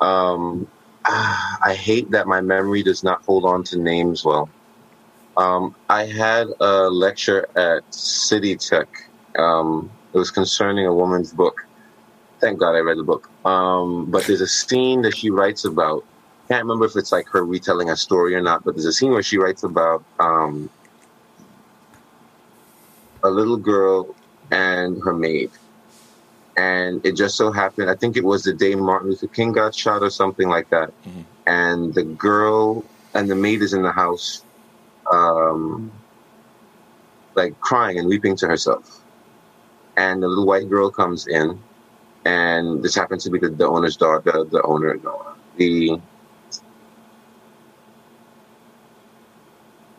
um, 0.00 0.66
ah, 1.04 1.58
I 1.64 1.74
hate 1.74 2.10
that 2.12 2.26
my 2.26 2.40
memory 2.40 2.82
does 2.82 3.04
not 3.04 3.22
hold 3.24 3.44
on 3.44 3.62
to 3.64 3.78
names 3.78 4.24
well. 4.24 4.48
Um, 5.36 5.76
I 5.88 6.06
had 6.06 6.48
a 6.60 6.88
lecture 6.88 7.46
at 7.56 7.82
City 7.94 8.56
Tech. 8.56 8.88
Um, 9.38 9.90
it 10.14 10.18
was 10.18 10.30
concerning 10.30 10.86
a 10.86 10.94
woman's 10.94 11.32
book. 11.32 11.54
Thank 12.40 12.58
God 12.60 12.74
I 12.74 12.78
read 12.80 12.98
the 12.98 13.04
book. 13.04 13.28
Um, 13.46 14.10
but 14.10 14.26
there's 14.26 14.40
a 14.40 14.46
scene 14.46 15.02
that 15.02 15.16
she 15.16 15.30
writes 15.30 15.64
about. 15.64 16.04
Can't 16.48 16.64
remember 16.64 16.84
if 16.84 16.96
it's 16.96 17.12
like 17.12 17.28
her 17.28 17.44
retelling 17.44 17.90
a 17.90 17.96
story 17.96 18.34
or 18.34 18.42
not, 18.42 18.64
but 18.64 18.74
there's 18.74 18.86
a 18.86 18.92
scene 18.92 19.12
where 19.12 19.22
she 19.22 19.38
writes 19.38 19.62
about 19.62 20.04
um, 20.18 20.68
a 23.22 23.30
little 23.30 23.56
girl 23.56 24.14
and 24.50 25.00
her 25.02 25.14
maid. 25.14 25.50
And 26.56 27.04
it 27.06 27.12
just 27.12 27.36
so 27.36 27.52
happened, 27.52 27.88
I 27.88 27.94
think 27.94 28.16
it 28.16 28.24
was 28.24 28.42
the 28.42 28.52
day 28.52 28.74
Martin 28.74 29.10
Luther 29.10 29.28
King 29.28 29.52
got 29.52 29.74
shot 29.74 30.02
or 30.02 30.10
something 30.10 30.48
like 30.48 30.68
that. 30.70 30.88
Mm-hmm. 31.04 31.20
And 31.46 31.94
the 31.94 32.02
girl 32.02 32.84
and 33.14 33.30
the 33.30 33.36
maid 33.36 33.62
is 33.62 33.74
in 33.74 33.82
the 33.82 33.92
house, 33.92 34.42
um, 35.12 35.92
like 37.36 37.60
crying 37.60 37.98
and 37.98 38.08
weeping 38.08 38.34
to 38.36 38.48
herself. 38.48 39.04
And 39.96 40.22
the 40.22 40.28
little 40.28 40.46
white 40.46 40.68
girl 40.68 40.90
comes 40.90 41.28
in, 41.28 41.60
and 42.26 42.82
this 42.82 42.94
happens 42.96 43.22
to 43.22 43.30
be 43.30 43.38
the, 43.38 43.50
the 43.50 43.66
owner's 43.66 43.96
daughter, 43.96 44.20
the, 44.22 44.62
owner, 44.64 44.98
the 45.56 46.00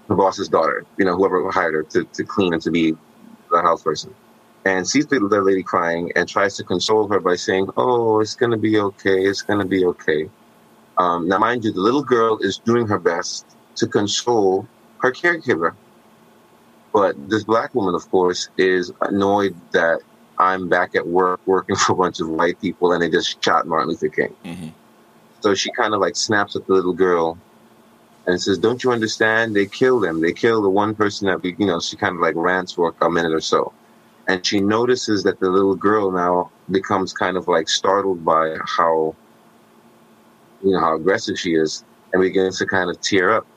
the 0.09 0.15
boss's 0.15 0.49
daughter, 0.49 0.85
you 0.97 1.05
know, 1.05 1.15
whoever 1.15 1.49
hired 1.49 1.73
her 1.73 1.83
to, 1.83 2.03
to 2.03 2.23
clean 2.25 2.53
and 2.53 2.61
to 2.63 2.71
be 2.71 2.95
the 3.49 3.61
house 3.61 3.81
person 3.81 4.13
and 4.65 4.85
sees 4.85 5.07
the, 5.07 5.19
the 5.19 5.41
lady 5.41 5.63
crying 5.63 6.11
and 6.17 6.27
tries 6.27 6.57
to 6.57 6.63
console 6.65 7.07
her 7.07 7.19
by 7.21 7.35
saying, 7.35 7.69
"Oh, 7.77 8.19
it's 8.19 8.35
going 8.35 8.51
to 8.51 8.57
be 8.57 8.77
okay. 8.77 9.23
It's 9.25 9.41
going 9.41 9.59
to 9.59 9.65
be 9.65 9.85
okay." 9.85 10.29
Um, 10.97 11.29
now, 11.29 11.37
mind 11.37 11.63
you, 11.63 11.71
the 11.71 11.79
little 11.79 12.03
girl 12.03 12.39
is 12.41 12.57
doing 12.57 12.87
her 12.87 12.99
best 12.99 13.45
to 13.75 13.87
console 13.87 14.67
her 14.99 15.13
caregiver, 15.13 15.75
but 16.91 17.15
this 17.29 17.45
black 17.45 17.73
woman, 17.73 17.95
of 17.95 18.09
course, 18.11 18.49
is 18.57 18.91
annoyed 19.01 19.55
that 19.71 20.01
I'm 20.37 20.69
back 20.69 20.95
at 20.95 21.07
work 21.07 21.41
working 21.45 21.75
for 21.85 21.93
a 21.93 21.95
bunch 21.95 22.19
of 22.19 22.29
white 22.29 22.59
people 22.61 22.93
and 22.93 23.01
they 23.01 23.09
just 23.09 23.43
shot 23.43 23.67
Martin 23.67 23.89
Luther 23.89 24.09
King. 24.09 24.35
Mm-hmm. 24.45 24.67
So 25.41 25.53
she 25.53 25.71
kind 25.71 25.93
of 25.93 26.01
like 26.01 26.15
snaps 26.15 26.55
at 26.55 26.65
the 26.67 26.73
little 26.73 26.93
girl 26.93 27.37
and 28.25 28.41
says, 28.41 28.57
"Don't 28.57 28.83
you 28.83 28.91
understand? 28.91 29.55
They 29.55 29.65
killed 29.65 30.03
him. 30.03 30.21
They 30.21 30.33
killed 30.33 30.65
the 30.65 30.69
one 30.69 30.95
person 30.95 31.27
that 31.27 31.41
we, 31.41 31.55
you 31.57 31.67
know." 31.67 31.79
She 31.79 31.95
kind 31.95 32.15
of 32.15 32.21
like 32.21 32.35
rants 32.35 32.73
for 32.73 32.93
a 33.01 33.09
minute 33.09 33.33
or 33.33 33.39
so 33.39 33.71
and 34.27 34.45
she 34.45 34.59
notices 34.59 35.23
that 35.23 35.39
the 35.39 35.49
little 35.49 35.75
girl 35.75 36.11
now 36.11 36.51
becomes 36.69 37.13
kind 37.13 37.37
of 37.37 37.47
like 37.47 37.69
startled 37.69 38.23
by 38.23 38.55
how 38.65 39.15
you 40.63 40.71
know 40.71 40.79
how 40.79 40.95
aggressive 40.95 41.39
she 41.39 41.55
is 41.55 41.83
and 42.13 42.21
begins 42.21 42.57
to 42.57 42.65
kind 42.65 42.89
of 42.89 42.99
tear 43.01 43.31
up 43.31 43.47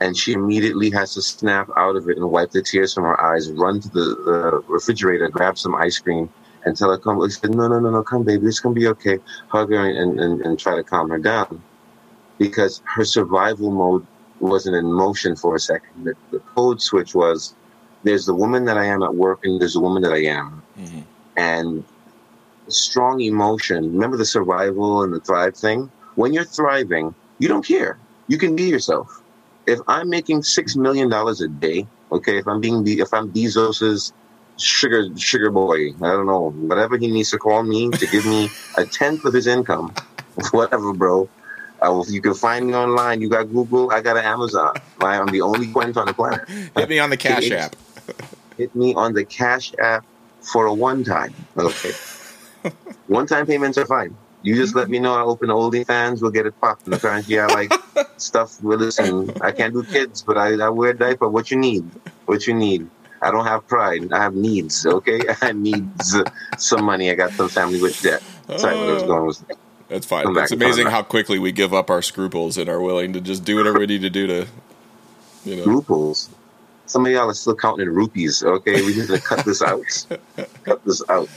and 0.00 0.16
she 0.16 0.32
immediately 0.32 0.90
has 0.90 1.14
to 1.14 1.22
snap 1.22 1.68
out 1.76 1.96
of 1.96 2.08
it 2.08 2.16
and 2.16 2.30
wipe 2.30 2.50
the 2.50 2.62
tears 2.62 2.94
from 2.94 3.04
her 3.04 3.20
eyes 3.20 3.50
run 3.52 3.80
to 3.80 3.88
the, 3.90 4.00
the 4.00 4.64
refrigerator 4.68 5.28
grab 5.28 5.58
some 5.58 5.74
ice 5.74 5.98
cream 5.98 6.28
and 6.64 6.76
tell 6.76 6.90
her 6.90 6.98
come 6.98 7.22
she 7.28 7.32
said 7.32 7.54
no 7.54 7.68
no 7.68 7.78
no 7.78 7.90
no 7.90 8.02
come 8.02 8.22
baby 8.22 8.46
it's 8.46 8.60
gonna 8.60 8.74
be 8.74 8.86
okay 8.86 9.18
hug 9.48 9.70
her 9.70 9.88
and, 9.88 10.20
and, 10.20 10.40
and 10.42 10.58
try 10.58 10.76
to 10.76 10.82
calm 10.82 11.08
her 11.08 11.18
down 11.18 11.62
because 12.38 12.82
her 12.84 13.04
survival 13.04 13.70
mode 13.70 14.06
wasn't 14.40 14.74
in 14.74 14.92
motion 14.92 15.34
for 15.34 15.54
a 15.54 15.60
second 15.60 16.04
the, 16.04 16.14
the 16.30 16.38
code 16.40 16.80
switch 16.80 17.14
was 17.14 17.54
there's 18.06 18.24
the 18.24 18.34
woman 18.34 18.64
that 18.66 18.78
I 18.78 18.84
am 18.84 19.02
at 19.02 19.14
work 19.14 19.44
and 19.44 19.60
there's 19.60 19.74
the 19.74 19.80
woman 19.80 20.02
that 20.02 20.12
I 20.12 20.24
am. 20.24 20.62
Mm-hmm. 20.78 21.00
And 21.36 21.84
strong 22.68 23.20
emotion. 23.20 23.92
Remember 23.92 24.16
the 24.16 24.24
survival 24.24 25.02
and 25.02 25.12
the 25.12 25.20
thrive 25.20 25.56
thing? 25.56 25.90
When 26.14 26.32
you're 26.32 26.44
thriving, 26.44 27.14
you 27.38 27.48
don't 27.48 27.66
care. 27.66 27.98
You 28.28 28.38
can 28.38 28.54
be 28.56 28.64
yourself. 28.64 29.22
If 29.66 29.80
I'm 29.86 30.08
making 30.08 30.42
six 30.42 30.76
million 30.76 31.08
dollars 31.08 31.40
a 31.40 31.48
day, 31.48 31.86
okay, 32.12 32.38
if 32.38 32.46
I'm 32.46 32.60
being 32.60 32.86
if 32.86 33.12
I'm 33.12 33.30
Bezos's 33.30 34.12
sugar 34.58 35.06
sugar 35.16 35.50
boy, 35.50 35.92
I 36.02 36.12
don't 36.12 36.26
know, 36.26 36.50
whatever 36.50 36.96
he 36.96 37.08
needs 37.08 37.30
to 37.30 37.38
call 37.38 37.62
me 37.62 37.90
to 37.90 38.06
give 38.06 38.24
me 38.24 38.48
a 38.76 38.84
tenth 38.84 39.24
of 39.24 39.34
his 39.34 39.46
income, 39.46 39.94
whatever, 40.50 40.92
bro. 40.92 41.28
Will, 41.82 42.06
you 42.08 42.22
can 42.22 42.34
find 42.34 42.66
me 42.66 42.74
online. 42.74 43.20
You 43.20 43.28
got 43.28 43.44
Google. 43.44 43.90
I 43.92 44.00
got 44.00 44.16
an 44.16 44.24
Amazon. 44.24 44.74
I'm 45.00 45.26
the 45.26 45.42
only 45.42 45.66
Quent 45.66 45.96
on 45.96 46.06
the 46.06 46.14
planet. 46.14 46.48
Hit 46.48 46.88
me 46.88 46.98
on 46.98 47.10
the 47.10 47.16
Cash 47.16 47.50
App 47.50 47.76
hit 48.56 48.74
me 48.74 48.94
on 48.94 49.12
the 49.12 49.24
Cash 49.24 49.72
App 49.78 50.04
for 50.40 50.66
a 50.66 50.74
one 50.74 51.04
time. 51.04 51.34
Okay. 51.56 51.92
one 53.06 53.26
time 53.26 53.46
payments 53.46 53.78
are 53.78 53.86
fine. 53.86 54.16
You 54.42 54.54
just 54.54 54.70
mm-hmm. 54.70 54.78
let 54.78 54.88
me 54.88 54.98
know. 54.98 55.14
I 55.14 55.22
open 55.22 55.48
OnlyFans. 55.48 56.22
We'll 56.22 56.30
get 56.30 56.46
it 56.46 56.60
popped. 56.60 56.86
And 56.86 57.00
currently, 57.00 57.38
I 57.40 57.46
like 57.46 57.72
stuff. 58.16 58.62
Well, 58.62 58.78
listen, 58.78 59.30
I 59.40 59.52
can't 59.52 59.72
do 59.72 59.82
kids, 59.82 60.22
but 60.22 60.38
I, 60.38 60.54
I 60.54 60.68
wear 60.68 60.92
diaper. 60.92 61.28
What 61.28 61.50
you 61.50 61.56
need? 61.56 61.90
What 62.26 62.46
you 62.46 62.54
need? 62.54 62.88
I 63.22 63.30
don't 63.30 63.46
have 63.46 63.66
pride. 63.66 64.12
I 64.12 64.22
have 64.22 64.34
needs. 64.34 64.86
Okay, 64.86 65.20
I 65.42 65.52
need 65.52 65.88
some 66.58 66.84
money. 66.84 67.10
I 67.10 67.14
got 67.14 67.32
some 67.32 67.48
family 67.48 67.80
with 67.80 68.00
debt. 68.02 68.22
Sorry, 68.56 68.76
what 68.76 68.88
I 68.88 68.92
was 68.92 69.02
uh, 69.02 69.06
going 69.06 69.26
with. 69.26 69.44
That's 69.88 70.06
fine. 70.06 70.36
It's 70.36 70.52
amazing 70.52 70.88
how 70.88 71.02
quickly 71.02 71.38
we 71.38 71.52
give 71.52 71.72
up 71.72 71.90
our 71.90 72.02
scruples 72.02 72.58
and 72.58 72.68
are 72.68 72.80
willing 72.80 73.12
to 73.12 73.20
just 73.20 73.44
do 73.44 73.56
whatever 73.56 73.78
we 73.78 73.86
need 73.86 74.02
to 74.02 74.10
do 74.10 74.26
to, 74.26 74.46
you 75.44 75.56
know. 75.56 75.62
Scruples. 75.62 76.28
Some 76.86 77.06
of 77.06 77.12
y'all 77.12 77.28
are 77.28 77.34
still 77.34 77.54
counting 77.54 77.86
in 77.86 77.94
rupees. 77.94 78.42
Okay, 78.42 78.82
we 78.82 78.96
need 78.96 79.08
to 79.08 79.20
cut 79.20 79.44
this 79.44 79.62
out. 79.62 79.84
cut 80.64 80.84
this 80.84 81.02
out. 81.08 81.28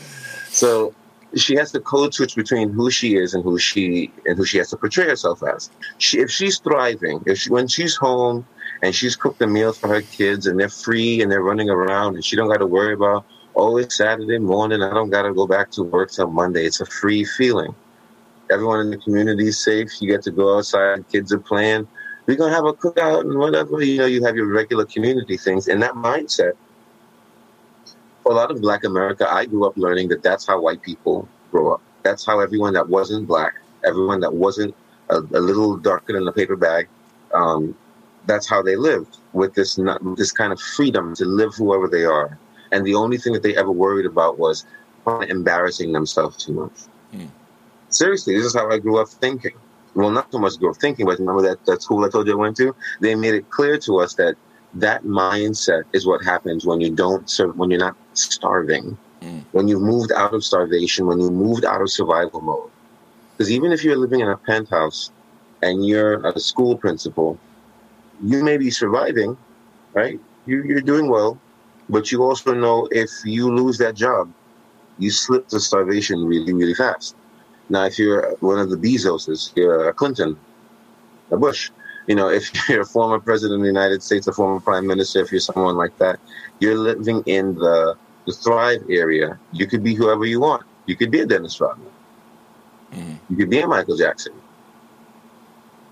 So 0.49 0.93
she 1.35 1.55
has 1.55 1.71
to 1.71 1.79
code 1.79 2.13
switch 2.13 2.35
between 2.35 2.71
who 2.71 2.89
she 2.89 3.15
is 3.15 3.33
and 3.33 3.43
who 3.43 3.59
she 3.59 4.11
and 4.25 4.37
who 4.37 4.45
she 4.45 4.57
has 4.57 4.69
to 4.69 4.77
portray 4.77 5.05
herself 5.05 5.41
as. 5.55 5.69
She, 5.97 6.19
if 6.19 6.29
she's 6.29 6.59
thriving, 6.59 7.21
if 7.25 7.37
she, 7.39 7.49
when 7.49 7.67
she's 7.67 7.95
home 7.95 8.45
and 8.81 8.95
she's 8.95 9.15
cooked 9.15 9.41
a 9.41 9.47
meal 9.47 9.73
for 9.73 9.89
her 9.89 10.01
kids 10.01 10.47
and 10.47 10.59
they're 10.59 10.69
free 10.69 11.21
and 11.21 11.31
they're 11.31 11.43
running 11.43 11.69
around 11.69 12.15
and 12.15 12.25
she 12.25 12.35
don't 12.35 12.49
got 12.49 12.57
to 12.57 12.67
worry 12.67 12.93
about 12.93 13.25
oh 13.55 13.77
it's 13.77 13.97
Saturday 13.97 14.39
morning 14.39 14.81
I 14.81 14.93
don't 14.93 15.09
got 15.09 15.23
to 15.23 15.33
go 15.33 15.47
back 15.47 15.71
to 15.71 15.83
work 15.83 16.11
till 16.11 16.29
Monday. 16.29 16.65
It's 16.65 16.81
a 16.81 16.85
free 16.85 17.23
feeling. 17.23 17.75
Everyone 18.51 18.79
in 18.79 18.89
the 18.89 18.97
community 18.97 19.49
is 19.49 19.63
safe. 19.63 19.89
You 20.01 20.09
get 20.09 20.23
to 20.23 20.31
go 20.31 20.57
outside. 20.57 21.07
Kids 21.09 21.31
are 21.31 21.39
playing 21.39 21.87
we're 22.29 22.35
gonna 22.35 22.53
have 22.53 22.65
a 22.65 22.73
cookout 22.73 23.21
and 23.21 23.39
whatever. 23.39 23.81
You 23.81 23.97
know, 23.97 24.05
you 24.05 24.23
have 24.23 24.35
your 24.35 24.45
regular 24.45 24.85
community 24.85 25.35
things, 25.35 25.67
and 25.67 25.81
that 25.81 25.93
mindset. 25.93 26.51
For 28.29 28.33
a 28.33 28.35
lot 28.35 28.51
of 28.51 28.61
Black 28.61 28.83
America, 28.83 29.27
I 29.27 29.47
grew 29.47 29.65
up 29.65 29.75
learning 29.75 30.09
that 30.09 30.21
that's 30.21 30.45
how 30.45 30.61
white 30.61 30.83
people 30.83 31.27
grow 31.49 31.73
up. 31.73 31.81
That's 32.03 32.23
how 32.23 32.41
everyone 32.41 32.73
that 32.73 32.87
wasn't 32.87 33.27
black, 33.27 33.55
everyone 33.83 34.19
that 34.19 34.31
wasn't 34.31 34.75
a, 35.09 35.17
a 35.17 35.41
little 35.41 35.77
darker 35.77 36.13
than 36.13 36.27
a 36.27 36.31
paper 36.31 36.55
bag, 36.55 36.87
um, 37.33 37.75
that's 38.27 38.47
how 38.47 38.61
they 38.61 38.75
lived 38.75 39.17
with 39.33 39.55
this 39.55 39.79
not, 39.79 39.99
this 40.15 40.31
kind 40.31 40.53
of 40.53 40.61
freedom 40.61 41.15
to 41.15 41.25
live 41.25 41.55
whoever 41.55 41.87
they 41.87 42.05
are. 42.05 42.37
And 42.71 42.85
the 42.85 42.93
only 42.93 43.17
thing 43.17 43.33
that 43.33 43.41
they 43.41 43.57
ever 43.57 43.71
worried 43.71 44.05
about 44.05 44.37
was 44.37 44.63
embarrassing 45.27 45.91
themselves 45.91 46.37
too 46.45 46.53
much. 46.53 46.83
Mm. 47.11 47.31
Seriously, 47.87 48.37
this 48.37 48.45
is 48.45 48.53
how 48.53 48.69
I 48.69 48.77
grew 48.77 48.99
up 49.01 49.09
thinking 49.09 49.57
well, 49.95 50.11
not 50.11 50.31
so 50.31 50.37
much 50.37 50.59
grew 50.59 50.69
up 50.69 50.77
thinking, 50.77 51.07
but 51.07 51.17
remember 51.17 51.41
that, 51.41 51.65
that 51.65 51.81
school 51.81 52.05
I 52.05 52.09
told 52.09 52.27
you 52.27 52.33
I 52.33 52.35
went 52.35 52.57
to? 52.57 52.75
They 53.01 53.15
made 53.15 53.33
it 53.33 53.49
clear 53.49 53.77
to 53.79 53.97
us 53.99 54.13
that 54.15 54.35
that 54.75 55.03
mindset 55.03 55.83
is 55.93 56.05
what 56.05 56.23
happens 56.23 56.65
when 56.65 56.79
you 56.79 56.91
don't 56.91 57.29
serve, 57.29 57.57
when 57.57 57.69
you're 57.71 57.79
not 57.79 57.95
starving, 58.13 58.97
mm. 59.21 59.43
when 59.51 59.67
you've 59.67 59.81
moved 59.81 60.11
out 60.11 60.33
of 60.33 60.43
starvation, 60.43 61.07
when 61.07 61.19
you 61.19 61.29
moved 61.31 61.65
out 61.65 61.81
of 61.81 61.89
survival 61.89 62.41
mode. 62.41 62.69
Because 63.31 63.51
even 63.51 63.71
if 63.71 63.83
you're 63.83 63.97
living 63.97 64.19
in 64.19 64.27
a 64.27 64.37
penthouse 64.37 65.11
and 65.61 65.85
you're 65.85 66.25
a 66.27 66.39
school 66.39 66.77
principal, 66.77 67.39
you 68.21 68.43
may 68.43 68.57
be 68.57 68.69
surviving, 68.69 69.37
right? 69.93 70.19
You, 70.45 70.63
you're 70.63 70.81
doing 70.81 71.09
well, 71.09 71.39
but 71.89 72.11
you 72.11 72.21
also 72.23 72.53
know 72.53 72.87
if 72.91 73.09
you 73.23 73.53
lose 73.53 73.77
that 73.79 73.95
job, 73.95 74.31
you 74.97 75.09
slip 75.09 75.47
to 75.47 75.59
starvation 75.59 76.25
really, 76.25 76.53
really 76.53 76.73
fast. 76.73 77.15
Now, 77.69 77.85
if 77.85 77.97
you're 77.97 78.35
one 78.39 78.59
of 78.59 78.69
the 78.69 78.75
Bezoses, 78.75 79.51
you're 79.55 79.89
a 79.89 79.93
Clinton, 79.93 80.37
a 81.31 81.37
Bush, 81.37 81.71
you 82.09 82.15
know, 82.15 82.27
if 82.27 82.51
you're 82.69 82.81
a 82.81 82.85
former 82.85 83.19
president 83.19 83.59
of 83.59 83.61
the 83.61 83.67
United 83.67 84.03
States, 84.03 84.27
a 84.27 84.33
former 84.33 84.59
prime 84.59 84.85
minister, 84.85 85.21
if 85.21 85.31
you're 85.31 85.39
someone 85.39 85.77
like 85.77 85.97
that, 85.99 86.19
you're 86.59 86.75
living 86.75 87.23
in 87.27 87.55
the, 87.55 87.95
the 88.25 88.33
Thrive 88.33 88.83
area. 88.89 89.39
You 89.53 89.67
could 89.67 89.83
be 89.83 89.93
whoever 89.93 90.25
you 90.25 90.41
want. 90.41 90.63
You 90.87 90.97
could 90.97 91.11
be 91.11 91.21
a 91.21 91.25
Dennis 91.25 91.61
Rodman. 91.61 91.87
Mm-hmm. 92.91 93.15
You 93.29 93.37
could 93.37 93.49
be 93.49 93.59
a 93.59 93.67
Michael 93.67 93.95
Jackson. 93.95 94.33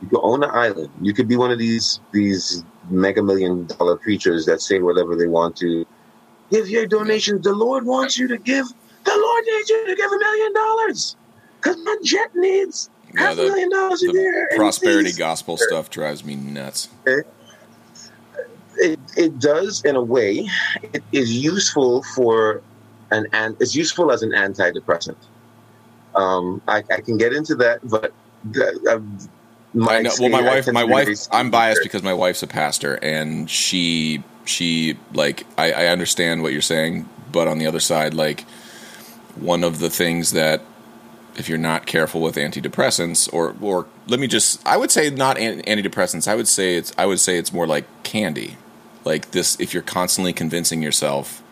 You 0.02 0.10
could 0.10 0.22
own 0.22 0.44
an 0.44 0.50
island. 0.52 0.90
You 1.02 1.14
could 1.14 1.28
be 1.28 1.38
one 1.38 1.52
of 1.52 1.60
these 1.60 2.00
these 2.12 2.64
mega 2.90 3.22
million 3.22 3.66
dollar 3.66 3.96
preachers 3.96 4.46
that 4.46 4.62
say 4.62 4.80
whatever 4.80 5.16
they 5.16 5.28
want 5.28 5.56
to. 5.58 5.86
Give 6.52 6.70
your 6.70 6.88
donations. 6.88 7.44
The 7.44 7.54
Lord 7.54 7.86
wants 7.86 8.18
you 8.18 8.28
to 8.28 8.38
give. 8.38 8.66
The 9.04 9.16
Lord 9.16 9.44
needs 9.46 9.70
you 9.70 9.88
to 9.88 9.96
give 9.96 10.12
a 10.12 10.18
million 10.18 10.54
dollars 10.54 11.16
because 11.58 11.78
my 11.84 11.98
jet 12.04 12.30
needs 12.36 12.90
yeah, 13.14 13.22
half 13.22 13.34
a 13.34 13.44
million 13.44 13.70
dollars 13.70 14.04
a 14.04 14.12
year. 14.12 14.50
Prosperity 14.56 15.14
gospel 15.14 15.58
stuff 15.58 15.90
drives 15.90 16.24
me 16.24 16.36
nuts. 16.36 16.90
It, 17.06 17.28
it, 18.78 19.00
it 19.16 19.40
does 19.40 19.84
in 19.84 19.96
a 19.96 20.04
way. 20.04 20.50
It 20.94 21.04
is 21.12 21.32
useful 21.32 22.04
for 22.16 22.62
an, 23.12 23.28
and 23.34 23.56
it's 23.60 23.76
useful 23.76 24.12
as 24.12 24.24
an 24.24 24.32
antidepressant. 24.32 25.18
Um, 26.16 26.62
I, 26.68 26.84
I, 26.90 27.02
can 27.02 27.18
get 27.18 27.34
into 27.34 27.56
that, 27.56 27.80
but 27.88 28.12
the, 28.44 28.68
uh, 28.90 29.00
my 29.74 30.02
well, 30.20 30.30
my 30.30 30.42
wife, 30.42 30.68
my 30.72 30.84
wife, 30.84 31.28
I'm 31.32 31.52
biased 31.52 31.82
because 31.84 32.02
my 32.02 32.14
wife's 32.14 32.42
a 32.42 32.48
pastor, 32.48 32.96
and 33.04 33.50
she, 33.50 34.24
she, 34.46 34.98
like, 35.14 35.46
I, 35.58 35.72
I 35.72 35.88
understand 35.88 36.42
what 36.42 36.54
you're 36.54 36.62
saying, 36.62 37.08
but 37.32 37.48
on 37.48 37.60
the 37.60 37.68
other 37.68 37.80
side, 37.80 38.14
like, 38.16 38.46
one 39.36 39.64
of 39.64 39.78
the 39.78 39.90
things 39.92 40.32
that, 40.32 40.62
if 41.38 41.48
you're 41.48 41.58
not 41.58 41.86
careful 41.86 42.22
with 42.22 42.36
antidepressants, 42.36 43.32
or, 43.34 43.56
or 43.62 43.88
let 44.08 44.20
me 44.20 44.28
just, 44.28 44.66
I 44.66 44.78
would 44.78 44.92
say 44.92 45.10
not 45.10 45.38
an- 45.38 45.62
antidepressants. 45.62 46.28
I 46.28 46.36
would 46.36 46.48
say 46.48 46.76
it's, 46.76 46.92
I 46.98 47.06
would 47.06 47.20
say 47.20 47.38
it's 47.38 47.54
more 47.54 47.68
like 47.68 47.86
candy, 48.04 48.58
like 49.06 49.32
this. 49.32 49.60
If 49.60 49.74
you're 49.74 49.84
constantly 49.84 50.34
convincing 50.34 50.82
yourself 50.82 51.44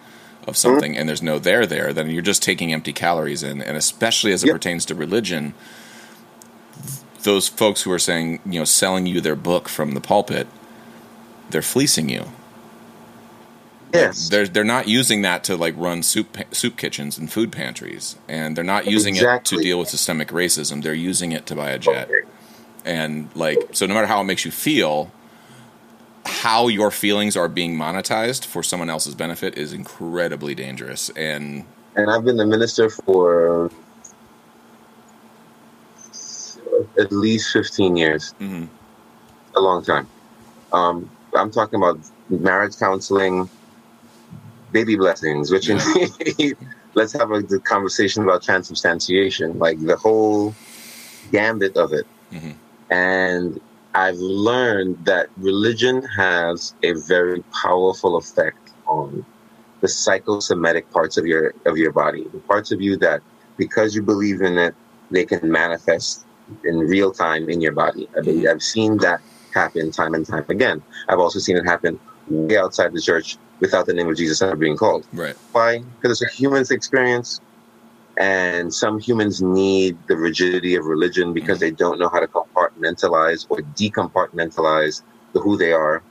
of 0.42 0.54
mm-hmm. 0.54 0.54
something 0.56 0.98
and 0.98 1.08
there's 1.08 1.22
no 1.22 1.40
there 1.40 1.66
there, 1.66 1.94
then 1.94 2.10
you're 2.10 2.22
just 2.22 2.44
taking 2.44 2.74
empty 2.74 2.94
calories 2.94 3.44
in, 3.44 3.62
and 3.62 3.78
especially 3.78 4.34
as 4.34 4.44
it 4.44 4.48
Yep. 4.48 4.56
pertains 4.56 4.86
to 4.86 4.96
religion 4.96 5.54
those 7.26 7.50
folks 7.50 7.82
who 7.82 7.92
are 7.92 8.00
saying, 8.00 8.40
you 8.46 8.60
know, 8.60 8.66
selling 8.66 9.06
you 9.06 9.20
their 9.20 9.36
book 9.36 9.68
from 9.68 9.92
the 9.92 10.00
pulpit, 10.00 10.48
they're 11.50 11.62
fleecing 11.62 12.08
you. 12.08 12.32
Yes. 13.96 14.30
They're 14.30 14.48
they're 14.48 14.64
not 14.64 14.88
using 14.88 15.22
that 15.24 15.44
to 15.46 15.58
like 15.58 15.74
run 15.78 16.04
soup 16.04 16.38
soup 16.52 16.78
kitchens 16.78 17.18
and 17.18 17.32
food 17.32 17.52
pantries, 17.52 18.18
and 18.28 18.56
they're 18.56 18.64
not 18.64 18.88
using 18.88 19.16
it 19.16 19.46
to 19.46 19.58
deal 19.58 19.80
with 19.80 19.90
systemic 19.90 20.30
racism. 20.30 20.84
They're 20.84 20.94
using 20.94 21.32
it 21.32 21.46
to 21.48 21.56
buy 21.56 21.72
a 21.72 21.80
jet. 21.80 22.10
And 22.84 23.30
like, 23.36 23.58
so 23.72 23.88
no 23.88 23.96
matter 23.96 24.08
how 24.08 24.22
it 24.22 24.26
makes 24.26 24.46
you 24.46 24.52
feel, 24.52 25.12
how 26.26 26.68
your 26.68 26.92
feelings 26.92 27.36
are 27.36 27.48
being 27.48 27.76
monetized 27.76 28.46
for 28.46 28.62
someone 28.62 28.90
else's 28.90 29.16
benefit 29.16 29.58
is 29.58 29.74
incredibly 29.74 30.54
dangerous. 30.56 31.10
And 31.12 31.66
and 31.96 32.12
I've 32.12 32.26
been 32.26 32.38
the 32.38 32.46
minister 32.46 32.90
for 32.90 33.72
at 36.98 37.12
least 37.12 37.52
15 37.54 37.96
years, 37.96 38.34
mhm, 38.40 38.68
a 39.56 39.62
long 39.62 39.84
time. 39.84 40.08
Um, 40.74 41.10
I'm 41.34 41.52
talking 41.52 41.78
about 41.78 42.00
marriage 42.30 42.78
counseling, 42.78 43.50
baby 44.76 44.96
blessings, 44.98 45.52
which 45.54 45.68
let's 47.00 47.14
have 47.14 47.32
a 47.32 47.40
the 47.54 47.60
conversation 47.74 48.24
about 48.24 48.44
transubstantiation, 48.44 49.48
like 49.66 49.78
the 49.92 49.96
whole 50.06 50.54
gambit 51.32 51.76
of 51.78 51.90
it. 52.00 52.08
mhm, 52.32 52.56
And 52.90 53.60
I've 54.04 54.22
learned 54.50 54.94
that 55.12 55.26
religion 55.38 55.98
has 56.24 56.76
a 56.84 56.92
very 57.14 57.42
powerful 57.64 58.18
effect 58.18 58.64
on 58.98 59.26
the 59.82 59.88
psychosomatic 59.88 60.86
parts 60.98 61.16
of 61.20 61.26
your 61.32 61.44
of 61.70 61.78
your 61.84 61.94
body, 62.04 62.24
the 62.34 62.44
parts 62.54 62.70
of 62.76 62.80
you 62.86 62.94
that 63.08 63.20
because 63.64 63.90
you 63.96 64.02
believe 64.14 64.40
in 64.50 64.56
it, 64.68 64.74
they 65.16 65.26
can 65.32 65.50
manifest 65.64 66.26
in 66.70 66.76
real 66.96 67.12
time 67.26 67.44
in 67.54 67.60
your 67.66 67.76
body. 67.84 68.06
I 68.18 68.22
mean, 68.28 68.40
I've 68.52 68.66
seen 68.76 68.92
that 69.06 69.20
happen 69.54 69.92
time 69.92 70.14
and 70.18 70.26
time 70.34 70.46
again. 70.50 70.78
I've 71.10 71.20
also 71.26 71.40
seen 71.40 71.58
it 71.62 71.66
happen 71.74 71.94
way 72.28 72.58
outside 72.58 72.94
the 72.94 73.02
church 73.02 73.38
without 73.60 73.86
the 73.86 73.94
name 73.94 74.08
of 74.10 74.18
Jesus 74.18 74.42
ever 74.42 74.56
being 74.56 74.78
called. 74.78 75.06
right, 75.14 75.36
Why? 75.52 75.80
Because 75.80 76.22
it's 76.22 76.34
a 76.34 76.36
human's 76.36 76.72
experience, 76.72 77.40
and 78.18 78.74
some 78.74 79.00
humans 79.00 79.42
need 79.42 79.98
the 80.08 80.16
rigidity 80.18 80.76
of 80.76 80.86
religion 80.86 81.34
because 81.34 81.58
Mhm. 81.58 81.62
they 81.62 81.72
don't 81.72 82.00
know 82.00 82.10
how 82.10 82.20
to 82.20 82.28
compartmentalize 82.28 83.46
or 83.50 83.58
decompartmentalize 83.76 85.02
the 85.34 85.40
who 85.42 85.58
they 85.58 85.72
are 85.74 86.02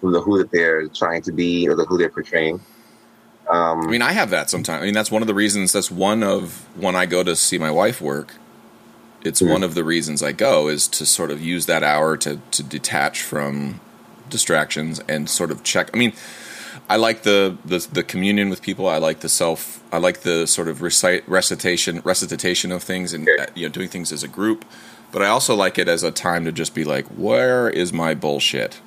from 0.00 0.12
the 0.12 0.20
who 0.20 0.38
that 0.38 0.50
they're 0.50 0.88
trying 0.88 1.22
to 1.22 1.32
be 1.32 1.68
or 1.68 1.74
the 1.76 1.84
who 1.84 1.98
they're 1.98 2.08
portraying. 2.10 2.60
Um, 3.50 3.80
I 3.82 3.90
mean, 3.90 4.02
I 4.02 4.12
have 4.12 4.30
that 4.30 4.50
sometimes. 4.50 4.82
I 4.82 4.84
mean, 4.86 4.94
that's 4.94 5.10
one 5.10 5.22
of 5.22 5.28
the 5.28 5.34
reasons. 5.34 5.72
That's 5.72 5.90
one 5.90 6.22
of 6.22 6.64
when 6.76 6.94
I 6.96 7.06
go 7.06 7.22
to 7.24 7.34
see 7.36 7.58
my 7.58 7.70
wife 7.70 8.00
work. 8.00 8.34
It's 9.24 9.40
Mhm. 9.42 9.48
one 9.50 9.62
of 9.62 9.74
the 9.74 9.84
reasons 9.84 10.22
I 10.22 10.32
go 10.32 10.68
is 10.68 10.88
to 10.88 11.06
sort 11.06 11.30
of 11.30 11.40
use 11.40 11.66
that 11.66 11.82
hour 11.84 12.16
to 12.18 12.40
to 12.52 12.62
detach 12.62 13.22
from 13.22 13.80
distractions 14.32 15.00
and 15.08 15.30
sort 15.30 15.50
of 15.52 15.62
check. 15.62 15.90
I 15.94 15.96
mean, 15.98 16.12
I 16.90 16.96
like 16.96 17.22
the 17.22 17.56
the, 17.64 17.78
the 17.92 18.02
communion 18.02 18.50
with 18.50 18.60
people. 18.62 18.88
I 18.88 18.98
like 18.98 19.20
the 19.20 19.28
self. 19.28 19.80
I 19.92 19.98
like 19.98 20.22
the 20.22 20.46
sort 20.46 20.66
of 20.68 20.82
recite 20.82 21.22
recitation 21.28 22.00
recitation 22.04 22.72
of 22.72 22.82
things 22.82 23.12
and 23.14 23.28
you 23.54 23.68
know 23.68 23.72
doing 23.72 23.88
things 23.88 24.10
as 24.10 24.24
a 24.24 24.28
group. 24.28 24.64
But 25.12 25.22
I 25.22 25.26
also 25.28 25.54
like 25.54 25.78
it 25.78 25.88
as 25.88 26.02
a 26.02 26.10
time 26.10 26.44
to 26.46 26.52
just 26.52 26.74
be 26.74 26.84
like, 26.84 27.06
where 27.08 27.68
is 27.70 27.92
my 27.92 28.14
bullshit? 28.14 28.80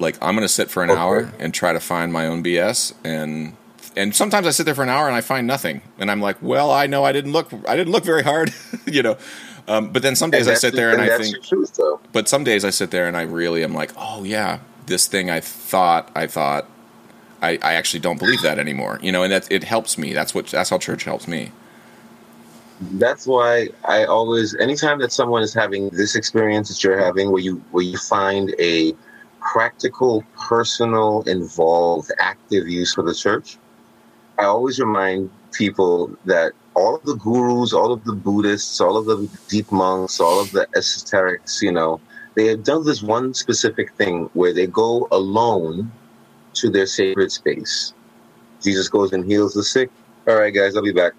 Like 0.00 0.16
I'm 0.20 0.34
going 0.34 0.42
to 0.46 0.52
sit 0.52 0.68
for 0.70 0.82
an 0.82 0.90
Okay. 0.90 1.00
hour 1.00 1.32
and 1.38 1.54
try 1.54 1.72
to 1.72 1.80
find 1.80 2.12
my 2.12 2.26
own 2.26 2.42
BS 2.42 2.92
and 3.04 3.56
and 3.96 4.12
sometimes 4.14 4.44
I 4.48 4.50
sit 4.50 4.64
there 4.66 4.74
for 4.74 4.82
an 4.82 4.88
hour 4.88 5.06
and 5.06 5.14
I 5.14 5.20
find 5.20 5.46
nothing, 5.46 5.80
and 6.00 6.10
I'm 6.10 6.20
like, 6.20 6.38
well, 6.42 6.72
I 6.72 6.88
know 6.88 7.04
I 7.04 7.12
didn't 7.12 7.30
look, 7.30 7.52
I 7.68 7.76
didn't 7.76 7.92
look 7.92 8.04
very 8.04 8.24
hard, 8.24 8.52
you 8.86 9.04
know. 9.04 9.16
Um, 9.66 9.90
but 9.90 10.02
then 10.02 10.14
some 10.14 10.30
days 10.30 10.46
I 10.46 10.54
sit 10.54 10.74
there 10.74 10.90
and 10.90 11.00
I 11.00 11.16
think, 11.18 11.42
truth, 11.42 11.78
but 12.12 12.28
some 12.28 12.44
days 12.44 12.64
I 12.64 12.70
sit 12.70 12.90
there 12.90 13.08
and 13.08 13.16
I 13.16 13.22
really 13.22 13.64
am 13.64 13.72
like, 13.72 13.92
oh 13.96 14.22
yeah, 14.22 14.58
this 14.86 15.06
thing 15.06 15.30
I 15.30 15.40
thought 15.40 16.10
I 16.14 16.26
thought, 16.26 16.68
I, 17.40 17.58
I 17.62 17.74
actually 17.74 18.00
don't 18.00 18.18
believe 18.18 18.42
that 18.42 18.58
anymore, 18.58 18.98
you 19.02 19.10
know. 19.10 19.22
And 19.22 19.32
that 19.32 19.50
it 19.50 19.64
helps 19.64 19.96
me. 19.96 20.12
That's 20.12 20.34
what 20.34 20.48
that's 20.48 20.70
how 20.70 20.78
church 20.78 21.04
helps 21.04 21.26
me. 21.26 21.50
That's 22.80 23.26
why 23.26 23.68
I 23.84 24.04
always, 24.04 24.54
anytime 24.56 24.98
that 24.98 25.12
someone 25.12 25.42
is 25.42 25.54
having 25.54 25.88
this 25.90 26.16
experience 26.16 26.68
that 26.68 26.82
you're 26.84 26.98
having, 26.98 27.30
where 27.30 27.40
you 27.40 27.56
where 27.70 27.84
you 27.84 27.96
find 27.96 28.54
a 28.58 28.94
practical, 29.40 30.24
personal, 30.36 31.22
involved, 31.22 32.10
active 32.18 32.68
use 32.68 32.92
for 32.94 33.02
the 33.02 33.14
church, 33.14 33.56
I 34.38 34.44
always 34.44 34.78
remind 34.78 35.30
people 35.52 36.16
that 36.24 36.52
all 36.74 36.96
of 36.96 37.02
the 37.04 37.16
gurus, 37.16 37.72
all 37.74 37.92
of 37.92 38.04
the 38.04 38.14
Buddhists, 38.14 38.80
all 38.80 38.96
of 38.96 39.06
the 39.06 39.28
deep 39.48 39.66
monks, 39.72 40.20
all 40.20 40.40
of 40.40 40.52
the 40.52 40.68
esoterics, 40.76 41.62
you 41.62 41.72
know, 41.72 42.02
they 42.36 42.46
have 42.48 42.64
done 42.64 42.84
this 42.84 43.02
one 43.02 43.34
specific 43.34 43.88
thing 43.98 44.28
where 44.34 44.54
they 44.54 44.66
go 44.68 45.08
alone 45.12 45.94
to 46.56 46.70
their 46.70 46.86
sacred 46.86 47.32
space. 47.32 47.94
Jesus 48.64 48.88
goes 48.88 49.12
and 49.12 49.24
heals 49.30 49.54
the 49.54 49.64
sick. 49.64 49.90
All 50.28 50.36
right, 50.36 50.54
guys, 50.54 50.76
I'll 50.76 50.82
be 50.82 50.92
back. 50.92 51.14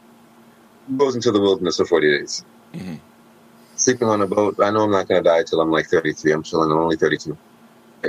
Goes 0.98 1.16
into 1.16 1.32
the 1.32 1.42
wilderness 1.42 1.78
for 1.78 1.86
40 1.86 2.20
days. 2.20 2.46
Mhm. 2.76 3.04
Sleeping 3.76 4.10
on 4.10 4.22
a 4.22 4.28
boat. 4.28 4.56
I 4.62 4.72
know 4.72 4.82
I'm 4.84 4.92
not 4.92 5.08
going 5.08 5.24
to 5.24 5.30
die 5.30 5.44
till 5.50 5.62
I'm 5.62 5.72
like 5.72 5.88
33. 5.90 6.34
I'm 6.34 6.44
chilling. 6.44 6.72
I'm 6.72 6.80
only 6.80 6.98
32. 6.98 7.38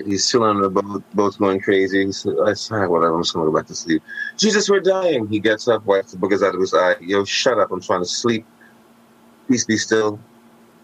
He's 0.04 0.26
still 0.26 0.42
on 0.44 0.60
the 0.60 0.68
boat. 0.68 1.02
Boat's 1.14 1.36
going 1.36 1.60
crazy. 1.60 2.04
He's 2.04 2.26
I 2.26 2.52
said, 2.52 2.86
whatever. 2.86 3.14
I'm 3.14 3.22
just 3.22 3.32
to 3.32 3.38
go 3.38 3.52
back 3.52 3.66
to 3.66 3.74
sleep. 3.74 4.02
Jesus, 4.36 4.68
we're 4.68 4.80
dying. 4.80 5.26
He 5.28 5.38
gets 5.38 5.68
up, 5.68 5.84
wipes 5.86 6.12
the 6.12 6.18
boogers 6.18 6.46
out 6.46 6.54
of 6.54 6.60
his 6.60 6.74
eye. 6.74 6.96
Yo, 7.00 7.24
shut 7.24 7.58
up. 7.58 7.70
I'm 7.70 7.80
trying 7.80 8.02
to 8.02 8.06
sleep. 8.06 8.46
Peace 9.48 9.64
be 9.64 9.76
still. 9.76 10.18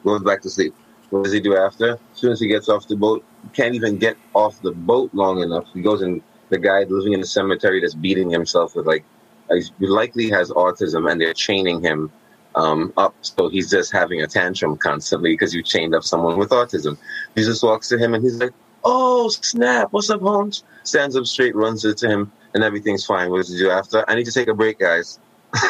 Goes 0.05 0.23
back 0.23 0.43
to 0.43 0.51
sleep. 0.51 0.75
What 1.11 1.25
does 1.25 1.33
he 1.33 1.41
do 1.41 1.57
after? 1.57 1.93
As 1.93 2.19
soon 2.19 2.33
as 2.33 2.41
he 2.41 2.49
gets 2.49 2.69
off 2.69 2.89
the 2.89 2.97
boat, 2.97 3.25
can't 3.53 3.75
even 3.75 3.99
get 3.99 4.17
off 4.35 4.61
the 4.63 4.73
boat 4.73 5.11
long 5.13 5.41
enough. 5.41 5.67
He 5.75 5.83
goes 5.83 6.01
and 6.03 6.23
the 6.49 6.59
guy 6.59 6.85
living 6.85 7.13
in 7.13 7.21
the 7.21 7.27
cemetery 7.27 7.81
that's 7.81 7.95
beating 7.95 8.31
himself 8.31 8.75
with 8.75 8.87
like, 8.87 9.05
he 9.51 9.87
likely 9.87 10.31
has 10.31 10.51
autism 10.51 11.11
and 11.11 11.21
they're 11.21 11.35
chaining 11.35 11.83
him 11.83 12.11
um, 12.55 12.93
up. 12.97 13.15
So 13.23 13.49
he's 13.49 13.71
just 13.71 13.93
having 13.93 14.23
a 14.23 14.27
tantrum 14.27 14.77
constantly 14.77 15.33
because 15.33 15.55
you 15.55 15.63
chained 15.63 15.95
up 15.95 16.05
someone 16.05 16.39
with 16.39 16.51
autism. 16.51 16.97
Jesus 17.37 17.63
walks 17.63 17.89
to 17.89 17.99
him 17.99 18.15
and 18.15 18.23
he's 18.23 18.37
like, 18.37 18.53
Oh, 18.85 19.29
snap. 19.29 19.93
What's 19.93 20.11
up, 20.11 20.21
Holmes? 20.21 20.65
Stands 20.83 21.17
up 21.17 21.27
straight, 21.27 21.55
runs 21.55 21.85
into 21.85 22.09
him, 22.09 22.33
and 22.55 22.65
everything's 22.65 23.05
fine. 23.05 23.31
What 23.31 23.39
does 23.39 23.51
he 23.53 23.59
do 23.59 23.71
after? 23.71 24.05
I 24.09 24.15
need 24.15 24.27
to 24.27 24.33
take 24.33 24.49
a 24.49 24.55
break, 24.55 24.79
guys. 24.79 25.19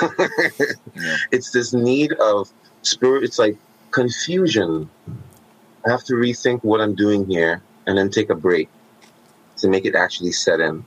Yeah. 0.95 1.17
It's 1.31 1.51
this 1.53 1.73
need 1.73 2.13
of 2.13 2.53
spirit. 2.83 3.25
It's 3.25 3.39
like 3.39 3.57
confusion. 3.93 4.91
I 5.87 5.91
have 5.91 6.05
to 6.05 6.13
rethink 6.13 6.63
what 6.63 6.83
I'm 6.83 6.95
doing 6.95 7.27
here 7.27 7.63
and 7.87 7.97
then 7.97 8.11
take 8.11 8.29
a 8.29 8.35
break 8.35 8.69
to 9.57 9.69
make 9.69 9.87
it 9.87 9.95
actually 9.95 10.33
set 10.33 10.61
in. 10.61 10.85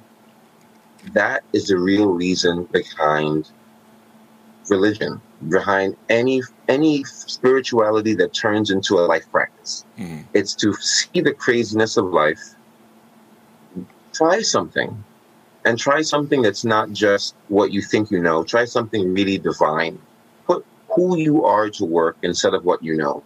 That 1.14 1.44
is 1.54 1.68
the 1.68 1.78
real 1.78 2.08
reason 2.08 2.66
behind 2.66 3.50
religion, 4.70 5.22
behind 5.50 5.96
any 6.10 6.42
any 6.68 7.04
spirituality 7.04 8.16
that 8.16 8.34
turns 8.34 8.72
into 8.72 8.96
a 8.96 9.02
life 9.02 9.30
practice. 9.32 9.86
Mhm. 9.98 10.26
It's 10.34 10.54
to 10.56 10.74
see 10.74 11.22
the 11.22 11.34
craziness 11.34 11.98
of 11.98 12.06
life, 12.06 12.56
try 14.14 14.42
something, 14.42 15.04
and 15.66 15.78
try 15.78 16.02
something 16.02 16.42
that's 16.42 16.66
not 16.66 16.92
just 16.92 17.36
what 17.48 17.72
you 17.72 17.82
think 17.82 18.12
you 18.12 18.22
know. 18.22 18.44
Try 18.44 18.66
something 18.66 19.14
really 19.14 19.38
divine. 19.38 20.00
Put 20.48 20.66
who 20.96 21.18
you 21.18 21.46
are 21.46 21.70
to 21.72 21.86
work 21.86 22.18
instead 22.22 22.54
of 22.54 22.66
what 22.66 22.84
you 22.84 22.96
know. 22.96 23.24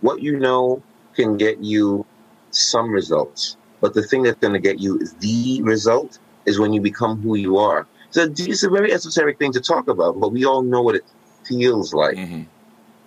What 0.00 0.22
you 0.22 0.38
know 0.38 0.82
can 1.14 1.36
get 1.36 1.62
you 1.62 2.04
some 2.50 2.90
results, 2.90 3.56
but 3.80 3.94
the 3.94 4.02
thing 4.02 4.22
that's 4.22 4.38
going 4.38 4.52
to 4.52 4.58
get 4.60 4.80
you 4.80 4.98
the 5.20 5.62
result 5.62 6.18
is 6.46 6.58
when 6.58 6.72
you 6.72 6.80
become 6.80 7.20
who 7.22 7.34
you 7.36 7.58
are. 7.58 7.86
So 8.16 8.22
it's 8.34 8.62
a 8.62 8.70
very 8.70 8.94
esoteric 8.94 9.38
thing 9.38 9.52
to 9.52 9.60
talk 9.60 9.88
about, 9.88 10.18
but 10.18 10.32
we 10.32 10.46
all 10.46 10.62
know 10.62 10.80
what 10.80 10.94
it 10.94 11.04
feels 11.44 11.92
like 11.92 12.16
Mhm. 12.16 12.46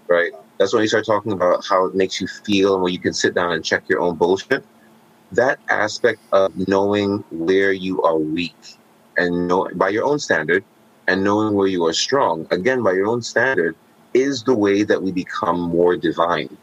right? 0.08 0.32
That's 0.60 0.72
when 0.72 0.84
you 0.84 0.88
start 0.88 1.06
talking 1.06 1.32
about 1.32 1.66
how 1.66 1.86
it 1.86 1.96
makes 1.96 2.22
you 2.22 2.28
feel 2.28 2.76
and 2.76 2.84
where 2.84 2.92
you 2.92 3.00
can 3.00 3.14
sit 3.14 3.34
down 3.34 3.54
and 3.54 3.66
check 3.66 3.90
your 3.90 4.02
own 4.02 4.18
bullshit. 4.18 4.64
That 5.32 5.58
aspect 5.68 6.20
of 6.32 6.52
knowing 6.68 7.24
where 7.32 7.72
you 7.72 8.04
are 8.04 8.18
weak 8.18 8.56
and 9.18 9.48
know 9.48 9.68
by 9.74 9.90
your 9.90 10.06
own 10.06 10.20
standard 10.20 10.64
and 11.08 11.24
knowing 11.24 11.56
where 11.56 11.68
you 11.68 11.86
are 11.88 11.94
strong, 11.94 12.46
again, 12.52 12.84
by 12.84 12.94
your 12.94 13.08
own 13.08 13.24
standard, 13.24 13.76
is 14.14 14.44
the 14.44 14.54
way 14.56 14.84
that 14.84 15.02
we 15.02 15.12
become 15.12 15.60
more 15.60 15.96
divine. 15.96 16.56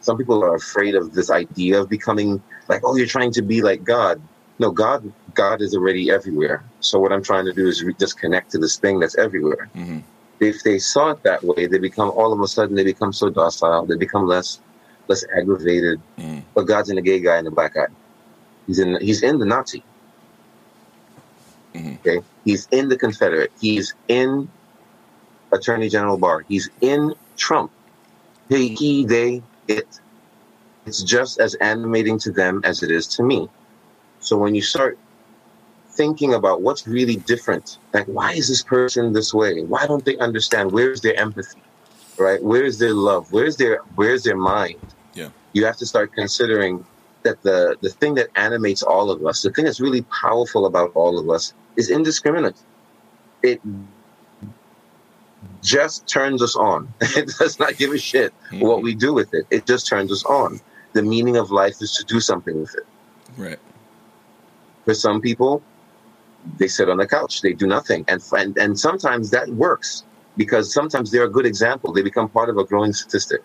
Some 0.00 0.16
people 0.16 0.42
are 0.42 0.54
afraid 0.54 0.94
of 0.94 1.12
this 1.12 1.30
idea 1.30 1.80
of 1.82 1.90
becoming 1.90 2.42
like, 2.68 2.80
oh, 2.82 2.96
you're 2.96 3.06
trying 3.06 3.32
to 3.32 3.42
be 3.42 3.60
like 3.60 3.84
God. 3.84 4.22
No, 4.60 4.70
God, 4.70 5.10
God 5.32 5.62
is 5.62 5.74
already 5.74 6.10
everywhere. 6.10 6.62
So 6.80 7.00
what 7.00 7.12
I'm 7.12 7.22
trying 7.22 7.46
to 7.46 7.52
do 7.54 7.66
is 7.66 7.82
re- 7.82 7.94
just 7.98 8.20
connect 8.20 8.50
to 8.50 8.58
this 8.58 8.76
thing 8.76 9.00
that's 9.00 9.16
everywhere. 9.16 9.70
Mhm. 9.74 10.02
If 10.38 10.62
they 10.62 10.78
saw 10.78 11.10
it 11.12 11.22
that 11.22 11.42
way, 11.42 11.66
they 11.66 11.78
become 11.78 12.10
all 12.10 12.30
of 12.30 12.40
a 12.40 12.46
sudden 12.46 12.76
they 12.76 12.84
become 12.84 13.10
so 13.12 13.30
docile. 13.30 13.86
They 13.86 13.96
become 13.96 14.26
less, 14.26 14.60
less 15.08 15.24
aggravated. 15.34 15.98
Mm. 16.18 16.42
But 16.54 16.64
God's 16.66 16.90
in 16.90 16.96
the 16.96 17.02
gay 17.02 17.20
guy 17.20 17.38
and 17.38 17.46
the 17.46 17.50
black 17.50 17.72
guy. 17.72 17.86
He's 18.66 18.78
in. 18.78 19.00
He's 19.00 19.22
in 19.22 19.38
the 19.38 19.46
Nazi. 19.46 19.82
Mhm. 21.74 21.98
Okay. 22.00 22.20
He's 22.44 22.68
in 22.70 22.90
the 22.90 22.98
Confederate. 22.98 23.52
He's 23.58 23.94
in 24.08 24.46
Attorney 25.52 25.88
General 25.88 26.18
Barr. 26.18 26.44
He's 26.48 26.68
in 26.82 27.14
Trump. 27.38 27.70
He, 28.50 28.74
he, 28.74 29.06
they, 29.06 29.42
it. 29.68 29.86
It's 30.84 31.02
just 31.02 31.40
as 31.40 31.54
animating 31.56 32.18
to 32.20 32.30
them 32.32 32.60
as 32.64 32.82
it 32.82 32.90
is 32.90 33.06
to 33.16 33.22
me. 33.22 33.48
So 34.20 34.36
when 34.36 34.54
you 34.54 34.62
start 34.62 34.98
thinking 35.90 36.34
about 36.34 36.62
what's 36.62 36.86
really 36.86 37.16
different, 37.16 37.78
like 37.92 38.06
why 38.06 38.32
is 38.32 38.48
this 38.48 38.62
person 38.62 39.12
this 39.12 39.34
way? 39.34 39.62
Why 39.62 39.86
don't 39.86 40.04
they 40.04 40.16
understand? 40.18 40.72
Where's 40.72 41.00
their 41.00 41.16
empathy? 41.16 41.62
Right? 42.18 42.42
Where's 42.42 42.78
their 42.78 42.94
love? 42.94 43.32
Where's 43.32 43.56
their 43.56 43.80
where's 43.96 44.22
their 44.22 44.36
mind? 44.36 44.80
Yeah. 45.14 45.30
You 45.52 45.64
have 45.64 45.76
to 45.78 45.86
start 45.86 46.12
considering 46.12 46.84
that 47.22 47.42
the 47.42 47.76
the 47.80 47.90
thing 47.90 48.14
that 48.14 48.28
animates 48.36 48.82
all 48.82 49.10
of 49.10 49.24
us, 49.26 49.42
the 49.42 49.50
thing 49.50 49.64
that's 49.64 49.80
really 49.80 50.02
powerful 50.02 50.66
about 50.66 50.92
all 50.94 51.18
of 51.18 51.28
us, 51.30 51.54
is 51.76 51.90
indiscriminate. 51.90 52.56
It 53.42 53.60
just 55.62 56.06
turns 56.08 56.42
us 56.42 56.56
on. 56.56 56.92
It 57.16 57.32
does 57.38 57.58
not 57.58 57.76
give 57.76 57.92
a 57.92 57.98
shit 57.98 58.32
Mhm. 58.50 58.60
what 58.60 58.82
we 58.82 58.94
do 58.94 59.12
with 59.12 59.32
it. 59.34 59.46
It 59.50 59.66
just 59.66 59.86
turns 59.86 60.12
us 60.12 60.24
on. 60.24 60.60
The 60.92 61.02
meaning 61.02 61.36
of 61.36 61.50
life 61.50 61.76
is 61.80 61.92
to 61.96 62.04
do 62.04 62.20
something 62.20 62.60
with 62.60 62.74
it. 62.74 62.86
Right. 63.36 63.58
For 64.84 64.94
some 64.94 65.20
people, 65.20 65.62
they 66.58 66.68
sit 66.68 66.88
on 66.88 66.96
the 66.98 67.06
couch, 67.06 67.42
they 67.42 67.52
do 67.52 67.66
nothing, 67.66 68.04
and 68.08 68.22
and, 68.32 68.56
and 68.56 68.78
sometimes 68.78 69.30
that 69.30 69.48
works 69.50 70.04
because 70.36 70.72
sometimes 70.72 71.10
they're 71.10 71.24
a 71.24 71.30
good 71.30 71.46
example. 71.46 71.92
They 71.92 72.02
become 72.02 72.28
part 72.28 72.48
of 72.48 72.56
a 72.56 72.64
growing 72.64 72.92
statistic. 72.92 73.42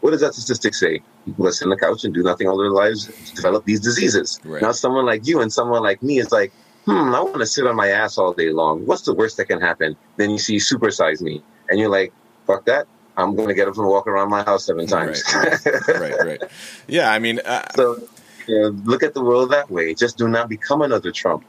What 0.00 0.10
does 0.10 0.20
that 0.20 0.34
statistic 0.34 0.74
say? 0.74 1.00
People 1.24 1.46
that 1.46 1.54
sit 1.54 1.64
on 1.64 1.70
the 1.70 1.76
couch 1.76 2.04
and 2.04 2.14
do 2.14 2.22
nothing 2.22 2.46
all 2.46 2.58
their 2.58 2.70
lives 2.70 3.06
develop 3.34 3.64
these 3.64 3.80
diseases. 3.80 4.38
Right. 4.44 4.62
Now, 4.62 4.72
someone 4.72 5.06
like 5.06 5.26
you 5.26 5.40
and 5.40 5.52
someone 5.52 5.82
like 5.82 6.02
me 6.02 6.18
is 6.18 6.30
like, 6.30 6.52
hmm, 6.84 7.14
I 7.14 7.20
want 7.20 7.38
to 7.38 7.46
sit 7.46 7.66
on 7.66 7.74
my 7.74 7.88
ass 7.88 8.16
all 8.18 8.32
day 8.32 8.50
long. 8.50 8.86
What's 8.86 9.02
the 9.02 9.14
worst 9.14 9.38
that 9.38 9.46
can 9.46 9.60
happen? 9.60 9.96
Then 10.16 10.30
you 10.30 10.38
see 10.38 10.56
Supersize 10.56 11.20
Me, 11.20 11.42
and 11.68 11.80
you're 11.80 11.90
like, 11.90 12.12
fuck 12.46 12.64
that. 12.66 12.86
I'm 13.16 13.34
going 13.34 13.48
to 13.48 13.54
get 13.54 13.66
up 13.66 13.76
and 13.78 13.86
walk 13.86 14.06
around 14.06 14.28
my 14.28 14.42
house 14.44 14.66
seven 14.66 14.86
times. 14.86 15.24
right. 15.88 16.24
Right. 16.24 16.42
Yeah. 16.86 17.10
I 17.10 17.18
mean, 17.18 17.40
uh, 17.44 17.64
So, 17.74 18.06
you 18.48 18.58
know, 18.58 18.68
look 18.84 19.02
at 19.02 19.14
the 19.14 19.22
world 19.22 19.50
that 19.50 19.70
way. 19.70 19.94
Just 19.94 20.16
do 20.16 20.28
not 20.28 20.48
become 20.48 20.82
another 20.82 21.12
Trump. 21.12 21.44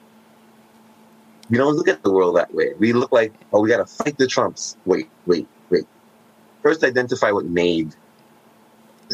We 1.49 1.57
don't 1.57 1.75
look 1.75 1.87
at 1.87 2.03
the 2.03 2.11
world 2.11 2.35
that 2.35 2.53
way. 2.53 2.73
We 2.77 2.93
look 2.93 3.11
like, 3.11 3.33
oh, 3.53 3.61
we 3.61 3.69
got 3.69 3.77
to 3.77 3.85
fight 3.85 4.17
the 4.17 4.27
Trumps. 4.27 4.75
Wait, 4.85 5.09
wait, 5.25 5.47
wait. 5.69 5.85
First, 6.61 6.83
identify 6.83 7.31
what 7.31 7.45
made 7.45 7.95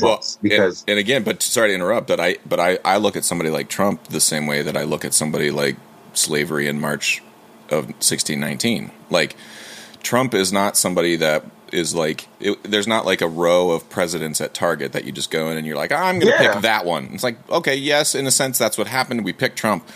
well, 0.01 0.23
because 0.41 0.81
and, 0.81 0.91
and 0.91 0.99
again, 0.99 1.23
but 1.23 1.41
sorry 1.43 1.69
to 1.69 1.75
interrupt, 1.75 2.07
but 2.07 2.19
I 2.19 2.37
but 2.45 2.59
I 2.59 2.79
I 2.83 2.97
look 2.97 3.15
at 3.15 3.23
somebody 3.23 3.49
like 3.49 3.69
Trump 3.69 4.05
the 4.05 4.19
same 4.19 4.47
way 4.47 4.61
that 4.61 4.75
I 4.75 4.83
look 4.83 5.05
at 5.05 5.13
somebody 5.13 5.51
like 5.51 5.75
slavery 6.13 6.67
in 6.67 6.79
March 6.79 7.21
of 7.69 7.85
1619. 7.85 8.91
Like 9.09 9.35
Trump 10.01 10.33
is 10.33 10.51
not 10.51 10.77
somebody 10.77 11.15
that 11.17 11.45
is 11.73 11.93
like 11.95 12.27
it, 12.39 12.61
there's 12.63 12.87
not 12.87 13.05
like 13.05 13.21
a 13.21 13.27
row 13.27 13.71
of 13.71 13.89
presidents 13.89 14.39
at 14.41 14.53
Target 14.53 14.91
that 14.93 15.03
you 15.05 15.11
just 15.11 15.31
go 15.31 15.49
in 15.49 15.57
and 15.57 15.65
you're 15.67 15.75
like 15.75 15.91
I'm 15.91 16.19
going 16.19 16.31
to 16.31 16.43
Yeah. 16.43 16.53
pick 16.53 16.61
that 16.61 16.85
one. 16.85 17.09
It's 17.13 17.23
like 17.23 17.37
okay, 17.49 17.75
yes, 17.75 18.15
in 18.15 18.27
a 18.27 18.31
sense 18.31 18.57
that's 18.57 18.77
what 18.77 18.87
happened. 18.87 19.25
We 19.25 19.33
picked 19.33 19.57
Trump, 19.57 19.87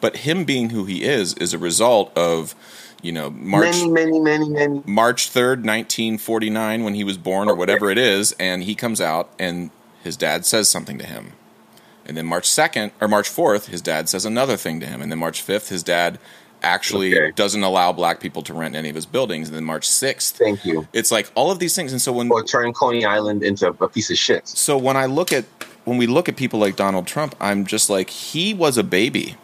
but 0.00 0.18
him 0.18 0.44
being 0.44 0.70
who 0.70 0.84
he 0.84 1.04
is 1.04 1.34
is 1.34 1.52
a 1.54 1.58
result 1.58 2.16
of 2.16 2.54
you 3.02 3.12
know 3.12 3.30
March 3.30 3.66
many, 3.82 3.90
many, 3.90 4.18
many, 4.20 4.48
many. 4.48 4.82
March 4.86 5.30
3rd, 5.30 5.64
1949, 5.64 6.84
when 6.84 6.94
he 6.94 7.04
was 7.04 7.18
born, 7.18 7.48
or 7.48 7.52
Okay. 7.52 7.58
whatever 7.58 7.90
it 7.90 7.98
is, 7.98 8.32
and 8.40 8.64
he 8.64 8.74
comes 8.74 9.00
out 9.00 9.30
and 9.38 9.70
his 10.02 10.16
dad 10.16 10.46
says 10.46 10.68
something 10.68 10.98
to 10.98 11.06
him. 11.06 11.32
And 12.06 12.16
then 12.16 12.26
March 12.26 12.48
2nd, 12.48 12.92
or 13.00 13.08
March 13.08 13.28
4th, 13.28 13.66
his 13.66 13.82
dad 13.82 14.08
says 14.08 14.24
another 14.24 14.56
thing 14.56 14.78
to 14.80 14.86
him. 14.86 15.02
And 15.02 15.10
then 15.10 15.18
March 15.18 15.44
5th, 15.44 15.68
his 15.70 15.82
dad 15.82 16.18
actually 16.62 17.14
Okay. 17.16 17.32
doesn't 17.36 17.62
allow 17.62 17.92
black 17.92 18.20
people 18.20 18.42
to 18.42 18.54
rent 18.54 18.74
any 18.74 18.88
of 18.88 18.94
his 18.94 19.06
buildings. 19.06 19.48
And 19.48 19.56
then 19.56 19.64
March 19.64 19.86
6th, 19.88 20.32
Thank 20.32 20.64
you. 20.64 20.86
it's 20.92 21.10
like 21.12 21.30
all 21.34 21.50
of 21.50 21.58
these 21.58 21.74
things. 21.76 21.92
And 21.92 22.00
so 22.00 22.12
when 22.12 22.30
Or 22.30 22.42
turn 22.42 22.72
Coney 22.72 23.04
Island 23.04 23.42
into 23.42 23.68
a 23.80 23.88
piece 23.88 24.10
of 24.10 24.18
shit. 24.18 24.48
so 24.48 24.76
when 24.76 24.96
I 24.96 25.06
look 25.06 25.32
at 25.32 25.44
when 25.84 25.98
we 25.98 26.06
look 26.08 26.28
at 26.28 26.34
people 26.36 26.58
like 26.58 26.74
Donald 26.74 27.06
Trump, 27.06 27.34
I'm 27.40 27.64
just 27.64 27.88
like 27.88 28.10
he 28.10 28.52
was 28.54 28.76
a 28.76 28.82
baby. 28.82 29.36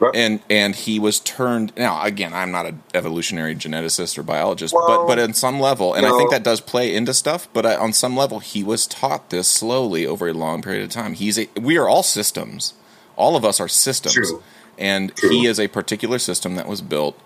Right. 0.00 0.14
And 0.14 0.40
and 0.50 0.74
he 0.74 0.98
was 0.98 1.20
turned 1.20 1.72
now 1.76 2.02
again, 2.02 2.34
I'm 2.34 2.50
not 2.50 2.66
an 2.66 2.82
evolutionary 2.92 3.54
geneticist 3.54 4.18
or 4.18 4.24
biologist, 4.24 4.74
Well, 4.74 4.86
but 4.86 5.06
but 5.06 5.18
on 5.20 5.34
some 5.34 5.60
level, 5.60 5.94
and 5.94 6.04
I 6.04 6.10
think 6.18 6.30
that 6.32 6.42
does 6.42 6.60
play 6.60 6.94
into 6.94 7.14
stuff, 7.14 7.48
but 7.52 7.64
I, 7.64 7.76
on 7.76 7.92
some 7.92 8.16
level 8.16 8.40
he 8.40 8.64
was 8.64 8.88
taught 8.88 9.30
this 9.30 9.46
slowly 9.46 10.04
over 10.04 10.28
a 10.28 10.32
long 10.32 10.62
period 10.62 10.82
of 10.82 10.90
time. 10.90 11.14
He's 11.14 11.38
a 11.38 11.48
we 11.60 11.78
are 11.78 11.88
all 11.88 12.02
systems. 12.02 12.74
All 13.16 13.36
of 13.36 13.44
us 13.44 13.60
are 13.60 13.68
systems. 13.68 14.14
True. 14.14 14.42
And 14.78 15.14
True. 15.16 15.30
he 15.30 15.46
is 15.46 15.58
a 15.60 15.68
particular 15.68 16.18
system 16.18 16.56
that 16.56 16.66
was 16.68 16.80
built 16.80 17.18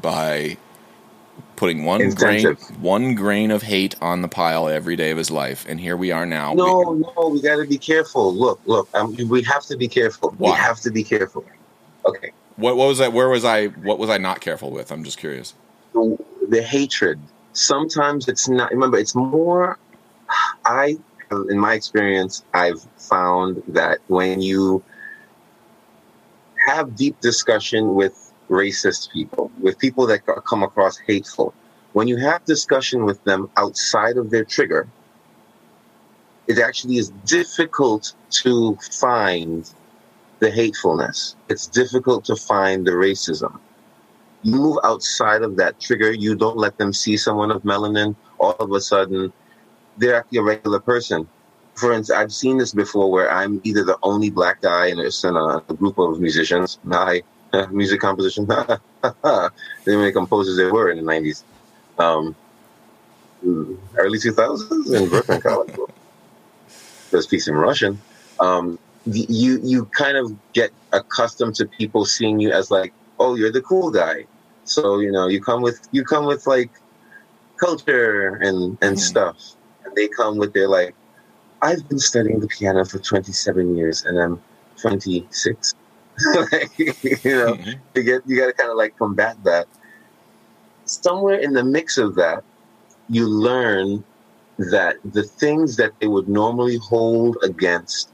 by 0.00 0.56
putting 1.56 1.84
one 1.84 2.00
Incentive. 2.02 2.58
grain 2.58 2.80
one 2.80 3.14
grain 3.14 3.50
of 3.50 3.62
hate 3.62 3.94
on 4.02 4.22
the 4.22 4.28
pile 4.28 4.68
every 4.68 4.96
day 4.96 5.10
of 5.10 5.18
his 5.18 5.30
life 5.30 5.64
and 5.68 5.80
here 5.80 5.96
we 5.96 6.10
are 6.10 6.26
now 6.26 6.52
No, 6.54 6.90
We- 6.90 7.00
no, 7.16 7.28
we 7.28 7.40
got 7.40 7.56
to 7.56 7.66
be 7.66 7.78
careful. 7.78 8.34
Look, 8.34 8.60
look, 8.66 8.88
um, 8.94 9.16
we 9.28 9.42
have 9.42 9.64
to 9.66 9.76
be 9.76 9.88
careful. 9.88 10.34
Why? 10.38 10.50
We 10.50 10.56
have 10.56 10.80
to 10.80 10.90
be 10.90 11.04
careful. 11.04 11.44
Okay. 12.06 12.32
what, 12.56 12.76
what 12.76 12.88
was 12.88 12.98
that 12.98 13.12
where 13.12 13.28
was 13.28 13.44
i 13.44 13.66
what 13.68 13.98
was 13.98 14.10
i 14.10 14.18
not 14.18 14.40
careful 14.40 14.70
with 14.70 14.90
i'm 14.90 15.04
just 15.04 15.18
curious 15.18 15.54
the, 15.94 16.18
the 16.48 16.62
hatred. 16.62 17.20
Sometimes 17.52 18.28
it's 18.28 18.48
not. 18.48 18.70
Remember, 18.70 18.98
it's 18.98 19.14
more. 19.14 19.78
I, 20.64 20.96
in 21.50 21.58
my 21.58 21.74
experience, 21.74 22.44
I've 22.54 22.80
found 22.96 23.62
that 23.68 23.98
when 24.08 24.40
you 24.40 24.82
have 26.66 26.96
deep 26.96 27.20
discussion 27.20 27.94
with 27.94 28.32
racist 28.48 29.10
people, 29.12 29.50
with 29.60 29.78
people 29.78 30.06
that 30.06 30.24
come 30.46 30.62
across 30.62 30.98
hateful, 30.98 31.54
when 31.92 32.08
you 32.08 32.16
have 32.16 32.44
discussion 32.44 33.04
with 33.04 33.22
them 33.24 33.50
outside 33.56 34.16
of 34.16 34.30
their 34.30 34.44
trigger, 34.44 34.88
it 36.46 36.58
actually 36.58 36.96
is 36.96 37.10
difficult 37.24 38.14
to 38.30 38.76
find 38.90 39.72
the 40.40 40.50
hatefulness. 40.50 41.36
It's 41.48 41.66
difficult 41.66 42.24
to 42.26 42.36
find 42.36 42.86
the 42.86 42.92
racism 42.92 43.60
you 44.42 44.52
move 44.56 44.78
outside 44.84 45.42
of 45.42 45.56
that 45.56 45.80
trigger, 45.80 46.12
you 46.12 46.34
don't 46.34 46.56
let 46.56 46.76
them 46.76 46.92
see 46.92 47.16
someone 47.16 47.50
of 47.50 47.62
melanin, 47.62 48.16
all 48.38 48.56
of 48.58 48.72
a 48.72 48.80
sudden 48.80 49.32
they're 49.96 50.16
actually 50.16 50.38
a 50.38 50.42
regular 50.42 50.80
person. 50.80 51.28
For 51.76 51.92
instance, 51.92 52.18
I've 52.18 52.32
seen 52.32 52.58
this 52.58 52.72
before 52.72 53.10
where 53.10 53.30
I'm 53.30 53.60
either 53.64 53.84
the 53.84 53.98
only 54.02 54.30
black 54.30 54.60
guy 54.60 54.86
in 54.86 54.98
a, 54.98 55.04
in 55.24 55.36
a, 55.36 55.74
group 55.74 55.98
of 55.98 56.20
musicians. 56.20 56.78
my 56.84 57.22
music 57.70 58.00
composition. 58.00 58.46
they 59.24 59.96
many 59.96 60.12
composers 60.12 60.56
there 60.56 60.72
were 60.72 60.90
in 60.90 61.04
the 61.04 61.12
90s. 61.12 61.42
Um, 61.98 62.36
early 63.96 64.18
2000s 64.18 64.94
in 64.94 65.08
Brooklyn 65.08 65.40
College. 65.46 65.70
There's 67.10 67.24
speaks 67.24 67.48
in 67.48 67.54
Russian. 67.54 67.98
Um, 68.40 68.78
you 69.04 69.60
you 69.62 69.86
kind 69.96 70.16
of 70.16 70.32
get 70.54 70.70
accustomed 70.92 71.54
to 71.56 71.66
people 71.66 72.04
seeing 72.04 72.40
you 72.40 72.52
as 72.52 72.70
like, 72.70 72.92
oh, 73.18 73.34
you're 73.34 73.52
the 73.52 73.60
cool 73.62 73.90
guy. 73.90 74.24
So 74.64 75.00
you 75.00 75.10
know, 75.10 75.28
you 75.28 75.40
come 75.42 75.62
with 75.62 75.78
you 75.90 76.04
come 76.04 76.26
with 76.26 76.46
like 76.46 76.70
culture 77.60 78.36
and 78.36 78.78
and 78.80 78.96
Mhm. 78.96 79.00
stuff, 79.00 79.36
and 79.84 79.94
they 79.96 80.08
come 80.08 80.38
with 80.38 80.52
their 80.54 80.68
like, 80.68 80.94
I've 81.62 81.88
been 81.88 82.00
studying 82.00 82.40
the 82.40 82.48
piano 82.48 82.86
for 82.86 83.00
27 83.00 83.76
years, 83.76 84.04
and 84.04 84.18
I'm 84.20 84.42
26. 84.82 85.74
like, 86.52 86.78
you 86.78 86.94
know, 87.24 87.56
Mhm. 87.56 87.80
you 87.96 88.04
get 88.04 88.22
you 88.26 88.38
got 88.38 88.48
to 88.48 88.54
kind 88.54 88.70
of 88.70 88.78
like 88.78 88.96
combat 88.98 89.36
that. 89.44 89.68
Somewhere 90.86 91.38
in 91.40 91.52
the 91.54 91.64
mix 91.64 91.98
of 91.98 92.16
that, 92.16 92.44
you 93.08 93.28
learn 93.28 94.04
that 94.58 94.96
the 95.04 95.24
things 95.24 95.76
that 95.76 95.92
they 96.00 96.08
would 96.08 96.28
normally 96.28 96.78
hold 96.78 97.38
against 97.44 98.12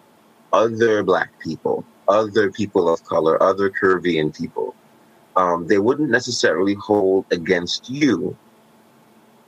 other 0.52 1.02
black 1.04 1.30
people, 1.40 1.84
other 2.08 2.50
people 2.52 2.92
of 2.92 3.02
color, 3.04 3.42
other 3.42 3.70
Caribbean 3.70 4.32
people, 4.32 4.76
um, 5.36 5.66
they 5.68 5.78
wouldn't 5.78 6.10
necessarily 6.10 6.74
hold 6.74 7.26
against 7.32 7.90
you 7.90 8.36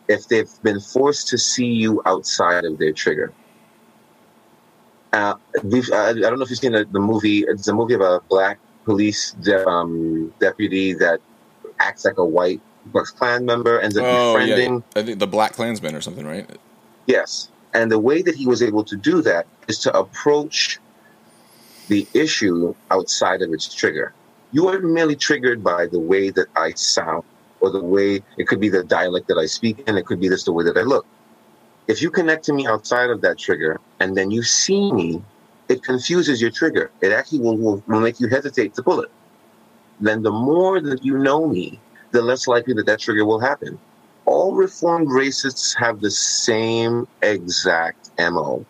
if 0.08 0.28
they've 0.28 0.50
been 0.62 0.80
forced 0.80 1.28
to 1.28 1.38
see 1.38 1.66
you 1.72 2.02
outside 2.06 2.64
of 2.64 2.78
their 2.78 2.92
trigger. 2.92 3.34
Uh, 5.12 5.34
we've, 5.64 5.90
I, 5.92 6.10
I 6.10 6.12
don't 6.12 6.38
know 6.38 6.44
if 6.44 6.50
you've 6.50 6.58
seen 6.58 6.72
the, 6.72 6.84
the 6.84 7.00
movie. 7.00 7.40
It's 7.40 7.68
a 7.68 7.74
movie 7.74 7.94
about 7.94 8.22
a 8.22 8.24
black 8.28 8.58
police 8.84 9.32
de- 9.32 9.66
um, 9.66 10.32
deputy 10.38 10.94
that 10.94 11.20
acts 11.80 12.04
like 12.04 12.18
a 12.18 12.24
white 12.24 12.60
Klux 12.92 13.10
Klan 13.10 13.44
member, 13.44 13.80
ends 13.80 13.96
up 13.96 14.04
oh 14.04 14.38
yeah, 14.38 14.54
befriending. 14.54 14.84
I 14.96 15.02
think 15.02 15.18
the 15.18 15.26
black 15.26 15.52
klansman 15.52 15.94
or 15.94 16.00
something 16.00 16.26
right 16.26 16.46
Yes, 17.06 17.50
And 17.74 17.90
the 17.90 17.98
way 17.98 18.22
that 18.22 18.34
he 18.34 18.46
was 18.46 18.62
able 18.62 18.84
to 18.84 18.96
do 18.96 19.22
that 19.22 19.46
is 19.68 19.78
to 19.80 19.96
approach 19.96 20.78
the 21.88 22.06
issue 22.14 22.74
outside 22.90 23.42
of 23.42 23.52
its 23.52 23.72
trigger. 23.72 24.12
You 24.52 24.68
are 24.68 24.80
merely 24.80 25.16
triggered 25.16 25.62
by 25.62 25.86
the 25.86 25.98
way 25.98 26.30
that 26.30 26.46
I 26.56 26.72
sound 26.72 27.24
or 27.60 27.70
the 27.70 27.82
way 27.82 28.22
it 28.36 28.46
could 28.46 28.60
be 28.60 28.68
the 28.68 28.84
dialect 28.84 29.28
that 29.28 29.38
I 29.38 29.46
speak 29.46 29.84
and 29.86 29.98
it 29.98 30.06
could 30.06 30.20
be 30.20 30.28
just 30.28 30.46
the 30.46 30.52
way 30.52 30.64
that 30.64 30.76
I 30.76 30.82
look. 30.82 31.06
If 31.90 32.00
you 32.00 32.08
connect 32.08 32.44
to 32.44 32.52
me 32.52 32.68
outside 32.68 33.10
of 33.10 33.20
that 33.22 33.36
trigger 33.36 33.80
and 33.98 34.16
then 34.16 34.30
you 34.30 34.44
see 34.44 34.92
me, 34.92 35.24
it 35.68 35.82
confuses 35.82 36.40
your 36.40 36.52
trigger. 36.52 36.92
It 37.00 37.10
actually 37.10 37.40
will, 37.40 37.56
will, 37.56 37.82
will 37.88 37.98
make 37.98 38.20
you 38.20 38.28
hesitate 38.28 38.74
to 38.74 38.82
pull 38.84 39.00
it. 39.00 39.10
Then 39.98 40.22
the 40.22 40.30
more 40.30 40.80
that 40.80 41.04
you 41.04 41.18
know 41.18 41.48
me, 41.48 41.80
the 42.12 42.22
less 42.22 42.46
likely 42.46 42.74
that 42.74 42.86
that 42.86 43.00
trigger 43.00 43.24
will 43.24 43.40
happen. 43.40 43.76
All 44.24 44.54
reformed 44.54 45.08
racists 45.08 45.76
have 45.76 46.00
the 46.00 46.12
same 46.12 47.08
exact 47.22 48.10
MO. 48.20 48.64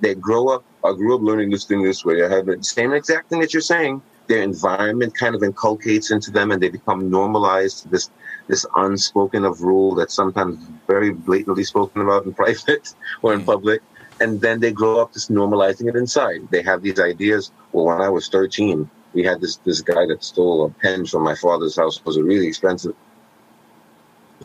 They 0.00 0.16
grow 0.16 0.48
up, 0.48 0.64
I 0.82 0.92
grew 0.92 1.14
up 1.14 1.22
learning 1.22 1.50
this 1.50 1.66
thing 1.66 1.84
this 1.84 2.04
way. 2.04 2.24
I 2.24 2.28
have 2.28 2.46
the 2.46 2.60
same 2.64 2.92
exact 2.92 3.28
thing 3.30 3.38
that 3.42 3.54
you're 3.54 3.60
saying. 3.60 4.02
Their 4.26 4.42
environment 4.42 5.14
kind 5.14 5.36
of 5.36 5.44
inculcates 5.44 6.10
into 6.10 6.32
them 6.32 6.50
and 6.50 6.60
they 6.60 6.70
become 6.70 7.10
normalized 7.10 7.84
to 7.84 7.90
this 7.90 8.10
this 8.48 8.66
unspoken 8.76 9.44
of 9.44 9.62
rule 9.62 9.94
that's 9.94 10.14
sometimes 10.14 10.58
very 10.86 11.12
blatantly 11.12 11.64
spoken 11.64 12.02
about 12.02 12.26
in 12.26 12.34
private 12.42 12.94
or 13.22 13.34
in 13.34 13.44
public. 13.44 13.82
And 14.20 14.40
then 14.40 14.60
they 14.60 14.72
grow 14.72 15.00
up 15.00 15.12
just 15.12 15.30
normalizing 15.30 15.88
it 15.88 15.96
inside. 15.96 16.48
They 16.50 16.62
have 16.62 16.82
these 16.82 16.98
ideas. 16.98 17.52
Well, 17.72 17.86
when 17.86 18.00
I 18.00 18.08
was 18.08 18.28
13, 18.28 18.88
we 19.12 19.24
had 19.24 19.40
this 19.40 19.56
this 19.56 19.80
guy 19.80 20.06
that 20.06 20.22
stole 20.22 20.66
a 20.66 20.70
pen 20.70 21.06
from 21.06 21.22
my 21.22 21.34
father's 21.34 21.76
house. 21.76 21.98
It 21.98 22.06
was 22.06 22.16
a 22.16 22.22
really 22.22 22.46
expensive 22.46 22.94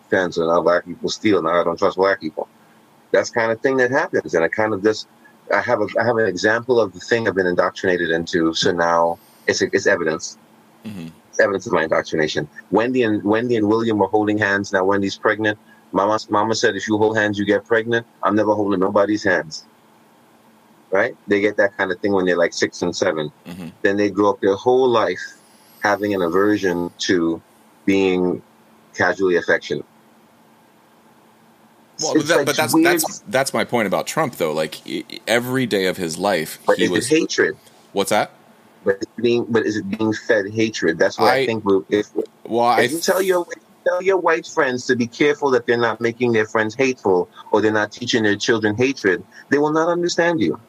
pen, 0.10 0.32
so 0.32 0.46
now 0.48 0.62
black 0.62 0.86
people 0.86 1.10
steal. 1.10 1.42
Now 1.42 1.60
I 1.60 1.64
don't 1.64 1.78
trust 1.78 1.98
black 1.98 2.22
people. 2.22 2.48
That's 3.12 3.30
kind 3.30 3.52
of 3.52 3.60
thing 3.62 3.78
that 3.78 3.92
happens, 3.92 4.34
and 4.34 4.44
I 4.44 4.48
kind 4.48 4.74
of 4.74 4.82
just 4.82 5.08
I 5.54 5.62
have 5.62 5.82
a 5.82 5.88
I 6.00 6.06
have 6.06 6.18
an 6.18 6.26
example 6.26 6.80
of 6.80 6.94
the 6.94 7.00
thing 7.00 7.28
I've 7.28 7.36
been 7.36 7.48
indoctrinated 7.48 8.12
into. 8.12 8.54
So 8.54 8.72
now 8.72 9.20
it's 9.48 9.62
it's 9.62 9.88
evidence. 9.88 10.38
Mm-hmm. 10.86 11.08
Evidence 11.42 11.68
of 11.68 11.74
my 11.74 11.84
indoctrination. 11.84 12.48
Wendy 12.72 13.04
and 13.04 13.24
Wendy 13.24 13.56
and 13.56 13.68
William 13.68 13.98
were 13.98 14.08
holding 14.08 14.38
hands. 14.38 14.72
Now 14.72 14.86
Wendy's 14.86 15.18
pregnant. 15.18 15.58
Mama 15.92 16.20
Mama 16.30 16.56
said 16.56 16.76
if 16.76 16.88
you 16.88 16.98
hold 16.98 17.18
hands, 17.18 17.38
you 17.38 17.46
get 17.46 17.66
pregnant. 17.66 18.06
I'm 18.24 18.36
never 18.36 18.54
holding 18.54 18.80
nobody's 18.80 19.24
hands. 19.24 19.66
Right? 20.92 21.16
They 21.28 21.40
get 21.40 21.58
that 21.58 21.76
kind 21.78 21.92
of 21.92 22.00
thing 22.00 22.12
when 22.12 22.26
they're 22.26 22.38
like 22.38 22.54
six 22.54 22.82
and 22.82 22.94
7 22.94 23.32
mm-hmm. 23.48 23.70
Then 23.82 23.96
they 23.96 24.10
grow 24.10 24.30
up 24.32 24.42
their 24.42 24.56
whole 24.56 24.90
life 24.90 25.22
having 25.82 26.14
an 26.14 26.22
aversion 26.22 26.92
to 27.00 27.42
being 27.86 28.42
casually 28.94 29.38
affectionate. 29.38 29.86
Well, 32.02 32.14
but, 32.16 32.28
that, 32.28 32.38
like 32.38 32.46
but 32.46 32.58
that's 32.58 32.74
weird. 32.74 32.86
that's 32.86 33.20
that's 33.28 33.54
my 33.54 33.64
point 33.64 33.88
about 33.88 34.08
Trump, 34.08 34.36
though. 34.36 34.54
Like 34.54 34.82
every 35.28 35.66
day 35.66 35.86
of 35.86 35.98
his 35.98 36.18
life, 36.18 36.60
but 36.66 36.78
he 36.78 36.90
was 36.90 37.08
hatred. 37.08 37.58
What's 37.94 38.10
that? 38.10 38.32
But 38.84 38.96
it's 38.96 39.12
being, 39.22 39.46
but 39.50 39.66
is 39.66 39.78
it 39.78 39.90
being 39.98 40.14
fed 40.14 40.46
hatred? 40.52 40.98
That's 40.98 41.20
what 41.20 41.30
I, 41.30 41.42
I 41.42 41.46
think. 41.46 41.64
If, 41.90 42.16
well, 42.46 42.80
if 42.80 42.92
I, 42.92 42.94
you 42.94 43.00
tell 43.00 43.22
your 43.22 43.46
tell 43.86 44.02
your 44.02 44.18
white 44.18 44.48
friends 44.48 44.86
to 44.88 44.96
be 44.96 45.08
careful 45.08 45.52
that 45.52 45.66
they're 45.66 45.78
not 45.78 46.02
making 46.02 46.32
their 46.32 46.46
friends 46.46 46.76
hateful 46.76 47.30
or 47.52 47.62
they're 47.62 47.72
not 47.72 47.92
teaching 47.92 48.24
their 48.24 48.36
children 48.36 48.76
hatred, 48.76 49.24
they 49.50 49.58
will 49.58 49.74
not 49.74 49.90
understand 49.90 50.40
you. 50.40 50.60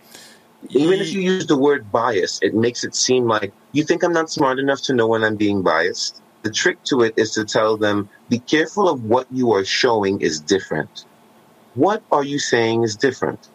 Even 0.71 1.01
if 1.01 1.13
you 1.13 1.21
use 1.21 1.47
the 1.47 1.57
word 1.57 1.91
bias, 1.91 2.39
it 2.41 2.55
makes 2.55 2.85
it 2.85 2.95
seem 2.95 3.27
like 3.27 3.53
you 3.73 3.83
think 3.83 4.03
I'm 4.03 4.13
not 4.13 4.31
smart 4.31 4.59
enough 4.59 4.83
to 4.83 4.95
know 4.95 5.09
when 5.09 5.25
I'm 5.25 5.37
being 5.37 5.63
biased. 5.63 6.23
The 6.43 6.51
trick 6.51 6.83
to 6.85 7.03
it 7.03 7.15
is 7.17 7.33
to 7.33 7.45
tell 7.45 7.77
them, 7.77 8.09
be 8.29 8.39
careful 8.39 8.89
of 8.89 9.05
what 9.05 9.27
you 9.31 9.53
are 9.53 9.65
showing 9.65 10.21
is 10.21 10.41
different. 10.41 11.05
What 11.75 12.03
are 12.13 12.25
you 12.25 12.39
saying 12.39 12.83
is 12.83 12.97
different? 12.97 13.49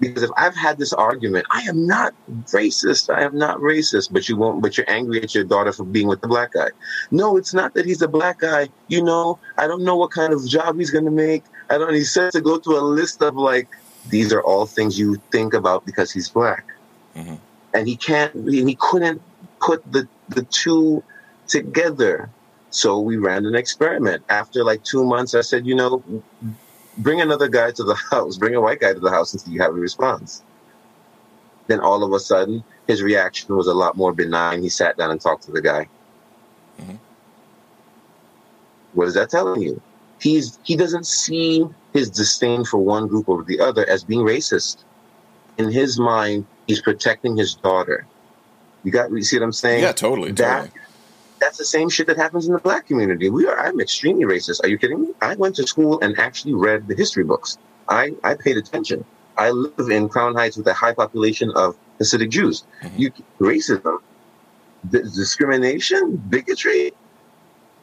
Because 0.00 0.24
if 0.24 0.30
I've 0.36 0.56
had 0.56 0.78
this 0.78 0.92
argument, 0.92 1.46
I 1.50 1.62
am 1.62 1.86
not 1.86 2.14
racist. 2.46 3.14
I 3.14 3.22
am 3.22 3.38
not 3.38 3.58
racist, 3.58 4.12
but 4.12 4.28
you 4.28 4.36
won't, 4.36 4.60
but 4.60 4.76
you're 4.76 4.90
angry 4.90 5.22
at 5.22 5.34
your 5.34 5.44
daughter 5.44 5.72
for 5.72 5.84
being 5.84 6.08
with 6.08 6.20
the 6.20 6.28
black 6.28 6.52
guy. 6.52 6.70
No, 7.10 7.36
it's 7.36 7.54
not 7.54 7.74
that 7.74 7.86
he's 7.86 8.02
a 8.02 8.08
black 8.08 8.40
guy. 8.40 8.68
You 8.88 9.04
know, 9.04 9.38
I 9.56 9.66
don't 9.66 9.84
know 9.84 9.96
what 9.96 10.10
kind 10.10 10.32
of 10.32 10.46
job 10.46 10.78
he's 10.78 10.90
going 10.90 11.04
to 11.04 11.10
make. 11.10 11.44
I 11.70 11.78
don't, 11.78 11.94
he 11.94 12.04
says 12.04 12.32
to 12.32 12.40
go 12.40 12.58
to 12.58 12.70
a 12.72 12.82
list 12.82 13.22
of 13.22 13.36
like, 13.36 13.68
these 14.10 14.32
are 14.32 14.42
all 14.42 14.66
things 14.66 14.98
you 14.98 15.16
think 15.30 15.54
about 15.54 15.86
because 15.86 16.10
he's 16.10 16.28
black. 16.28 16.66
Mm-hmm. 17.14 17.36
And 17.72 17.88
he 17.88 17.96
can't, 17.96 18.34
he 18.48 18.74
couldn't 18.74 19.22
put 19.60 19.90
the, 19.90 20.08
the 20.28 20.42
two 20.42 21.02
together. 21.46 22.30
So 22.70 22.98
we 22.98 23.16
ran 23.16 23.46
an 23.46 23.54
experiment. 23.54 24.24
After 24.28 24.64
like 24.64 24.82
two 24.82 25.04
months, 25.04 25.34
I 25.34 25.42
said, 25.42 25.66
you 25.66 25.76
know, 25.76 26.02
bring 26.98 27.20
another 27.20 27.48
guy 27.48 27.70
to 27.72 27.84
the 27.84 27.94
house, 28.10 28.36
bring 28.36 28.54
a 28.54 28.60
white 28.60 28.80
guy 28.80 28.92
to 28.92 29.00
the 29.00 29.10
house 29.10 29.32
and 29.32 29.40
see 29.40 29.56
have 29.58 29.70
a 29.70 29.74
response. 29.74 30.42
Then 31.66 31.80
all 31.80 32.02
of 32.02 32.12
a 32.12 32.20
sudden, 32.20 32.62
his 32.86 33.02
reaction 33.02 33.56
was 33.56 33.66
a 33.66 33.74
lot 33.74 33.96
more 33.96 34.12
benign. 34.12 34.62
He 34.62 34.68
sat 34.68 34.96
down 34.96 35.10
and 35.10 35.20
talked 35.20 35.44
to 35.44 35.52
the 35.52 35.62
guy. 35.62 35.88
Mm-hmm. 36.80 36.96
What 38.92 39.08
is 39.08 39.14
that 39.14 39.30
telling 39.30 39.62
you? 39.62 39.80
He's 40.20 40.58
he 40.62 40.76
doesn't 40.76 41.06
see 41.06 41.66
his 41.92 42.10
disdain 42.10 42.64
for 42.64 42.78
one 42.78 43.08
group 43.08 43.28
over 43.28 43.42
the 43.42 43.60
other 43.60 43.88
as 43.88 44.04
being 44.04 44.20
racist. 44.20 44.78
In 45.58 45.70
his 45.70 45.98
mind, 45.98 46.46
he's 46.66 46.80
protecting 46.80 47.36
his 47.36 47.54
daughter. 47.54 48.06
You 48.84 48.92
got 48.92 49.10
you 49.10 49.22
see 49.22 49.38
what 49.38 49.44
I'm 49.44 49.52
saying? 49.52 49.82
Yeah, 49.82 49.92
totally. 49.92 50.32
That, 50.32 50.64
totally. 50.64 50.80
That's 51.44 51.58
the 51.58 51.66
same 51.66 51.90
shit 51.90 52.06
that 52.06 52.16
happens 52.16 52.46
in 52.46 52.54
the 52.54 52.58
black 52.58 52.86
community. 52.86 53.28
We 53.28 53.46
are 53.46 53.58
I'm 53.58 53.78
extremely 53.78 54.24
racist. 54.24 54.64
Are 54.64 54.68
you 54.68 54.78
kidding 54.78 55.02
me? 55.02 55.08
I 55.20 55.34
went 55.34 55.56
to 55.56 55.66
school 55.66 56.00
and 56.00 56.18
actually 56.18 56.54
read 56.54 56.88
the 56.88 56.94
history 56.94 57.22
books. 57.22 57.58
I, 57.86 58.14
I 58.24 58.32
paid 58.32 58.56
attention. 58.56 59.04
I 59.36 59.50
live 59.50 59.90
in 59.90 60.08
Crown 60.08 60.34
Heights 60.34 60.56
with 60.56 60.66
a 60.68 60.72
high 60.72 60.94
population 60.94 61.52
of 61.54 61.76
Hasidic 62.00 62.30
Jews. 62.30 62.64
Mm-hmm. 62.82 62.98
You 62.98 63.12
racism, 63.38 63.98
discrimination, 64.90 66.16
bigotry. 66.30 66.92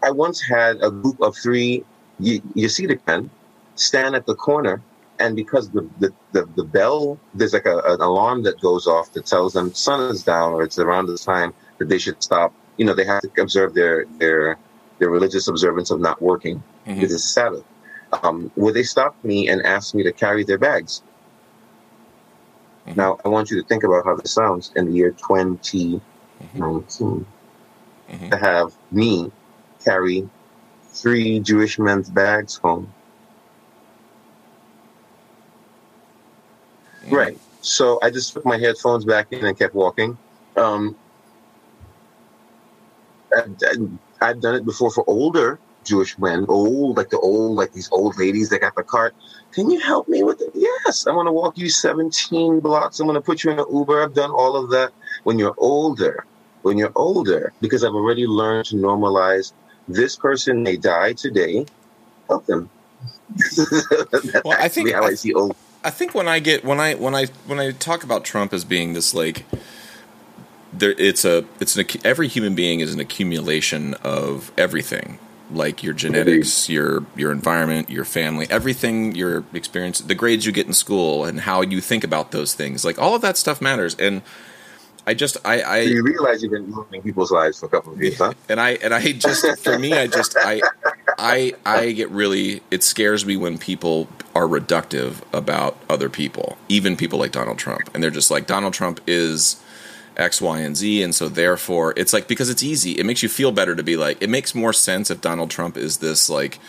I 0.01 0.09
once 0.09 0.41
had 0.41 0.77
a 0.81 0.89
group 0.89 1.21
of 1.21 1.37
three 1.37 1.85
Hasidic 2.19 3.05
men 3.05 3.29
stand 3.75 4.15
at 4.15 4.25
the 4.25 4.33
corner 4.33 4.81
and 5.19 5.35
because 5.35 5.69
the, 5.69 5.87
the, 5.99 6.11
the, 6.31 6.49
the, 6.55 6.63
bell, 6.63 7.19
there's 7.35 7.53
like 7.53 7.67
a, 7.67 7.77
an 7.77 8.01
alarm 8.01 8.41
that 8.41 8.59
goes 8.59 8.87
off 8.87 9.13
that 9.13 9.27
tells 9.27 9.53
them 9.53 9.71
sun 9.75 10.09
is 10.09 10.23
down 10.23 10.53
or 10.53 10.63
it's 10.63 10.79
around 10.79 11.05
the 11.05 11.17
time 11.19 11.53
that 11.77 11.89
they 11.89 11.99
should 11.99 12.23
stop. 12.23 12.51
You 12.81 12.87
know, 12.87 12.95
they 12.95 13.05
have 13.05 13.21
to 13.21 13.41
observe 13.41 13.73
their, 13.75 14.05
their, 14.17 14.57
their 14.97 15.09
religious 15.09 15.47
observance 15.47 15.91
of 15.91 15.99
not 15.99 16.21
working 16.21 16.57
mm-hmm. 16.57 16.95
because 16.95 17.13
it's 17.13 17.23
Sabbath. 17.23 17.63
Um, 18.23 18.51
where 18.55 18.73
they 18.73 18.83
stopped 18.83 19.23
me 19.23 19.47
and 19.47 19.61
asked 19.61 19.93
me 19.93 20.03
to 20.03 20.11
carry 20.11 20.43
their 20.43 20.57
bags. 20.57 21.03
Mm-hmm. 22.87 22.99
Now, 22.99 23.19
I 23.23 23.29
want 23.29 23.51
you 23.51 23.61
to 23.61 23.67
think 23.67 23.83
about 23.83 24.03
how 24.03 24.15
this 24.15 24.33
sounds 24.33 24.71
in 24.75 24.85
the 24.87 24.91
year 24.91 25.11
2019 25.11 26.01
mm-hmm. 28.09 28.29
to 28.29 28.37
have 28.37 28.73
me 28.91 29.31
carry 29.85 30.27
three 30.89 31.39
Jewish 31.39 31.77
men's 31.77 32.09
bags 32.09 32.57
home 32.57 32.91
Right. 37.09 37.37
So 37.61 37.99
I 38.01 38.09
just 38.09 38.33
took 38.33 38.45
my 38.45 38.57
headphones 38.57 39.05
back 39.05 39.31
in 39.31 39.45
and 39.45 39.57
kept 39.57 39.73
walking. 39.73 40.17
Um, 40.57 40.95
I've, 43.35 43.89
I've 44.21 44.41
done 44.41 44.55
it 44.55 44.65
before 44.65 44.91
for 44.91 45.03
older 45.07 45.59
Jewish 45.83 46.17
men, 46.19 46.45
old, 46.47 46.97
like 46.97 47.09
the 47.09 47.19
old, 47.19 47.57
like 47.57 47.73
these 47.73 47.89
old 47.91 48.17
ladies 48.17 48.49
that 48.49 48.61
got 48.61 48.75
the 48.75 48.83
cart. 48.83 49.15
Can 49.51 49.69
you 49.69 49.79
help 49.79 50.07
me 50.07 50.23
with 50.23 50.41
it? 50.41 50.51
Yes, 50.53 51.07
I'm 51.07 51.15
going 51.15 51.25
to 51.25 51.31
walk 51.31 51.57
you 51.57 51.69
17 51.69 52.59
blocks. 52.59 52.99
I'm 52.99 53.07
going 53.07 53.15
to 53.15 53.21
put 53.21 53.43
you 53.43 53.51
in 53.51 53.59
an 53.59 53.65
Uber. 53.71 54.03
I've 54.03 54.13
done 54.13 54.31
all 54.31 54.55
of 54.55 54.69
that. 54.71 54.91
When 55.23 55.39
you're 55.39 55.55
older, 55.57 56.25
when 56.61 56.77
you're 56.77 56.91
older, 56.95 57.53
because 57.61 57.83
I've 57.83 57.93
already 57.93 58.27
learned 58.27 58.65
to 58.67 58.75
normalize 58.75 59.53
this 59.87 60.15
person 60.15 60.63
may 60.63 60.77
die 60.77 61.13
today, 61.13 61.65
help 62.27 62.45
them. 62.45 62.69
well, 64.45 64.57
I 64.59 64.67
think 64.67 64.91
how 64.91 65.03
I, 65.03 65.07
I 65.07 65.13
see 65.15 65.33
old 65.33 65.55
I 65.83 65.89
think 65.89 66.13
when 66.13 66.27
I 66.27 66.39
get 66.39 66.63
when 66.63 66.79
I 66.79 66.93
when 66.93 67.15
I 67.15 67.25
when 67.47 67.59
I 67.59 67.71
talk 67.71 68.03
about 68.03 68.23
Trump 68.23 68.53
as 68.53 68.63
being 68.63 68.93
this 68.93 69.13
like 69.13 69.45
there 70.73 70.95
it's 70.97 71.25
a 71.25 71.45
it's 71.59 71.75
an 71.75 71.85
every 72.03 72.27
human 72.27 72.55
being 72.55 72.79
is 72.79 72.93
an 72.93 72.99
accumulation 72.99 73.93
of 73.95 74.51
everything 74.57 75.19
like 75.51 75.83
your 75.83 75.93
genetics 75.93 76.69
your 76.69 77.05
your 77.15 77.31
environment 77.31 77.89
your 77.89 78.05
family 78.05 78.47
everything 78.49 79.13
your 79.15 79.43
experience 79.53 79.99
the 79.99 80.15
grades 80.15 80.45
you 80.45 80.51
get 80.51 80.65
in 80.65 80.73
school 80.73 81.25
and 81.25 81.41
how 81.41 81.61
you 81.61 81.81
think 81.81 82.03
about 82.03 82.31
those 82.31 82.53
things 82.53 82.85
like 82.85 82.97
all 82.97 83.13
of 83.15 83.21
that 83.21 83.37
stuff 83.37 83.61
matters 83.61 83.95
and 83.95 84.21
I 85.05 85.13
just 85.13 85.37
I, 85.43 85.63
I 85.63 85.85
so 85.85 85.89
you 85.89 86.03
realize 86.03 86.43
you've 86.43 86.51
been 86.51 86.71
ruining 86.71 87.01
people's 87.01 87.31
lives 87.31 87.59
for 87.59 87.65
a 87.65 87.69
couple 87.69 87.93
of 87.93 88.01
years, 88.01 88.19
huh? 88.19 88.33
And 88.47 88.61
I 88.61 88.71
and 88.75 88.93
I 88.93 89.11
just 89.13 89.59
for 89.59 89.79
me 89.79 89.93
I 89.93 90.05
just 90.05 90.35
I 90.37 90.61
I 91.17 91.53
I 91.65 91.91
get 91.91 92.09
really 92.11 92.61
it 92.69 92.83
scares 92.83 93.25
me 93.25 93.35
when 93.35 93.57
people 93.57 94.07
are 94.35 94.45
reductive 94.45 95.21
about 95.33 95.75
other 95.89 96.09
people, 96.09 96.57
even 96.69 96.95
people 96.95 97.17
like 97.17 97.31
Donald 97.31 97.57
Trump, 97.57 97.89
and 97.93 98.03
they're 98.03 98.11
just 98.11 98.29
like 98.29 98.45
Donald 98.45 98.73
Trump 98.73 99.01
is 99.07 99.61
X, 100.17 100.41
Y, 100.41 100.59
and 100.59 100.75
Z, 100.75 101.03
and 101.03 101.15
so 101.15 101.29
therefore 101.29 101.93
it's 101.97 102.13
like 102.13 102.27
because 102.27 102.49
it's 102.49 102.63
easy, 102.63 102.91
it 102.93 103.05
makes 103.05 103.23
you 103.23 103.29
feel 103.29 103.51
better 103.51 103.75
to 103.75 103.83
be 103.83 103.95
like 103.97 104.21
it 104.21 104.29
makes 104.29 104.53
more 104.55 104.73
sense 104.73 105.09
if 105.09 105.21
Donald 105.21 105.49
Trump 105.49 105.77
is 105.77 105.97
this 105.97 106.29
like 106.29 106.59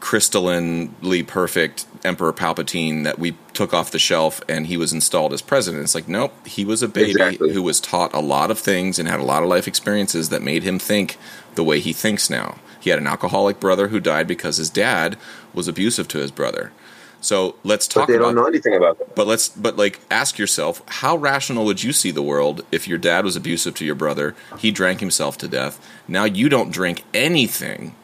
crystallinely 0.00 1.26
perfect 1.26 1.86
Emperor 2.04 2.32
Palpatine 2.32 3.04
that 3.04 3.18
we 3.18 3.36
took 3.52 3.74
off 3.74 3.90
the 3.90 3.98
shelf 3.98 4.40
and 4.48 4.66
he 4.66 4.76
was 4.76 4.92
installed 4.92 5.32
as 5.32 5.42
president. 5.42 5.82
It's 5.84 5.94
like, 5.94 6.08
nope, 6.08 6.32
he 6.46 6.64
was 6.64 6.82
a 6.82 6.88
baby 6.88 7.10
Exactly. 7.10 7.52
who 7.52 7.62
was 7.62 7.80
taught 7.80 8.14
a 8.14 8.20
lot 8.20 8.50
of 8.50 8.58
things 8.58 8.98
and 8.98 9.06
had 9.08 9.20
a 9.20 9.24
lot 9.24 9.42
of 9.42 9.48
life 9.48 9.68
experiences 9.68 10.30
that 10.30 10.42
made 10.42 10.62
him 10.62 10.78
think 10.78 11.18
the 11.54 11.64
way 11.64 11.78
he 11.80 11.92
thinks 11.92 12.30
now. 12.30 12.56
He 12.80 12.88
had 12.90 12.98
an 12.98 13.06
alcoholic 13.06 13.60
brother 13.60 13.88
who 13.88 14.00
died 14.00 14.26
because 14.26 14.56
his 14.56 14.70
dad 14.70 15.18
was 15.52 15.68
abusive 15.68 16.08
to 16.08 16.18
his 16.18 16.30
brother. 16.30 16.72
So 17.20 17.56
let's 17.64 17.88
But 17.94 17.94
talk 18.00 18.08
they 18.08 18.14
about 18.14 18.24
don't 18.26 18.34
know 18.36 18.46
anything 18.46 18.74
about 18.74 18.98
that. 18.98 19.14
but 19.14 19.26
let's 19.26 19.48
but 19.48 19.76
like 19.76 20.00
ask 20.10 20.38
yourself 20.38 20.82
how 20.88 21.16
rational 21.16 21.64
would 21.66 21.82
you 21.82 21.92
see 21.92 22.10
the 22.10 22.22
world 22.22 22.62
if 22.72 22.88
your 22.88 22.98
dad 22.98 23.24
was 23.24 23.36
abusive 23.36 23.74
to 23.76 23.84
your 23.84 23.94
brother, 23.96 24.34
he 24.58 24.70
drank 24.70 25.00
himself 25.00 25.38
to 25.38 25.48
death. 25.48 25.80
Now 26.08 26.24
you 26.24 26.48
don't 26.48 26.72
drink 26.72 27.04
anything 27.14 27.94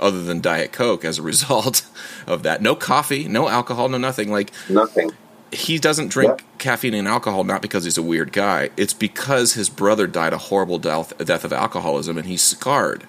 other 0.00 0.22
than 0.22 0.40
diet 0.42 0.72
coke 0.72 1.04
as 1.04 1.18
a 1.18 1.22
result 1.32 1.86
of 2.26 2.42
that. 2.44 2.62
No 2.62 2.74
coffee, 2.76 3.28
no 3.28 3.48
alcohol, 3.48 3.88
no 3.88 3.98
nothing. 3.98 4.30
Like 4.30 4.52
Nothing. 4.68 5.10
he 5.52 5.78
doesn't 5.78 6.08
drink 6.08 6.40
Yeah. 6.40 6.46
caffeine 6.58 6.94
and 6.94 7.08
alcohol 7.08 7.44
not 7.44 7.62
because 7.62 7.84
he's 7.84 7.98
a 7.98 8.02
weird 8.02 8.32
guy. 8.32 8.70
It's 8.76 8.94
because 8.94 9.54
his 9.54 9.70
brother 9.70 10.06
died 10.06 10.34
a 10.34 10.38
horrible 10.38 10.78
death, 10.78 11.12
death 11.18 11.44
of 11.44 11.52
alcoholism 11.52 12.18
and 12.18 12.26
he's 12.26 12.42
scarred. 12.42 13.06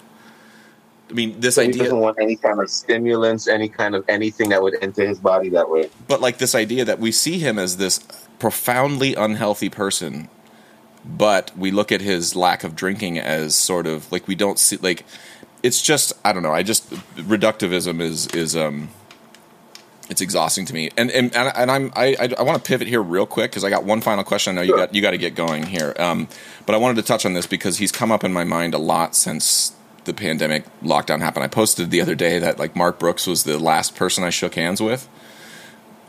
I 1.09 1.13
mean, 1.13 1.39
this 1.39 1.55
So 1.55 1.61
he 1.61 1.69
idea 1.69 1.83
doesn't 1.83 1.99
want 1.99 2.17
any 2.19 2.35
kind 2.35 2.59
of 2.59 2.69
stimulants, 2.69 3.47
any 3.47 3.69
kind 3.69 3.95
of 3.95 4.03
anything 4.09 4.49
that 4.49 4.61
would 4.61 4.75
enter 4.81 5.07
his 5.07 5.19
body 5.19 5.49
that 5.49 5.69
way. 5.69 5.89
but 6.07 6.21
like 6.21 6.37
this 6.37 6.53
idea 6.55 6.85
that 6.85 6.99
we 6.99 7.11
see 7.11 7.39
him 7.39 7.57
as 7.59 7.77
this 7.77 7.99
profoundly 8.39 9.15
unhealthy 9.15 9.69
person 9.69 10.29
but 11.05 11.57
we 11.57 11.71
look 11.71 11.91
at 11.91 12.01
his 12.01 12.35
lack 12.35 12.63
of 12.63 12.75
drinking 12.75 13.17
as 13.17 13.55
sort 13.55 13.87
of 13.87 14.11
like 14.11 14.27
we 14.27 14.35
don't 14.35 14.59
see 14.59 14.75
like 14.77 15.05
it's 15.63 15.81
just 15.81 16.11
i 16.25 16.33
don't 16.33 16.43
know 16.43 16.51
i 16.51 16.61
just 16.61 16.89
reductivism 17.15 18.01
is 18.01 18.27
is 18.27 18.55
um 18.55 18.89
it's 20.09 20.21
exhausting 20.21 20.65
to 20.65 20.73
me. 20.73 20.89
And 20.97 21.11
and, 21.11 21.35
and, 21.35 21.51
and 21.55 21.71
i'm 21.71 21.91
i 21.95 22.15
i, 22.19 22.29
I 22.37 22.43
want 22.43 22.63
to 22.63 22.67
pivot 22.67 22.87
here 22.87 23.01
real 23.01 23.25
quick 23.25 23.51
because 23.51 23.63
i 23.63 23.69
got 23.69 23.83
one 23.83 24.01
final 24.01 24.23
question. 24.23 24.51
I 24.57 24.61
know 24.61 24.61
you 24.61 24.75
got 24.75 24.93
you 24.95 25.01
got 25.01 25.11
to 25.11 25.17
get 25.17 25.35
going 25.35 25.63
here. 25.63 25.93
Um 25.97 26.27
but 26.65 26.75
i 26.75 26.77
wanted 26.77 26.95
to 26.95 27.03
touch 27.07 27.25
on 27.25 27.33
this 27.33 27.47
because 27.47 27.77
he's 27.77 27.91
come 27.91 28.11
up 28.11 28.23
in 28.23 28.31
my 28.33 28.43
mind 28.43 28.73
a 28.73 28.77
lot 28.77 29.15
since 29.15 29.73
the 30.07 30.13
pandemic 30.15 30.65
lockdown 30.81 31.19
happened. 31.19 31.43
I 31.43 31.47
posted 31.47 31.91
the 31.91 32.01
other 32.01 32.15
day 32.15 32.39
that 32.39 32.57
like 32.57 32.75
mark 32.75 32.97
brooks 32.97 33.27
was 33.27 33.43
the 33.43 33.59
last 33.59 33.95
person 33.95 34.23
i 34.23 34.31
shook 34.31 34.55
hands 34.55 34.81
with. 34.81 35.07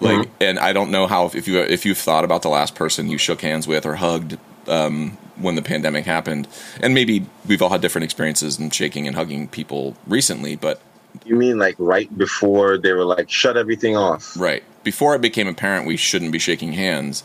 Like 0.01 0.31
and 0.41 0.59
i 0.61 0.73
don't 0.73 0.91
know 0.91 1.07
how 1.09 1.27
if 1.35 1.47
you 1.49 1.59
if 1.61 1.85
you've 1.85 1.99
thought 1.99 2.25
about 2.25 2.43
the 2.43 2.49
last 2.49 2.75
person 2.77 3.09
you 3.09 3.19
shook 3.19 3.41
hands 3.43 3.67
with 3.67 3.85
or 3.85 3.97
hugged 3.97 4.39
um, 4.69 5.19
when 5.37 5.55
the 5.57 5.63
pandemic 5.63 6.05
happened. 6.05 6.47
And 6.81 6.95
maybe 6.95 7.27
we've 7.47 7.61
all 7.63 7.71
had 7.71 7.81
different 7.81 8.05
experiences 8.05 8.59
in 8.59 8.71
shaking 8.71 9.07
and 9.07 9.17
hugging 9.17 9.49
people 9.49 9.97
recently 10.07 10.57
but 10.57 10.81
You 11.25 11.35
mean 11.37 11.59
like 11.59 11.75
right 11.79 12.09
before 12.17 12.79
they 12.79 12.93
were 12.93 13.05
like, 13.05 13.29
shut 13.31 13.57
everything 13.57 13.97
off? 13.97 14.37
right. 14.39 14.63
Before 14.85 15.15
it 15.15 15.21
became 15.21 15.49
apparent 15.49 15.87
we 15.87 15.97
shouldn't 15.97 16.33
be 16.33 16.39
shaking 16.39 16.73
hands 16.75 17.25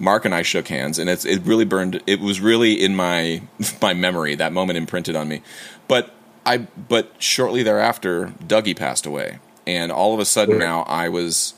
mark 0.00 0.24
and 0.24 0.34
i 0.34 0.42
shook 0.42 0.66
hands 0.66 0.98
and 0.98 1.08
it's 1.08 1.24
it 1.24 1.40
really 1.42 1.64
burned 1.64 2.02
it 2.08 2.18
was 2.18 2.40
really 2.40 2.72
in 2.72 2.96
my 2.96 3.40
my 3.82 3.92
memory. 3.94 4.34
That 4.34 4.52
moment 4.52 4.76
imprinted 4.78 5.14
on 5.14 5.28
me 5.28 5.42
but 5.88 6.12
i 6.46 6.58
but 6.58 7.12
shortly 7.18 7.62
thereafter 7.62 8.32
dougie 8.46 8.76
passed 8.76 9.06
away 9.06 9.38
and 9.66 9.90
all 9.90 10.14
of 10.14 10.20
a 10.20 10.24
sudden 10.24 10.58
now 10.58 10.82
i 10.82 11.08
was 11.08 11.54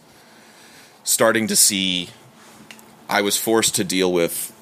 starting 1.04 1.46
to 1.46 1.56
see 1.56 2.10
I 3.08 3.22
was 3.22 3.36
forced 3.36 3.74
to 3.76 3.84
deal 3.84 4.12
with 4.12 4.52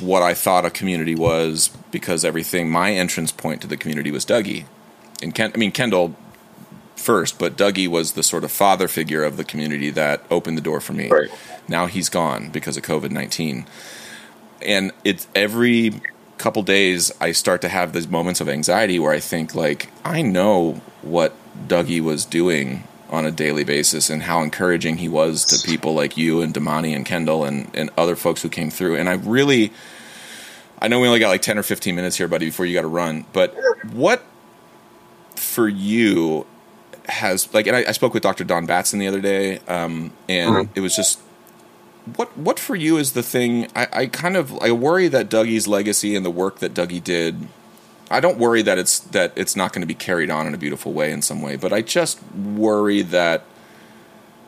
what 0.00 0.22
I 0.22 0.34
thought 0.34 0.64
a 0.64 0.70
community 0.70 1.14
was 1.14 1.68
because 1.90 2.24
everything 2.24 2.70
my 2.70 2.92
entrance 2.92 3.32
point 3.32 3.60
to 3.62 3.66
the 3.66 3.76
community 3.76 4.10
was 4.10 4.24
Dougie. 4.24 4.64
And 5.22 5.34
Ken, 5.34 5.52
I 5.54 5.58
mean 5.58 5.72
Kendall 5.72 6.16
first, 6.96 7.38
but 7.38 7.56
Dougie 7.56 7.88
was 7.88 8.12
the 8.12 8.22
sort 8.22 8.44
of 8.44 8.50
father 8.50 8.88
figure 8.88 9.24
of 9.24 9.36
the 9.36 9.44
community 9.44 9.90
that 9.90 10.22
opened 10.30 10.56
the 10.56 10.62
door 10.62 10.80
for 10.80 10.92
me. 10.92 11.08
Right. 11.08 11.30
Now 11.68 11.86
he's 11.86 12.08
gone 12.08 12.50
because 12.50 12.76
of 12.76 12.82
COVID 12.82 13.10
nineteen, 13.10 13.66
and 14.62 14.92
it's 15.02 15.26
every 15.34 16.00
couple 16.44 16.62
days 16.62 17.10
I 17.22 17.32
start 17.32 17.62
to 17.62 17.70
have 17.70 17.94
these 17.94 18.06
moments 18.06 18.38
of 18.42 18.50
anxiety 18.50 18.98
where 18.98 19.12
I 19.12 19.18
think 19.18 19.54
like 19.54 19.88
I 20.04 20.20
know 20.20 20.82
what 21.00 21.32
Dougie 21.68 22.02
was 22.02 22.26
doing 22.26 22.84
on 23.08 23.24
a 23.24 23.30
daily 23.30 23.64
basis 23.64 24.10
and 24.10 24.24
how 24.24 24.42
encouraging 24.42 24.98
he 24.98 25.08
was 25.08 25.44
to 25.46 25.66
people 25.66 25.94
like 25.94 26.18
you 26.18 26.42
and 26.42 26.52
Damani 26.52 26.94
and 26.94 27.06
Kendall 27.06 27.44
and, 27.44 27.70
and 27.74 27.88
other 27.96 28.14
folks 28.14 28.42
who 28.42 28.50
came 28.50 28.68
through. 28.70 28.96
And 28.96 29.08
I 29.08 29.14
really 29.14 29.72
I 30.82 30.88
know 30.88 31.00
we 31.00 31.06
only 31.08 31.18
got 31.18 31.30
like 31.30 31.40
ten 31.40 31.56
or 31.58 31.62
fifteen 31.62 31.94
minutes 31.94 32.16
here, 32.16 32.28
buddy, 32.28 32.44
before 32.46 32.66
you 32.66 32.74
gotta 32.74 32.88
run. 32.88 33.24
But 33.32 33.56
what 33.92 34.22
for 35.36 35.66
you 35.66 36.46
has 37.08 37.52
like 37.54 37.66
and 37.66 37.74
I, 37.76 37.84
I 37.88 37.92
spoke 37.92 38.12
with 38.12 38.22
Dr. 38.22 38.44
Don 38.44 38.66
Batson 38.66 38.98
the 38.98 39.06
other 39.08 39.22
day, 39.22 39.60
um, 39.66 40.12
and 40.28 40.54
Mhm. 40.54 40.68
it 40.74 40.80
was 40.80 40.94
just 40.94 41.20
what 42.16 42.36
what 42.36 42.58
for 42.58 42.76
you 42.76 42.98
is 42.98 43.12
the 43.12 43.22
thing 43.22 43.68
I, 43.74 43.88
I 43.92 44.06
kind 44.06 44.36
of 44.36 44.56
I 44.60 44.72
worry 44.72 45.08
that 45.08 45.30
Dougie's 45.30 45.66
legacy 45.66 46.14
and 46.14 46.24
the 46.24 46.30
work 46.30 46.58
that 46.58 46.74
Dougie 46.74 47.02
did 47.02 47.48
I 48.10 48.20
don't 48.20 48.38
worry 48.38 48.62
that 48.62 48.78
it's 48.78 49.00
that 49.00 49.32
it's 49.36 49.56
not 49.56 49.72
going 49.72 49.80
to 49.80 49.86
be 49.86 49.94
carried 49.94 50.30
on 50.30 50.46
in 50.46 50.54
a 50.54 50.58
beautiful 50.58 50.92
way 50.92 51.10
in 51.10 51.22
some 51.22 51.40
way, 51.40 51.56
but 51.56 51.72
I 51.72 51.82
just 51.82 52.20
worry 52.32 53.02
that 53.02 53.44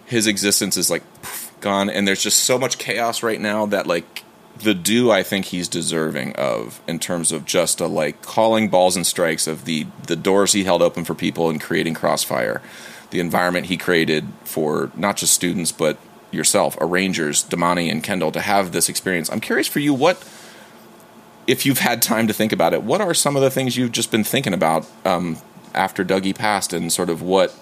his 0.04 0.26
existence 0.26 0.76
is 0.76 0.90
like 0.90 1.02
poof, 1.22 1.52
gone 1.61 1.88
and 1.88 2.07
there's 2.07 2.22
just 2.22 2.40
so 2.40 2.59
much 2.59 2.78
chaos 2.78 3.22
right 3.22 3.40
now 3.40 3.66
that 3.66 3.86
like 3.86 4.24
the 4.59 4.74
due 4.74 5.11
I 5.11 5.22
think 5.22 5.46
he's 5.46 5.68
deserving 5.68 6.34
of 6.34 6.80
in 6.86 6.98
terms 6.98 7.32
of 7.32 7.44
just 7.44 7.80
a 7.80 7.86
like 7.86 8.22
calling 8.22 8.68
balls 8.68 8.96
and 8.96 9.07
strikes 9.07 9.46
of 9.46 9.64
the 9.64 9.86
the 10.07 10.16
doors 10.16 10.52
he 10.52 10.64
held 10.64 10.82
open 10.82 11.04
for 11.04 11.14
people 11.14 11.48
and 11.48 11.61
creating 11.61 11.94
crossfire 11.94 12.61
the 13.11 13.20
environment 13.20 13.66
he 13.66 13.76
created 13.76 14.26
for 14.44 14.90
not 14.94 15.16
just 15.16 15.32
students 15.32 15.72
but 15.72 15.98
yourself 16.31 16.77
arrangers 16.81 17.45
Damani 17.45 17.91
and 17.91 18.03
Kendall 18.03 18.33
to 18.33 18.41
have 18.41 18.72
this 18.72 18.89
experience 18.89 19.31
I'm 19.31 19.41
curious 19.41 19.66
for 19.68 19.79
you 19.81 19.95
what 19.95 20.22
if 21.47 21.64
you've 21.64 21.79
had 21.79 22.03
time 22.03 22.27
to 22.27 22.33
think 22.33 22.53
about 22.53 22.74
it 22.74 22.83
what 22.83 23.01
are 23.01 23.14
some 23.14 23.37
of 23.37 23.43
the 23.43 23.51
things 23.51 23.77
you've 23.77 23.93
just 23.93 24.11
been 24.11 24.24
thinking 24.24 24.53
about 24.53 24.87
um, 25.05 25.39
after 25.74 26.05
Dougie 26.05 26.35
passed 26.35 26.72
and 26.72 26.93
sort 26.93 27.09
of 27.11 27.22
what 27.22 27.55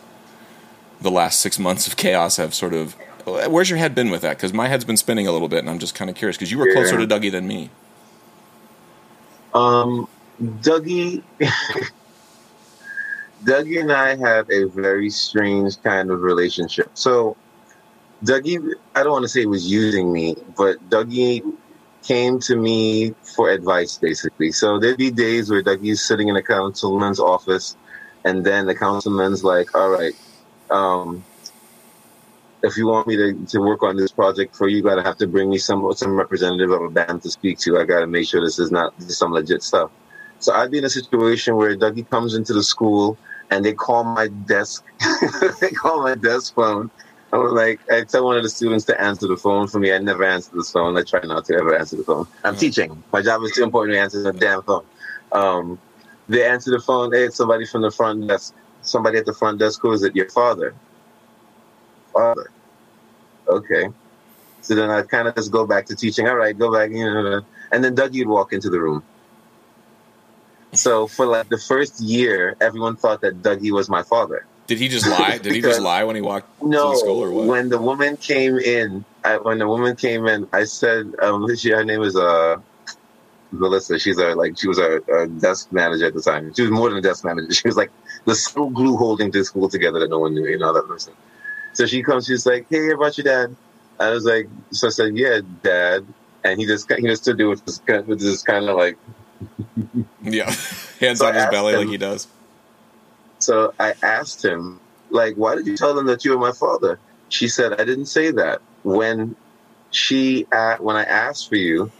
the 1.00 1.10
last 1.10 1.40
six 1.40 1.58
months 1.58 1.86
of 1.86 1.96
chaos 1.96 2.36
have 2.38 2.54
sort 2.54 2.72
of 2.72 2.94
where's 3.26 3.68
your 3.68 3.78
head 3.78 3.94
been 3.94 4.10
with 4.10 4.22
that 4.22 4.36
because 4.36 4.52
my 4.52 4.68
head's 4.68 4.84
been 4.84 4.96
spinning 4.96 5.26
a 5.26 5.32
little 5.32 5.48
bit 5.48 5.58
and 5.58 5.68
i'm 5.68 5.78
just 5.78 5.94
kind 5.94 6.08
of 6.10 6.16
curious 6.16 6.36
because 6.36 6.50
you 6.50 6.58
were 6.58 6.68
Yeah. 6.68 6.74
closer 6.74 6.96
to 6.98 7.06
dougie 7.06 7.30
than 7.30 7.46
me 7.46 7.70
Um, 9.54 10.08
Dougie, 10.42 11.22
Dougie 13.44 13.80
and 13.80 13.92
I 13.92 14.16
have 14.16 14.50
a 14.50 14.64
very 14.64 15.10
strange 15.10 15.80
kind 15.82 16.10
of 16.10 16.22
relationship. 16.22 16.90
So, 16.94 17.36
Dougie, 18.24 18.74
I 18.94 19.02
don't 19.02 19.12
want 19.12 19.24
to 19.24 19.28
say 19.28 19.40
he 19.40 19.46
was 19.46 19.70
using 19.70 20.12
me, 20.12 20.36
but 20.56 20.78
Dougie 20.88 21.42
came 22.02 22.38
to 22.40 22.56
me 22.56 23.14
for 23.36 23.50
advice, 23.50 23.98
basically. 23.98 24.52
So 24.52 24.78
there'd 24.78 24.98
be 24.98 25.10
days 25.10 25.50
where 25.50 25.62
Dougie's 25.62 26.02
sitting 26.02 26.28
in 26.28 26.36
a 26.36 26.42
councilman's 26.42 27.20
office, 27.20 27.76
and 28.24 28.44
then 28.44 28.66
the 28.66 28.74
councilman's 28.74 29.44
like, 29.44 29.74
"All 29.74 29.90
right, 29.90 30.14
um, 30.70 31.24
if 32.62 32.76
you 32.78 32.86
want 32.86 33.06
me 33.06 33.16
to, 33.16 33.46
to 33.46 33.58
work 33.60 33.82
on 33.82 33.96
this 33.96 34.10
project 34.10 34.56
for 34.56 34.68
you, 34.68 34.78
you 34.78 34.82
gotta 34.82 35.02
have 35.02 35.18
to 35.18 35.26
bring 35.26 35.50
me 35.50 35.58
some 35.58 35.92
some 35.92 36.16
representative 36.16 36.70
of 36.70 36.82
a 36.82 36.90
band 36.90 37.22
to 37.22 37.30
speak 37.30 37.58
to. 37.60 37.78
I 37.78 37.84
gotta 37.84 38.06
make 38.06 38.26
sure 38.28 38.42
this 38.44 38.58
is 38.58 38.70
not 38.70 38.98
this 38.98 39.10
is 39.10 39.18
some 39.18 39.32
legit 39.32 39.62
stuff. 39.62 39.90
So 40.38 40.52
I'd 40.54 40.70
be 40.70 40.78
in 40.78 40.84
a 40.84 40.90
situation 40.90 41.56
where 41.56 41.76
Dougie 41.76 42.08
comes 42.08 42.34
into 42.34 42.54
the 42.54 42.62
school 42.62 43.18
and 43.50 43.64
they 43.64 43.74
call 43.74 44.04
my 44.04 44.28
desk 44.28 44.84
they 45.60 45.70
call 45.70 46.02
my 46.02 46.14
desk 46.14 46.54
phone. 46.54 46.90
I 47.34 47.38
was 47.38 47.52
like 47.52 47.80
I 47.90 48.04
tell 48.04 48.24
one 48.24 48.36
of 48.36 48.44
the 48.44 48.48
students 48.48 48.84
to 48.84 49.00
answer 49.00 49.26
the 49.26 49.36
phone 49.36 49.66
for 49.66 49.80
me. 49.80 49.92
I 49.92 49.98
never 49.98 50.22
answer 50.24 50.52
the 50.54 50.62
phone. 50.62 50.96
I 50.96 51.02
try 51.02 51.20
not 51.24 51.44
to 51.46 51.54
ever 51.56 51.76
answer 51.76 51.96
the 51.96 52.04
phone. 52.04 52.28
I'm 52.44 52.54
Mhm. 52.54 52.60
teaching. 52.60 53.02
My 53.12 53.22
job 53.22 53.42
is 53.42 53.50
too 53.50 53.64
important 53.64 53.94
to 53.96 54.00
answer 54.00 54.22
the 54.22 54.32
damn 54.32 54.62
phone. 54.62 54.84
Um, 55.32 55.78
they 56.28 56.44
answer 56.44 56.70
the 56.70 56.78
phone, 56.78 57.12
hey, 57.12 57.24
it's 57.24 57.36
somebody 57.36 57.66
from 57.66 57.82
the 57.82 57.90
front 57.90 58.28
desk. 58.28 58.54
Somebody 58.82 59.18
at 59.18 59.26
the 59.26 59.32
front 59.32 59.58
desk, 59.58 59.80
who 59.82 59.90
is 59.92 60.04
it? 60.04 60.14
Your 60.14 60.28
father. 60.30 60.74
Father. 62.12 62.50
Okay. 63.48 63.88
So 64.60 64.76
then 64.76 64.90
I 64.90 65.02
kind 65.02 65.26
of 65.26 65.34
just 65.34 65.50
go 65.50 65.66
back 65.66 65.86
to 65.86 65.96
teaching. 65.96 66.28
All 66.28 66.36
right, 66.36 66.56
go 66.56 66.72
back, 66.72 66.90
you 66.90 67.04
know, 67.04 67.42
and 67.72 67.82
then 67.82 67.96
Dougie 67.96 68.20
would 68.20 68.28
walk 68.28 68.52
into 68.52 68.70
the 68.70 68.80
room. 68.80 69.02
So 70.72 71.08
for 71.08 71.26
like 71.26 71.48
the 71.48 71.58
first 71.58 72.00
year, 72.00 72.56
everyone 72.60 72.94
thought 72.96 73.22
that 73.22 73.42
Dougie 73.42 73.72
was 73.72 73.88
my 73.88 74.04
father. 74.04 74.46
Did 74.66 74.78
he 74.78 74.88
just 74.88 75.06
lie 75.08 75.38
did 75.38 75.52
he 75.54 75.60
just 75.60 75.80
lie 75.90 76.04
when 76.04 76.16
he 76.16 76.22
walked 76.22 76.48
No, 76.62 76.84
to 76.84 76.90
the 76.90 76.96
school 76.98 77.22
or 77.22 77.30
what 77.30 77.46
when 77.46 77.68
the 77.68 77.78
woman 77.78 78.16
came 78.16 78.58
in, 78.58 79.04
I, 79.24 79.36
when 79.38 79.58
the 79.58 79.68
woman 79.68 79.96
came 79.96 80.26
in, 80.26 80.48
I 80.52 80.64
said, 80.64 81.12
um, 81.20 81.46
she, 81.60 81.70
her 81.70 81.84
name 81.84 82.00
was 82.00 82.16
uh, 82.16 82.56
Melissa. 83.52 83.98
She's 83.98 84.18
a 84.18 84.34
like 84.34 84.58
she 84.58 84.68
was 84.68 84.78
a, 84.78 85.00
a 85.12 85.26
desk 85.28 85.72
manager 85.72 86.06
at 86.06 86.14
the 86.14 86.22
time. 86.22 86.52
She 86.54 86.62
was 86.62 86.70
more 86.70 86.88
than 86.88 86.98
a 86.98 87.02
desk 87.02 87.24
manager. 87.24 87.52
She 87.60 87.68
was 87.68 87.76
like 87.76 87.90
the 88.24 88.34
single 88.34 88.70
glue 88.70 88.96
holding 88.96 89.30
the 89.30 89.44
school 89.44 89.68
together 89.68 90.00
that 90.00 90.10
no 90.10 90.18
one 90.18 90.34
knew. 90.34 90.46
You 90.46 90.58
know 90.58 90.72
that 90.72 90.86
person. 90.88 91.12
So 91.72 91.86
she 91.86 92.02
comes. 92.02 92.26
She's 92.26 92.46
like, 92.46 92.66
"Hey, 92.68 92.90
about 92.90 93.16
your 93.18 93.24
dad?" 93.24 93.56
I 94.00 94.10
was 94.10 94.24
like, 94.24 94.48
"So 94.72 94.88
I 94.88 94.90
said, 94.90 95.16
yeah, 95.16 95.40
dad." 95.62 96.04
And 96.42 96.60
he 96.60 96.66
just 96.66 96.90
he 96.92 97.02
just 97.02 97.22
stood 97.22 97.38
there 97.38 97.48
with 97.48 97.64
this 97.64 97.78
kind- 97.78 98.06
with 98.06 98.20
this 98.20 98.42
kind 98.42 98.68
of 98.68 98.76
like. 98.76 98.98
yeah 100.22 100.50
hands 101.00 101.18
So 101.20 101.26
on 101.26 101.34
his 101.34 101.46
belly 101.46 101.74
asked 101.74 101.82
like 101.82 101.88
he 101.88 101.96
does 101.96 102.26
So 103.44 103.74
I 103.78 103.92
asked 104.02 104.42
him, 104.42 104.80
like, 105.10 105.34
why 105.34 105.54
did 105.54 105.66
you 105.66 105.76
tell 105.76 105.94
them 105.94 106.06
that 106.06 106.24
you 106.24 106.30
were 106.30 106.38
my 106.38 106.52
father? 106.52 106.98
She 107.28 107.48
said, 107.48 107.74
I 107.74 107.84
didn't 107.84 108.06
say 108.06 108.30
that. 108.30 108.62
When 108.84 109.36
she, 109.90 110.46
uh, 110.50 110.78
when 110.78 110.96
I 110.96 111.04
asked 111.04 111.50
for 111.50 111.56
you, 111.56 111.90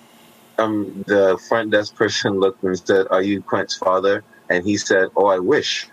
um, 0.59 1.05
the 1.07 1.39
front 1.49 1.71
desk 1.71 1.95
person 1.97 2.33
looked 2.41 2.63
and 2.63 2.79
said, 2.79 3.07
"Are 3.11 3.23
you 3.23 3.43
Quent's 3.43 3.77
father?" 3.77 4.25
And 4.49 4.65
he 4.65 4.77
said, 4.77 5.09
"Oh, 5.17 5.27
I 5.27 5.39
wish." 5.39 5.89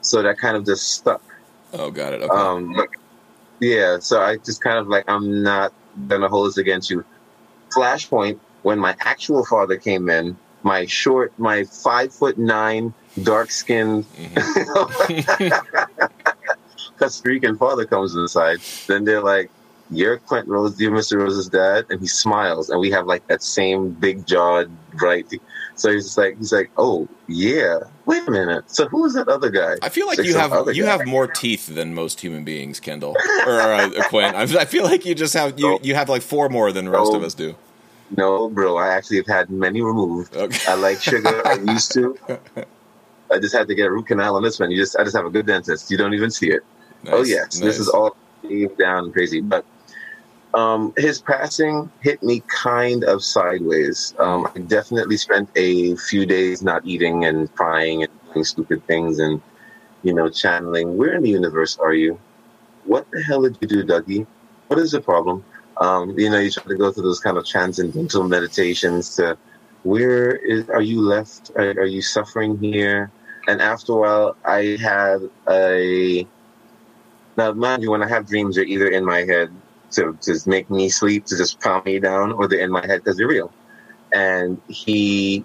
So 0.00 0.22
that 0.22 0.38
kind 0.38 0.56
of 0.56 0.64
just 0.64 0.90
stuck. 0.90 1.22
Oh, 1.72 1.90
got 1.90 2.12
it. 2.12 2.22
Okay. 2.22 2.34
Um, 2.34 2.72
but 2.74 2.88
yeah, 3.60 3.98
so 3.98 4.20
I 4.20 4.36
just 4.36 4.62
kind 4.62 4.78
of 4.78 4.86
like 4.86 5.04
I'm 5.08 5.42
not 5.42 5.72
gonna 6.06 6.28
hold 6.28 6.48
this 6.48 6.58
against 6.58 6.90
you. 6.90 7.04
Flashpoint 7.74 8.38
when 8.62 8.78
my 8.78 8.96
actual 9.00 9.44
father 9.44 9.76
came 9.76 10.08
in, 10.08 10.36
my 10.62 10.86
short, 10.86 11.32
my 11.38 11.64
five 11.64 12.12
foot 12.12 12.38
nine, 12.38 12.94
dark 13.22 13.50
skinned, 13.50 14.04
Mm-hmm. 14.16 15.48
Costa 16.98 17.28
Rican 17.28 17.56
father 17.58 17.84
comes 17.84 18.14
inside. 18.14 18.58
Then 18.86 19.04
they're 19.04 19.22
like, 19.22 19.50
"You're 19.90 20.16
Quentin 20.18 20.50
Rose, 20.52 20.80
you're 20.80 20.90
Mr. 20.92 21.18
Rose's 21.18 21.48
dad," 21.48 21.84
and 21.90 22.00
he 22.00 22.06
smiles, 22.06 22.70
and 22.70 22.80
we 22.80 22.90
have 22.90 23.06
like 23.06 23.26
that 23.26 23.42
same 23.42 23.90
big 23.90 24.26
jawed, 24.26 24.70
bright. 24.94 25.26
So 25.74 25.92
he's 25.92 26.04
just 26.04 26.16
like, 26.16 26.38
he's 26.38 26.52
like, 26.52 26.70
"Oh 26.78 27.06
yeah, 27.28 27.80
wait 28.06 28.26
a 28.26 28.30
minute. 28.30 28.70
So 28.70 28.88
who 28.88 29.04
is 29.04 29.12
that 29.12 29.28
other 29.28 29.50
guy?" 29.50 29.74
I 29.82 29.90
feel 29.90 30.06
like 30.06 30.16
Like 30.18 30.26
you 30.26 30.36
have 30.36 30.52
you 30.74 30.84
guy. 30.84 30.90
have 30.96 31.06
more 31.06 31.26
teeth 31.26 31.66
than 31.66 31.92
most 31.94 32.20
human 32.20 32.44
beings, 32.44 32.80
Kendall 32.80 33.14
or 33.46 33.60
uh, 33.60 33.90
Quinn. 34.08 34.34
I, 34.34 34.42
I 34.42 34.64
feel 34.64 34.84
like 34.84 35.04
you 35.04 35.14
just 35.14 35.34
have 35.34 35.58
you 35.60 35.78
you 35.82 35.94
have 35.94 36.08
like 36.08 36.22
four 36.22 36.48
more 36.48 36.72
than 36.72 36.86
the 36.86 36.92
rest 36.92 37.12
No. 37.12 37.18
of 37.18 37.24
us 37.24 37.34
do. 37.34 37.54
No, 38.16 38.48
bro. 38.48 38.76
I 38.78 38.88
actually 38.94 39.18
have 39.18 39.26
had 39.26 39.50
many 39.50 39.82
removed. 39.82 40.34
Okay. 40.34 40.58
I 40.70 40.76
like 40.76 41.02
sugar. 41.02 41.46
I 41.46 41.54
used 41.54 41.92
to. 41.92 42.16
I 43.30 43.38
just 43.38 43.54
had 43.54 43.68
to 43.68 43.74
get 43.74 43.86
a 43.86 43.90
root 43.90 44.06
canal 44.06 44.36
on 44.36 44.42
this 44.42 44.60
one. 44.60 44.70
You 44.70 44.76
just, 44.76 44.96
I 44.96 45.04
just 45.04 45.16
have 45.16 45.26
a 45.26 45.30
good 45.30 45.46
dentist. 45.46 45.90
You 45.90 45.96
don't 45.96 46.14
even 46.14 46.30
see 46.30 46.50
it. 46.50 46.62
Oh 47.08 47.18
Nice, 47.18 47.30
yes, 47.30 47.60
this 47.60 47.78
is 47.78 47.88
all 47.88 48.16
down 48.78 49.04
and 49.04 49.12
crazy. 49.12 49.40
But 49.40 49.64
um, 50.54 50.94
his 50.96 51.20
passing 51.20 51.90
hit 52.00 52.22
me 52.22 52.42
kind 52.48 53.04
of 53.04 53.22
sideways. 53.22 54.14
Um, 54.18 54.48
I 54.54 54.60
definitely 54.60 55.16
spent 55.16 55.50
a 55.56 55.96
few 55.96 56.24
days 56.26 56.62
not 56.62 56.86
eating 56.86 57.24
and 57.24 57.54
crying 57.54 58.02
and 58.02 58.12
doing 58.32 58.44
stupid 58.44 58.86
things 58.86 59.18
and 59.18 59.40
you 60.02 60.14
know 60.14 60.28
channeling. 60.28 60.96
Where 60.96 61.14
in 61.14 61.22
the 61.22 61.30
universe 61.30 61.78
are 61.78 61.94
you? 61.94 62.18
What 62.84 63.06
the 63.10 63.22
hell 63.22 63.42
did 63.42 63.58
you 63.60 63.68
do, 63.68 63.84
Dougie? 63.84 64.26
What 64.68 64.78
is 64.78 64.92
the 64.92 65.00
problem? 65.00 65.44
Um, 65.78 66.18
you 66.18 66.30
know, 66.30 66.38
you 66.38 66.50
try 66.50 66.64
to 66.64 66.76
go 66.76 66.90
through 66.90 67.02
those 67.02 67.20
kind 67.20 67.36
of 67.36 67.44
transcendental 67.44 68.24
meditations 68.24 69.14
to 69.16 69.36
where 69.82 70.36
is 70.36 70.68
are 70.70 70.82
you 70.82 71.00
left? 71.02 71.50
Are, 71.56 71.70
are 71.70 71.86
you 71.86 72.02
suffering 72.02 72.58
here? 72.58 73.10
And 73.46 73.62
after 73.62 73.92
a 73.92 73.96
while, 73.96 74.36
I 74.44 74.76
had 74.80 75.20
a 75.48 76.26
now, 77.36 77.52
mind 77.52 77.82
you, 77.82 77.90
when 77.90 78.02
I 78.02 78.08
have 78.08 78.26
dreams, 78.26 78.56
they're 78.56 78.64
either 78.64 78.88
in 78.88 79.04
my 79.04 79.18
head 79.24 79.50
to 79.92 80.18
just 80.24 80.46
make 80.46 80.70
me 80.70 80.88
sleep, 80.88 81.26
to 81.26 81.36
just 81.36 81.60
calm 81.60 81.82
me 81.84 81.98
down, 81.98 82.32
or 82.32 82.48
they're 82.48 82.60
in 82.60 82.70
my 82.70 82.84
head 82.86 83.04
because 83.04 83.18
they're 83.18 83.28
real. 83.28 83.52
And 84.12 84.60
he, 84.68 85.44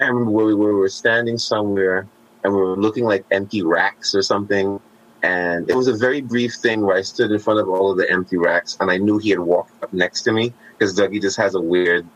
I 0.00 0.06
remember 0.06 0.30
where 0.30 0.46
we 0.46 0.54
were, 0.54 0.74
we 0.74 0.80
were 0.80 0.88
standing 0.88 1.38
somewhere 1.38 2.06
and 2.44 2.52
we 2.52 2.60
were 2.60 2.76
looking 2.76 3.04
like 3.04 3.24
empty 3.30 3.62
racks 3.62 4.14
or 4.14 4.22
something. 4.22 4.80
And 5.24 5.68
it 5.68 5.76
was 5.76 5.88
a 5.88 5.96
very 5.96 6.20
brief 6.20 6.54
thing 6.54 6.82
where 6.82 6.96
I 6.96 7.02
stood 7.02 7.30
in 7.30 7.38
front 7.38 7.60
of 7.60 7.68
all 7.68 7.90
of 7.90 7.96
the 7.96 8.10
empty 8.10 8.36
racks 8.36 8.76
and 8.80 8.90
I 8.90 8.98
knew 8.98 9.18
he 9.18 9.30
had 9.30 9.40
walked 9.40 9.82
up 9.82 9.92
next 9.92 10.22
to 10.22 10.32
me 10.32 10.52
because 10.78 10.96
Dougie 10.96 11.20
just 11.20 11.36
has 11.36 11.54
a 11.54 11.60
weird, 11.60 12.06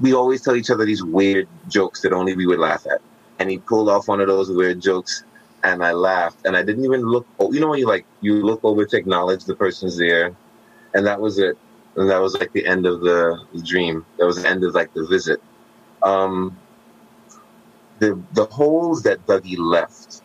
we, 0.00 0.14
always 0.14 0.42
tell 0.42 0.54
each 0.54 0.70
other 0.70 0.84
these 0.84 1.02
weird 1.02 1.48
jokes 1.68 2.00
that 2.02 2.12
only 2.12 2.36
we 2.36 2.46
would 2.46 2.58
laugh 2.60 2.86
at. 2.86 3.00
And 3.38 3.50
he 3.50 3.58
pulled 3.58 3.88
off 3.88 4.08
one 4.08 4.20
of 4.20 4.28
those 4.28 4.50
weird 4.50 4.80
jokes 4.80 5.24
and 5.64 5.84
I 5.84 5.92
laughed 5.92 6.46
and 6.46 6.56
I 6.56 6.62
didn't 6.62 6.84
even 6.84 7.02
look. 7.02 7.26
Oh, 7.38 7.52
you 7.52 7.60
know 7.60 7.68
when 7.68 7.78
you 7.78 7.86
like 7.86 8.06
you 8.20 8.34
look 8.34 8.60
over 8.62 8.84
to 8.84 8.96
acknowledge 8.96 9.44
the 9.44 9.56
person's 9.56 9.96
there, 9.98 10.34
and 10.94 11.06
that 11.06 11.20
was 11.20 11.38
it. 11.38 11.58
And 11.96 12.08
that 12.08 12.20
was 12.20 12.34
like 12.34 12.52
the 12.52 12.64
end 12.64 12.86
of 12.86 13.00
the, 13.00 13.36
the 13.52 13.62
dream. 13.62 14.06
That 14.18 14.26
was 14.26 14.40
the 14.40 14.48
end 14.48 14.62
of 14.62 14.74
like 14.74 14.94
the 14.94 15.06
visit. 15.06 15.42
Um, 16.02 16.56
the 17.98 18.20
the 18.34 18.44
holes 18.46 19.02
that 19.02 19.26
Dougie 19.26 19.58
left. 19.58 20.22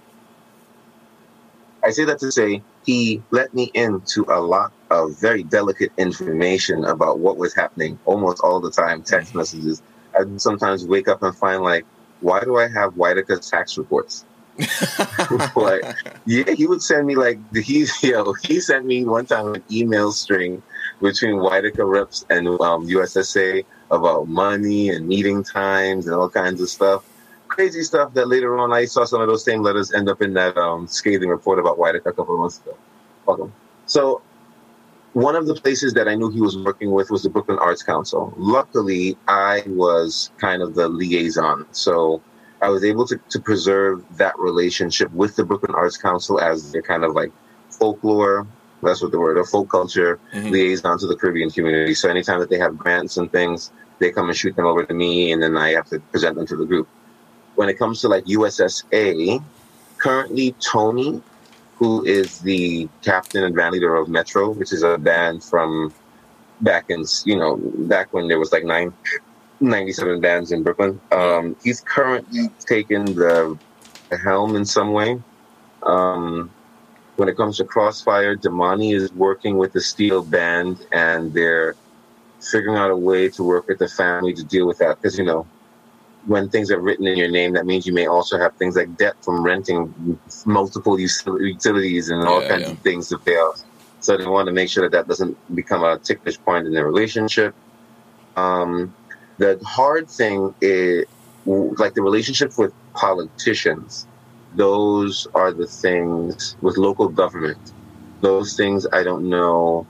I 1.83 1.89
say 1.89 2.05
that 2.05 2.19
to 2.19 2.31
say 2.31 2.61
he 2.85 3.21
let 3.31 3.53
me 3.53 3.71
into 3.73 4.25
a 4.29 4.39
lot 4.39 4.71
very 5.19 5.43
delicate 5.43 5.91
information 5.97 6.85
about 6.85 7.19
what 7.19 7.37
was 7.37 7.53
happening 7.53 7.99
almost 8.05 8.41
all 8.43 8.59
the 8.59 8.71
time. 8.71 9.03
Text 9.03 9.35
messages. 9.35 9.81
I'd 10.17 10.39
sometimes 10.39 10.85
wake 10.85 11.07
up 11.07 11.23
and 11.23 11.35
find 11.35 11.61
like, 11.61 11.85
why 12.21 12.41
do 12.41 12.57
I 12.57 12.67
have 12.67 12.93
Whitaker's 12.93 13.49
tax 13.49 13.77
reports? 13.77 14.25
like, 15.55 15.83
yeah, 16.25 16.51
he 16.51 16.67
would 16.67 16.81
send 16.81 17.07
me 17.07 17.15
like 17.15 17.39
he 17.55 17.87
yo 18.03 18.33
he 18.33 18.59
sent 18.59 18.85
me 18.85 19.03
one 19.03 19.25
time 19.25 19.55
an 19.55 19.63
email 19.71 20.11
string 20.11 20.61
between 21.01 21.37
Whitaker 21.37 21.85
reps 21.85 22.23
and 22.29 22.47
um, 22.47 22.87
USSA 22.87 23.65
about 23.89 24.27
money 24.27 24.89
and 24.89 25.07
meeting 25.07 25.43
times 25.43 26.05
and 26.05 26.15
all 26.15 26.29
kinds 26.29 26.61
of 26.61 26.69
stuff, 26.69 27.03
crazy 27.47 27.81
stuff 27.81 28.13
that 28.13 28.27
later 28.27 28.59
on 28.59 28.71
I 28.71 28.85
saw 28.85 29.05
some 29.05 29.21
of 29.21 29.27
those 29.27 29.43
same 29.43 29.63
letters 29.63 29.91
end 29.91 30.07
up 30.07 30.21
in 30.21 30.33
that 30.33 30.55
um, 30.55 30.87
scathing 30.87 31.29
report 31.29 31.57
about 31.57 31.79
Whitaker 31.79 32.09
a 32.09 32.13
couple 32.13 32.35
of 32.35 32.41
months 32.41 32.61
ago. 32.61 32.77
Him. 33.43 33.53
So 33.87 34.21
one 35.13 35.35
of 35.35 35.47
the 35.47 35.55
places 35.55 35.93
that 35.93 36.07
I 36.07 36.15
knew 36.15 36.29
he 36.29 36.41
was 36.41 36.57
working 36.57 36.91
with 36.91 37.09
was 37.09 37.23
the 37.23 37.29
Brooklyn 37.29 37.59
Arts 37.59 37.83
Council. 37.83 38.33
Luckily, 38.37 39.17
I 39.27 39.63
was 39.67 40.31
kind 40.37 40.61
of 40.61 40.75
the 40.75 40.87
liaison, 40.89 41.65
so. 41.71 42.21
I 42.61 42.69
was 42.69 42.85
able 42.85 43.05
to, 43.07 43.19
to 43.31 43.41
preserve 43.41 44.05
that 44.17 44.39
relationship 44.39 45.11
with 45.11 45.35
the 45.35 45.43
Brooklyn 45.43 45.75
Arts 45.75 45.97
Council 45.97 46.39
as 46.39 46.71
their 46.71 46.81
kind 46.81 47.03
of 47.03 47.11
like 47.13 47.29
folklore, 47.69 48.47
that's 48.81 49.01
what 49.01 49.11
the 49.11 49.19
word, 49.19 49.37
or 49.37 49.43
folk 49.43 49.69
culture 49.69 50.17
Mhm. 50.33 50.49
liaison 50.49 50.97
to 50.99 51.07
the 51.07 51.17
Caribbean 51.17 51.49
community. 51.49 51.93
So 51.93 52.09
anytime 52.09 52.39
that 52.39 52.49
they 52.49 52.57
have 52.59 52.77
grants 52.77 53.17
and 53.17 53.29
things, 53.29 53.69
they 53.99 54.11
come 54.11 54.29
and 54.29 54.37
shoot 54.37 54.55
them 54.55 54.65
over 54.65 54.85
to 54.85 54.93
me, 54.93 55.33
and 55.33 55.43
then 55.43 55.57
I 55.57 55.71
have 55.71 55.87
to 55.89 55.99
present 55.99 56.37
them 56.37 56.47
to 56.47 56.55
the 56.55 56.63
group. 56.65 56.87
When 57.55 57.67
it 57.67 57.77
comes 57.77 57.99
to 57.99 58.07
like 58.07 58.23
USSA, 58.27 59.43
currently 59.97 60.55
Tony, 60.61 61.21
who 61.83 62.05
is 62.05 62.39
the 62.39 62.87
captain 63.01 63.43
and 63.43 63.53
band 63.53 63.73
leader 63.73 63.93
of 63.97 64.07
Metro, 64.07 64.51
which 64.51 64.71
is 64.71 64.83
a 64.83 64.97
band 64.97 65.43
from 65.43 65.93
back 66.61 66.85
in, 66.87 67.03
you 67.25 67.35
know, 67.35 67.57
back 67.93 68.13
when 68.13 68.29
there 68.29 68.39
was 68.39 68.53
like 68.53 68.63
nine 68.63 68.93
97 69.59 70.21
bands 70.21 70.53
in 70.53 70.63
Brooklyn. 70.63 71.01
Um, 71.11 71.57
he's 71.61 71.81
currently 71.81 72.47
taken 72.59 73.03
the, 73.03 73.57
the 74.09 74.17
helm 74.17 74.55
in 74.55 74.63
some 74.63 74.93
way. 74.93 75.21
Um, 75.81 76.49
when 77.17 77.27
it 77.27 77.35
comes 77.35 77.57
to 77.57 77.65
Crossfire, 77.65 78.37
Damani 78.37 78.95
is 78.95 79.11
working 79.11 79.57
with 79.57 79.73
the 79.73 79.81
Steel 79.81 80.23
Band 80.23 80.85
and 80.93 81.33
they're 81.33 81.75
figuring 82.39 82.77
out 82.77 82.91
a 82.91 82.95
way 82.95 83.27
to 83.27 83.43
work 83.43 83.67
with 83.67 83.79
the 83.79 83.89
family 83.89 84.33
to 84.33 84.43
deal 84.45 84.67
with 84.67 84.77
that. 84.77 85.01
Because, 85.01 85.17
you 85.17 85.25
know, 85.25 85.45
when 86.25 86.49
things 86.49 86.71
are 86.71 86.79
written 86.79 87.05
in 87.07 87.17
your 87.17 87.29
name, 87.29 87.53
that 87.53 87.65
means 87.65 87.85
you 87.85 87.93
may 87.93 88.07
also 88.07 88.37
have 88.37 88.55
things 88.55 88.75
like 88.75 88.95
debt 88.97 89.15
from 89.21 89.43
renting 89.43 90.19
multiple 90.45 90.99
utilities 90.99 92.09
and 92.09 92.27
all 92.27 92.41
Yeah, 92.41 92.49
kinds 92.49 92.61
yeah. 92.63 92.71
of 92.71 92.79
things 92.79 93.09
to 93.09 93.17
pay 93.19 93.35
off. 93.35 93.61
So 93.99 94.17
they 94.17 94.25
want 94.25 94.47
to 94.47 94.53
make 94.53 94.69
sure 94.69 94.83
that 94.83 94.91
that 94.91 95.07
doesn't 95.07 95.37
become 95.55 95.83
a 95.83 95.97
ticklish 95.99 96.39
point 96.39 96.67
in 96.67 96.73
their 96.73 96.85
relationship. 96.85 97.55
Um, 98.35 98.93
the 99.37 99.59
hard 99.65 100.09
thing 100.09 100.53
is 100.61 101.05
like 101.45 101.93
the 101.93 102.01
relationship 102.01 102.57
with 102.57 102.73
politicians. 102.93 104.07
Those 104.55 105.27
are 105.33 105.51
the 105.51 105.67
things 105.67 106.55
with 106.61 106.77
local 106.77 107.09
government. 107.09 107.73
Those 108.21 108.55
things 108.55 108.87
I 108.93 109.03
don't 109.03 109.29
know 109.29 109.87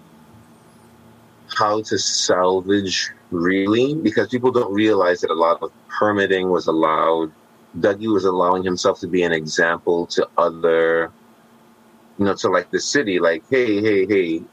how 1.56 1.82
to 1.84 1.98
salvage 1.98 3.12
really 3.32 3.96
because 3.96 4.28
people 4.30 4.52
don't 4.52 4.74
realize 4.74 5.22
that 5.22 5.32
a 5.32 5.34
lot 5.34 5.62
of 5.62 5.72
permitting 5.90 6.50
was 6.50 6.68
allowed. 6.68 7.32
Dougie 7.80 8.12
was 8.12 8.26
allowing 8.26 8.64
himself 8.64 9.00
to 9.00 9.08
be 9.08 9.24
an 9.24 9.32
example 9.32 10.06
to 10.08 10.28
other, 10.38 11.12
you 12.20 12.26
know, 12.26 12.36
to 12.36 12.50
like 12.50 12.70
the 12.72 12.80
city, 12.80 13.20
like, 13.20 13.44
hey, 13.50 13.82
hey, 13.82 14.06
hey, 14.06 14.44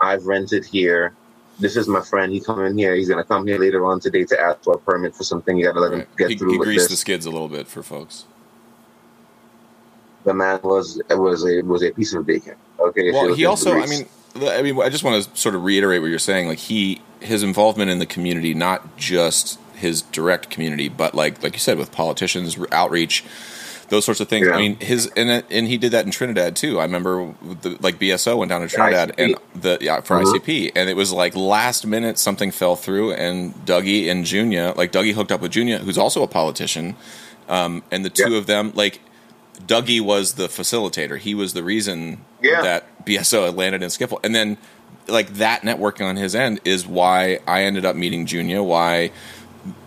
I've 0.00 0.26
rented 0.26 0.64
here. 0.64 1.14
This 1.60 1.76
is 1.76 1.88
my 1.88 2.00
friend. 2.02 2.32
He 2.32 2.40
come 2.40 2.64
in 2.64 2.78
here. 2.78 2.94
He's 2.94 3.08
gonna 3.08 3.24
come 3.24 3.46
here 3.46 3.58
later 3.58 3.84
on 3.84 4.00
today 4.00 4.24
to 4.24 4.40
ask 4.40 4.62
for 4.62 4.74
a 4.74 4.78
permit 4.78 5.14
for 5.14 5.24
something. 5.24 5.56
You 5.56 5.66
gotta 5.66 5.80
let 5.80 5.92
him 5.92 6.06
get 6.16 6.30
He, 6.30 6.36
through 6.36 6.52
he 6.52 6.58
with 6.58 6.66
greased 6.68 6.84
this. 6.84 6.90
the 6.90 6.96
skids 6.96 7.26
a 7.26 7.30
little 7.30 7.48
bit 7.48 7.66
for 7.66 7.82
folks. 7.82 8.24
the 10.24 10.34
man 10.34 10.60
was 10.62 11.00
was 11.10 11.44
a 11.46 11.62
was 11.62 11.82
a 11.82 11.90
piece 11.90 12.12
of 12.14 12.26
bacon. 12.26 12.54
Okay. 12.78 13.10
Well, 13.12 13.34
he 13.34 13.44
also, 13.44 13.72
I 13.78 13.86
mean, 13.86 14.06
I 14.42 14.62
mean, 14.62 14.80
I 14.80 14.88
just 14.88 15.04
want 15.04 15.24
to 15.24 15.36
sort 15.40 15.54
of 15.54 15.64
reiterate 15.64 16.00
what 16.00 16.08
you're 16.10 16.18
saying. 16.18 16.48
Like 16.48 16.58
he, 16.58 17.00
his 17.20 17.42
involvement 17.42 17.90
in 17.90 17.98
the 17.98 18.06
community, 18.06 18.54
not 18.54 18.96
just 18.96 19.58
his 19.76 20.02
direct 20.02 20.50
community, 20.50 20.88
but 20.88 21.14
like 21.14 21.42
like 21.42 21.52
you 21.54 21.58
said, 21.60 21.78
with 21.78 21.92
politicians, 21.92 22.58
outreach, 22.72 23.24
those 23.90 24.04
sorts 24.04 24.20
of 24.20 24.28
things. 24.28 24.46
Yeah. 24.46 24.54
I 24.54 24.58
mean, 24.58 24.78
his 24.80 25.06
and 25.16 25.44
and 25.50 25.66
he 25.66 25.78
did 25.78 25.92
that 25.92 26.04
in 26.04 26.10
Trinidad 26.10 26.56
too. 26.56 26.78
I 26.78 26.82
remember 26.84 27.32
the, 27.62 27.76
like 27.80 27.98
BSO 27.98 28.36
went 28.38 28.48
down 28.50 28.60
to 28.60 28.68
Trinidad 28.68 29.16
ICP. 29.16 29.24
and 29.24 29.62
the 29.62 29.78
yeah 29.80 30.00
for 30.00 30.16
Mhm. 30.18 30.24
ICP, 30.34 30.72
and 30.76 30.88
it 30.90 30.96
was 30.96 31.12
like 31.12 31.34
last 31.36 31.86
minute 31.86 32.18
something 32.18 32.50
fell 32.50 32.76
through, 32.76 33.12
and 33.12 33.54
Dougie 33.66 34.10
and 34.10 34.24
Junia, 34.30 34.74
like 34.76 34.92
Dougie 34.92 35.14
hooked 35.14 35.32
up 35.32 35.40
with 35.40 35.52
Junia, 35.52 35.78
who's 35.78 35.96
also 35.98 36.22
a 36.22 36.28
politician, 36.28 36.96
um, 37.48 37.82
and 37.90 38.04
the 38.04 38.10
two 38.10 38.32
Yeah. 38.32 38.38
of 38.38 38.46
them 38.46 38.72
like 38.74 39.00
Dougie 39.66 40.00
was 40.00 40.34
the 40.34 40.48
facilitator. 40.48 41.18
He 41.18 41.34
was 41.34 41.52
the 41.52 41.62
reason 41.64 42.18
Yeah. 42.42 42.62
that 42.62 43.04
BSO 43.04 43.46
had 43.46 43.56
landed 43.56 43.82
in 43.82 43.88
Skiffle. 43.88 44.20
And 44.24 44.34
then, 44.34 44.56
like, 45.08 45.34
that 45.34 45.62
networking 45.62 46.06
on 46.06 46.16
his 46.16 46.34
end 46.34 46.60
is 46.64 46.86
why 46.86 47.40
I 47.46 47.62
ended 47.62 47.84
up 47.84 47.96
meeting 47.96 48.26
Junia, 48.26 48.62
why 48.62 49.10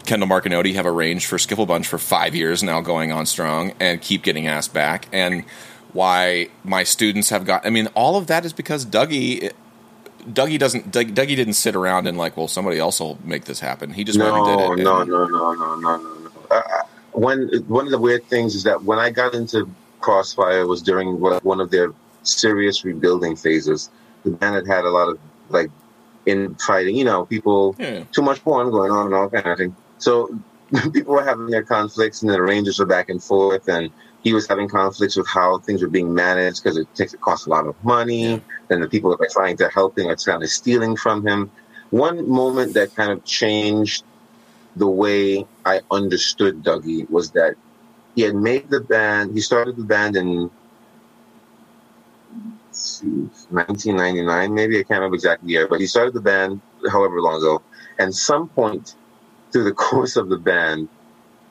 Kendall 0.05 0.27
Marcinotti 0.29 0.73
have 0.75 0.85
arranged 0.85 1.25
for 1.27 1.37
Skiffle 1.37 1.67
Bunch 1.67 1.87
for 1.87 1.97
five 1.97 2.35
years 2.35 2.61
now 2.63 2.81
going 2.81 3.11
on 3.11 3.25
strong 3.25 3.73
and 3.79 4.01
keep 4.01 4.23
getting 4.23 4.47
asked 4.47 4.73
back. 4.73 5.07
And 5.13 5.43
why 5.93 6.49
my 6.63 6.83
students 6.83 7.29
have 7.29 7.45
got, 7.45 7.65
I 7.65 7.69
mean, 7.69 7.87
all 7.95 8.15
of 8.17 8.27
that 8.27 8.45
is 8.45 8.53
because 8.53 8.85
Dougie. 8.85 9.51
Dougie 10.29 10.59
doesn't. 10.59 10.91
Doug- 10.91 11.15
Dougie 11.15 11.35
didn't 11.35 11.53
sit 11.55 11.75
around 11.75 12.05
and 12.07 12.15
like, 12.15 12.37
well, 12.37 12.47
somebody 12.47 12.77
else 12.77 12.99
will 12.99 13.17
make 13.23 13.45
this 13.45 13.59
happen. 13.59 13.91
He 13.91 14.03
just 14.03 14.19
went 14.19 14.35
and 14.35 14.45
did 14.45 14.55
No, 14.57 14.73
it. 14.73 14.77
no, 14.77 15.03
no, 15.03 15.25
no, 15.25 15.53
no, 15.53 15.75
no, 15.75 15.75
no, 15.75 15.97
no. 15.97 16.29
Uh, 16.51 16.55
uh, 16.55 16.61
one 17.13 17.49
one 17.67 17.85
of 17.85 17.91
the 17.91 17.97
weird 17.97 18.23
things 18.25 18.53
is 18.53 18.61
that 18.63 18.83
when 18.83 18.99
I 18.99 19.09
got 19.09 19.33
into 19.33 19.67
Crossfire 19.99 20.67
was 20.67 20.83
during 20.83 21.19
one 21.19 21.59
of 21.59 21.71
their 21.71 21.91
serious 22.23 22.83
rebuilding 22.83 23.35
phases. 23.35 23.89
The 24.23 24.31
band 24.31 24.55
had 24.55 24.67
had 24.67 24.85
a 24.85 24.89
lot 24.89 25.09
of 25.09 25.19
like 25.49 25.69
infighting. 26.25 26.95
You 26.95 27.05
know, 27.05 27.25
people 27.25 27.75
Yeah. 27.79 28.03
too 28.11 28.21
much 28.21 28.43
porn 28.43 28.69
going 28.71 28.91
on 28.91 29.07
and 29.07 29.15
all 29.15 29.29
kind 29.29 29.47
of 29.47 29.57
thing. 29.57 29.75
So 29.97 30.29
people 30.93 31.13
were 31.13 31.23
having 31.23 31.47
their 31.47 31.63
conflicts, 31.63 32.21
and 32.21 32.31
the 32.31 32.35
arrangers 32.37 32.79
were 32.79 32.85
back 32.85 33.09
and 33.09 33.21
forth, 33.21 33.67
and 33.67 33.91
he 34.23 34.33
was 34.33 34.47
having 34.47 34.69
conflicts 34.69 35.17
with 35.17 35.27
how 35.27 35.57
things 35.59 35.81
were 35.81 35.89
being 35.89 36.13
managed 36.13 36.63
because 36.63 36.77
it 36.77 36.87
takes 36.95 37.13
it 37.13 37.21
costs 37.21 37.47
a 37.47 37.49
lot 37.49 37.65
of 37.67 37.75
money, 37.83 38.41
and 38.69 38.81
the 38.83 38.87
people 38.87 39.09
that 39.11 39.19
are 39.21 39.29
trying 39.31 39.57
to 39.57 39.67
help 39.69 39.97
him 39.97 40.07
are 40.07 40.15
kind 40.15 40.43
of 40.43 40.49
stealing 40.49 40.95
from 40.95 41.25
him. 41.27 41.51
One 41.89 42.29
moment 42.29 42.73
that 42.75 42.95
kind 42.95 43.11
of 43.11 43.25
changed 43.25 44.05
the 44.77 44.87
way 44.87 45.45
I 45.65 45.81
understood 45.91 46.63
Dougie 46.63 47.09
was 47.09 47.31
that 47.31 47.55
he 48.15 48.21
had 48.21 48.35
made 48.35 48.69
the 48.69 48.79
band. 48.79 49.33
He 49.33 49.41
started 49.41 49.75
the 49.75 49.83
band 49.83 50.15
in 50.15 50.49
1999, 52.71 54.53
maybe 54.53 54.79
I 54.79 54.83
can't 54.83 54.99
remember 54.99 55.15
exactly 55.15 55.47
the 55.47 55.53
year, 55.53 55.67
but 55.67 55.79
he 55.79 55.87
started 55.87 56.13
the 56.13 56.21
band 56.21 56.61
however 56.91 57.21
long 57.21 57.37
ago. 57.37 57.61
And 57.99 58.13
some 58.15 58.49
point 58.49 58.95
through 59.51 59.65
the 59.65 59.73
course 59.89 60.15
of 60.15 60.29
the 60.29 60.37
band, 60.37 60.89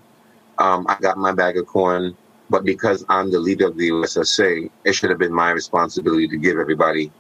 Um, 0.59 0.87
I 0.89 0.97
got 1.01 1.19
my 1.19 1.33
bag 1.33 1.59
of 1.59 1.67
corn, 1.67 2.17
but 2.51 2.65
because 2.65 3.05
I'm 3.09 3.31
the 3.31 3.41
leader 3.41 3.67
of 3.67 3.77
the 3.77 3.91
USSA, 3.91 4.71
it 4.85 4.93
should 4.95 5.11
have 5.11 5.19
been 5.19 5.33
my 5.35 5.51
responsibility 5.51 6.29
to 6.29 6.39
give 6.39 6.59
everybody 6.59 7.13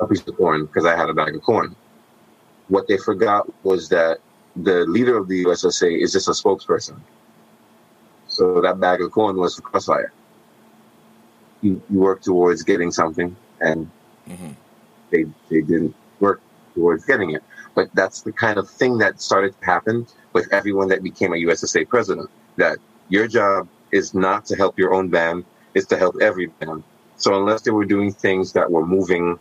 a 0.00 0.06
piece 0.06 0.26
of 0.26 0.36
corn 0.36 0.66
because 0.66 0.84
I 0.84 0.96
had 0.96 1.08
a 1.10 1.14
bag 1.14 1.34
of 1.34 1.42
corn. 1.42 1.74
What 2.68 2.86
they 2.88 2.98
forgot 2.98 3.46
was 3.64 3.88
that 3.88 4.18
the 4.56 4.84
leader 4.86 5.16
of 5.16 5.28
the 5.28 5.44
USSA 5.44 6.00
is 6.02 6.12
just 6.12 6.28
a 6.28 6.32
spokesperson. 6.32 7.00
So 8.28 8.60
that 8.60 8.78
bag 8.80 9.00
of 9.00 9.10
corn 9.10 9.36
was 9.36 9.56
for 9.56 9.62
Crossfire. 9.62 10.12
You, 11.62 11.82
you 11.90 11.98
work 11.98 12.22
towards 12.22 12.62
getting 12.62 12.92
something, 12.92 13.36
and 13.60 13.90
Mhm. 14.28 14.54
they 15.10 15.24
they 15.50 15.62
didn't 15.62 15.94
work 16.20 16.40
towards 16.74 17.04
getting 17.06 17.30
it. 17.32 17.42
But 17.74 17.88
that's 17.94 18.22
the 18.22 18.32
kind 18.32 18.58
of 18.58 18.70
thing 18.70 18.98
that 18.98 19.20
started 19.20 19.58
to 19.58 19.66
happen 19.66 20.06
with 20.34 20.52
everyone 20.52 20.88
that 20.88 21.02
became 21.02 21.32
a 21.32 21.36
USSA 21.36 21.84
president. 21.86 22.30
That 22.58 22.78
your 23.08 23.26
job 23.26 23.68
is 23.90 24.14
not 24.14 24.44
to 24.46 24.56
help 24.56 24.78
your 24.78 24.92
own 24.92 25.08
band, 25.08 25.44
it's 25.74 25.86
to 25.86 25.96
help 25.96 26.16
every 26.20 26.46
band. 26.46 26.82
So 27.16 27.34
unless 27.34 27.62
they 27.62 27.70
were 27.70 27.84
doing 27.84 28.12
things 28.12 28.52
that 28.52 28.70
were 28.70 28.86
moving 28.86 29.38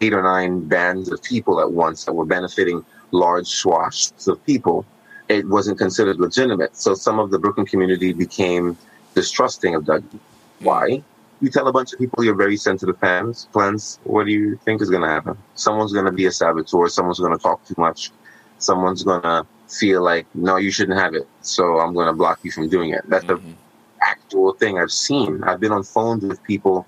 eight 0.00 0.12
or 0.12 0.22
nine 0.22 0.66
bands 0.66 1.10
of 1.10 1.22
people 1.22 1.60
at 1.60 1.70
once 1.70 2.04
that 2.04 2.12
were 2.12 2.24
benefiting 2.24 2.84
large 3.10 3.46
swaths 3.46 4.26
of 4.26 4.44
people, 4.44 4.84
it 5.28 5.46
wasn't 5.48 5.78
considered 5.78 6.18
legitimate. 6.18 6.76
So 6.76 6.94
some 6.94 7.18
of 7.18 7.30
the 7.30 7.38
Brooklyn 7.38 7.66
community 7.66 8.12
became 8.12 8.76
distrusting 9.14 9.74
of 9.74 9.84
Dougie. 9.84 10.02
Hmm. 10.10 10.64
Why? 10.64 11.02
You 11.40 11.50
tell 11.50 11.68
a 11.68 11.72
bunch 11.72 11.92
of 11.92 11.98
people 12.00 12.24
you're 12.24 12.34
very 12.34 12.56
sensitive 12.56 12.98
fans, 12.98 13.48
plans, 13.52 14.00
what 14.04 14.26
do 14.26 14.32
you 14.32 14.56
think 14.64 14.82
is 14.82 14.90
going 14.90 15.02
to 15.02 15.08
happen? 15.08 15.38
Someone's 15.54 15.92
going 15.92 16.06
to 16.06 16.12
be 16.12 16.26
a 16.26 16.32
saboteur. 16.32 16.88
Someone's 16.88 17.20
going 17.20 17.36
to 17.36 17.38
talk 17.38 17.64
too 17.64 17.76
much. 17.78 18.10
Someone's 18.58 19.04
going 19.04 19.22
to 19.22 19.46
feel 19.68 20.02
like, 20.02 20.26
no, 20.34 20.56
you 20.56 20.70
shouldn't 20.70 20.98
have 20.98 21.14
it. 21.14 21.26
So 21.42 21.78
I'm 21.80 21.94
going 21.94 22.06
to 22.06 22.12
block 22.12 22.40
you 22.42 22.50
from 22.50 22.68
doing 22.68 22.90
it. 22.90 23.02
That's 23.08 23.24
the 23.24 23.34
Mhm. 23.36 23.54
actual 24.02 24.54
thing 24.54 24.78
I've 24.78 24.92
seen. 24.92 25.42
I've 25.44 25.60
been 25.60 25.72
on 25.72 25.82
phones 25.82 26.24
with 26.24 26.42
people. 26.42 26.86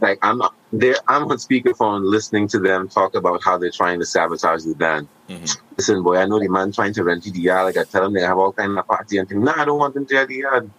Like 0.00 0.18
I'm 0.22 0.40
there, 0.72 0.96
I'm 1.08 1.24
on 1.24 1.38
speakerphone 1.38 2.02
listening 2.04 2.46
to 2.48 2.60
them 2.60 2.88
talk 2.88 3.14
about 3.16 3.42
how 3.42 3.58
they're 3.58 3.70
trying 3.70 3.98
to 3.98 4.06
sabotage 4.06 4.64
the 4.64 4.74
band. 4.74 5.08
Mhm. 5.28 5.56
Listen, 5.76 6.02
boy, 6.02 6.18
I 6.18 6.26
know 6.26 6.38
the 6.38 6.48
man 6.48 6.70
trying 6.72 6.92
to 6.94 7.04
rent 7.04 7.26
you 7.26 7.32
the 7.32 7.40
yard. 7.40 7.64
Like 7.66 7.76
I 7.78 7.84
tell 7.84 8.02
them 8.02 8.12
they 8.12 8.20
have 8.22 8.38
all 8.38 8.52
kind 8.52 8.78
of 8.78 8.86
party 8.86 9.18
and 9.18 9.28
things. 9.28 9.42
Nah, 9.42 9.54
I 9.56 9.64
don't 9.64 9.78
want 9.78 9.94
them 9.94 10.06
to 10.06 10.16
have 10.16 10.28
the 10.28 10.36
yard. 10.36 10.70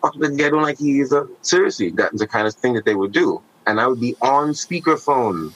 Fuck 0.00 0.14
the 0.18 0.30
guy, 0.30 0.46
I 0.46 0.50
don't 0.50 0.62
like 0.62 0.78
he 0.78 1.00
is 1.00 1.12
a 1.12 1.26
seriously. 1.42 1.90
That's 1.90 2.18
the 2.18 2.26
kind 2.26 2.46
of 2.46 2.54
thing 2.54 2.74
that 2.74 2.84
they 2.84 2.94
would 2.94 3.12
do. 3.12 3.42
And 3.66 3.80
I 3.80 3.86
would 3.86 4.00
be 4.00 4.14
on 4.22 4.50
speakerphone 4.50 5.52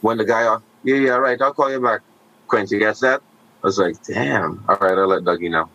when 0.00 0.18
the 0.18 0.24
guy, 0.24 0.42
yeah, 0.84 0.96
yeah, 0.96 1.16
right, 1.16 1.40
I'll 1.40 1.52
call 1.52 1.70
you 1.70 1.80
back. 1.80 2.00
Quincy 2.48 2.78
gets 2.78 3.00
that? 3.00 3.20
I 3.64 3.66
was 3.66 3.78
like, 3.78 3.96
damn. 4.04 4.62
All 4.68 4.76
right, 4.76 4.92
I'll 4.98 5.08
let 5.08 5.22
Dougie 5.24 5.50
know 5.50 5.68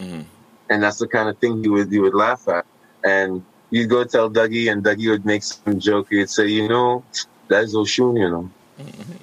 Mhm. 0.00 0.24
and 0.70 0.82
that's 0.82 0.98
the 0.98 1.08
kind 1.08 1.28
of 1.28 1.36
thing 1.38 1.62
you 1.64 1.72
would 1.72 1.90
you 1.92 2.02
would 2.02 2.14
laugh 2.14 2.46
at. 2.48 2.64
And 3.04 3.44
you'd 3.70 3.90
go 3.90 4.04
tell 4.04 4.30
Dougie, 4.30 4.70
and 4.70 4.82
Dougie 4.84 5.10
would 5.10 5.26
make 5.26 5.42
some 5.42 5.78
joke. 5.80 6.06
He'd 6.10 6.30
say, 6.30 6.46
"You 6.46 6.68
know, 6.68 7.04
that's 7.48 7.74
Oshun." 7.74 8.16
You 8.18 8.30
know, 8.30 8.50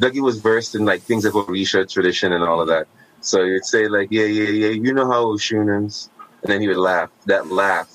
Dougie 0.01 0.21
was 0.21 0.39
versed 0.39 0.75
in 0.75 0.83
like 0.85 1.01
things 1.03 1.23
about 1.25 1.47
Orisha 1.47 1.89
tradition 1.89 2.33
and 2.33 2.43
all 2.43 2.59
of 2.61 2.67
that. 2.67 2.87
So 3.21 3.43
you'd 3.43 3.65
say 3.65 3.87
like, 3.87 4.09
"Yeah, 4.11 4.25
yeah, 4.25 4.49
yeah, 4.49 4.69
you 4.69 4.93
know 4.93 5.07
how 5.09 5.25
Oshun 5.27 5.85
is," 5.85 6.09
and 6.43 6.51
then 6.51 6.61
he 6.61 6.67
would 6.67 6.77
laugh. 6.77 7.09
That 7.25 7.47
laugh, 7.51 7.89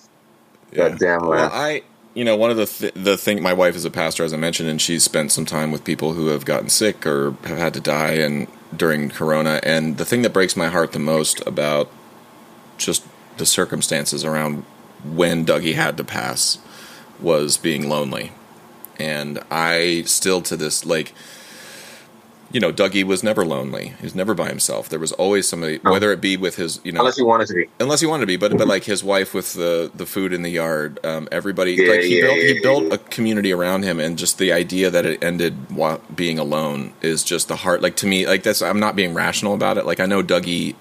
that 0.73 0.99
damn 0.99 1.21
Well, 1.21 1.31
laugh. 1.39 1.53
I, 1.55 1.83
you 2.15 2.25
know, 2.25 2.37
one 2.37 2.51
of 2.51 2.57
the 2.57 2.67
th- 2.67 2.95
the 2.95 3.17
thing. 3.17 3.43
My 3.43 3.53
wife 3.53 3.77
is 3.77 3.85
a 3.85 3.91
pastor, 3.91 4.25
as 4.25 4.33
I 4.33 4.37
mentioned, 4.39 4.69
and 4.69 4.81
she's 4.81 5.03
spent 5.03 5.33
some 5.33 5.45
time 5.45 5.71
with 5.71 5.85
people 5.85 6.13
who 6.15 6.29
have 6.29 6.45
gotten 6.45 6.69
sick 6.71 7.07
or 7.07 7.33
have 7.45 7.59
had 7.59 7.75
to 7.75 7.81
die, 7.81 8.13
and 8.13 8.47
during 8.77 9.11
Corona, 9.11 9.61
and 9.63 9.97
the 9.97 10.05
thing 10.05 10.23
that 10.23 10.33
breaks 10.33 10.57
my 10.57 10.69
heart 10.69 10.93
the 10.93 10.99
most 10.99 11.41
about 11.47 11.91
just 12.77 13.05
the 13.37 13.47
circumstances 13.47 14.25
around 14.25 14.65
when 15.05 15.45
Dougie 15.45 15.75
had 15.75 15.97
to 15.97 16.05
pass 16.05 16.59
was 17.21 17.57
being 17.57 17.89
lonely. 17.89 18.33
And 18.99 19.41
I 19.51 20.03
still 20.07 20.41
to 20.43 20.57
this 20.57 20.87
like 20.87 21.13
you 22.55 22.61
know, 22.61 22.73
Dougie 22.73 23.03
was 23.03 23.25
never 23.25 23.45
lonely. 23.45 23.89
He 23.99 24.03
was 24.05 24.15
never 24.15 24.33
by 24.33 24.49
himself. 24.49 24.89
There 24.89 25.01
was 25.01 25.11
always 25.11 25.49
somebody, 25.49 25.81
no. 25.83 25.91
whether 25.91 26.13
it 26.13 26.21
be 26.21 26.37
with 26.37 26.55
his, 26.55 26.81
you 26.85 26.93
know, 26.93 27.01
unless 27.01 27.17
he 27.17 27.25
wanted 27.25 27.49
to 27.49 27.55
be, 27.55 27.69
unless 27.81 28.01
he 28.01 28.07
wanted 28.07 28.21
to 28.21 28.27
be, 28.29 28.37
but 28.37 28.57
but 28.57 28.69
like 28.69 28.85
his 28.85 29.03
wife 29.03 29.35
with 29.35 29.55
the 29.55 29.91
the 29.93 30.07
food 30.07 30.33
in 30.33 30.43
the 30.43 30.51
yard. 30.51 31.05
Um, 31.05 31.27
everybody, 31.33 31.73
yeah, 31.73 31.91
like 31.91 32.01
he 32.03 32.21
yeah, 32.21 32.27
built, 32.27 32.39
yeah, 32.39 32.45
he 32.45 32.61
built 32.61 32.93
a 32.93 32.99
community 32.99 33.53
around 33.53 33.83
him, 33.83 33.99
and 33.99 34.17
just 34.17 34.39
the 34.39 34.53
idea 34.53 34.89
that 34.89 35.05
it 35.05 35.23
ended 35.23 35.69
while 35.69 36.01
being 36.15 36.39
alone 36.39 36.93
is 37.03 37.25
just 37.25 37.49
the 37.49 37.57
heart. 37.57 37.83
Like 37.83 37.97
to 37.97 38.07
me, 38.07 38.25
like 38.25 38.45
that's 38.45 38.63
I'm 38.63 38.79
not 38.79 38.95
being 38.95 39.15
rational 39.15 39.53
about 39.53 39.77
it. 39.77 39.85
Like 39.85 39.99
I 39.99 40.07
know 40.07 40.23
Dougie 40.23 40.77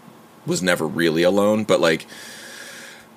was 0.46 0.62
never 0.62 0.88
really 0.88 1.24
alone, 1.24 1.64
but 1.64 1.80
like 1.80 2.06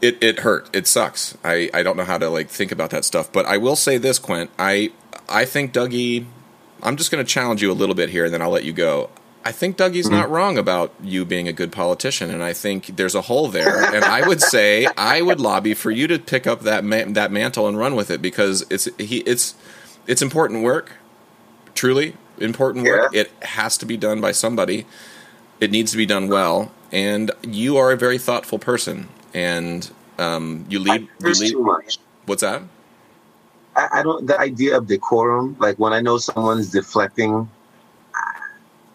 it 0.00 0.16
it 0.22 0.38
hurt. 0.38 0.74
It 0.74 0.86
sucks. 0.86 1.36
I 1.44 1.68
I 1.74 1.82
don't 1.82 1.98
know 1.98 2.04
how 2.04 2.16
to 2.16 2.30
like 2.30 2.48
think 2.48 2.72
about 2.72 2.88
that 2.88 3.04
stuff, 3.04 3.30
but 3.30 3.44
I 3.44 3.58
will 3.58 3.76
say 3.76 3.98
this, 3.98 4.18
Quint. 4.18 4.50
I 4.58 4.92
I 5.28 5.44
think 5.44 5.74
Dougie 5.74 6.24
I'm 6.82 6.96
just 6.96 7.10
going 7.10 7.24
to 7.24 7.28
challenge 7.28 7.62
you 7.62 7.70
a 7.70 7.74
little 7.74 7.94
bit 7.94 8.10
here, 8.10 8.24
and 8.24 8.34
then 8.34 8.42
I'll 8.42 8.50
let 8.50 8.64
you 8.64 8.72
go. 8.72 9.10
I 9.44 9.52
think 9.52 9.76
Dougie's 9.76 10.06
mm-hmm. 10.06 10.16
not 10.16 10.30
wrong 10.30 10.58
about 10.58 10.92
you 11.00 11.24
being 11.24 11.46
a 11.46 11.52
good 11.52 11.70
politician, 11.70 12.30
and 12.30 12.42
I 12.42 12.52
think 12.52 12.96
there's 12.96 13.14
a 13.14 13.22
hole 13.22 13.48
there. 13.48 13.94
and 13.94 14.04
I 14.04 14.26
would 14.26 14.40
say 14.40 14.88
I 14.96 15.22
would 15.22 15.40
lobby 15.40 15.72
for 15.72 15.92
you 15.92 16.08
to 16.08 16.18
pick 16.18 16.48
up 16.48 16.62
that 16.62 16.84
ma- 16.84 17.04
that 17.06 17.30
mantle 17.30 17.68
and 17.68 17.78
run 17.78 17.94
with 17.94 18.10
it 18.10 18.20
because 18.20 18.66
it's 18.70 18.88
he 18.98 19.18
it's 19.18 19.54
it's 20.08 20.20
important 20.20 20.64
work, 20.64 20.92
truly 21.74 22.16
important 22.38 22.86
work. 22.86 23.12
Yeah. 23.12 23.20
It 23.20 23.30
has 23.42 23.78
to 23.78 23.86
be 23.86 23.96
done 23.96 24.20
by 24.20 24.32
somebody. 24.32 24.84
It 25.60 25.70
needs 25.70 25.92
to 25.92 25.96
be 25.96 26.06
done 26.06 26.28
well, 26.28 26.72
and 26.90 27.30
you 27.42 27.76
are 27.76 27.92
a 27.92 27.96
very 27.96 28.18
thoughtful 28.18 28.58
person, 28.58 29.08
and 29.32 29.88
um, 30.18 30.66
you 30.68 30.80
lead. 30.80 31.08
I, 31.22 31.28
you 31.28 31.34
lead, 31.34 31.50
too 31.52 31.62
much. 31.62 31.98
What's 32.26 32.42
that? 32.42 32.62
I, 33.76 34.00
I, 34.00 34.02
don't. 34.02 34.26
The 34.26 34.38
idea 34.38 34.76
of 34.76 34.86
decorum, 34.86 35.56
like 35.58 35.78
when 35.78 35.92
I 35.92 36.00
know 36.00 36.18
someone's 36.18 36.70
deflecting, 36.70 37.48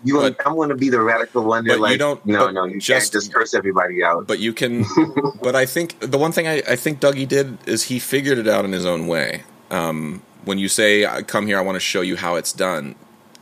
you. 0.04 0.16
But, 0.16 0.38
I'm 0.46 0.56
going 0.56 0.70
to 0.70 0.76
be 0.76 0.90
the 0.90 1.02
radical 1.02 1.44
one. 1.44 1.66
They're 1.66 1.78
like, 1.78 2.00
don't, 2.00 2.26
no, 2.26 2.50
no, 2.50 2.66
you 2.66 2.80
just, 2.80 3.12
can't 3.12 3.14
just 3.14 3.34
curse 3.34 3.54
everybody 3.54 4.04
out. 4.04 4.28
But 4.28 4.40
you 4.40 4.54
can. 4.54 4.86
but 5.42 5.56
I 5.56 5.66
think 5.66 6.00
the 6.00 6.18
one 6.18 6.32
thing 6.32 6.48
I, 6.48 6.64
I 6.68 6.76
think 6.76 7.00
Dougie 7.00 7.28
did 7.28 7.58
is 7.68 7.84
he 7.84 8.00
figured 8.00 8.38
it 8.38 8.48
out 8.48 8.66
in 8.66 8.72
his 8.72 8.86
own 8.86 9.08
way. 9.08 9.44
Um, 9.70 10.22
when 10.46 10.58
you 10.58 10.68
say, 10.68 11.06
"Come 11.28 11.48
here, 11.48 11.58
I 11.58 11.62
want 11.62 11.76
to 11.76 11.82
show 11.82 12.02
you 12.02 12.16
how 12.18 12.36
it's 12.36 12.52
done," 12.52 12.96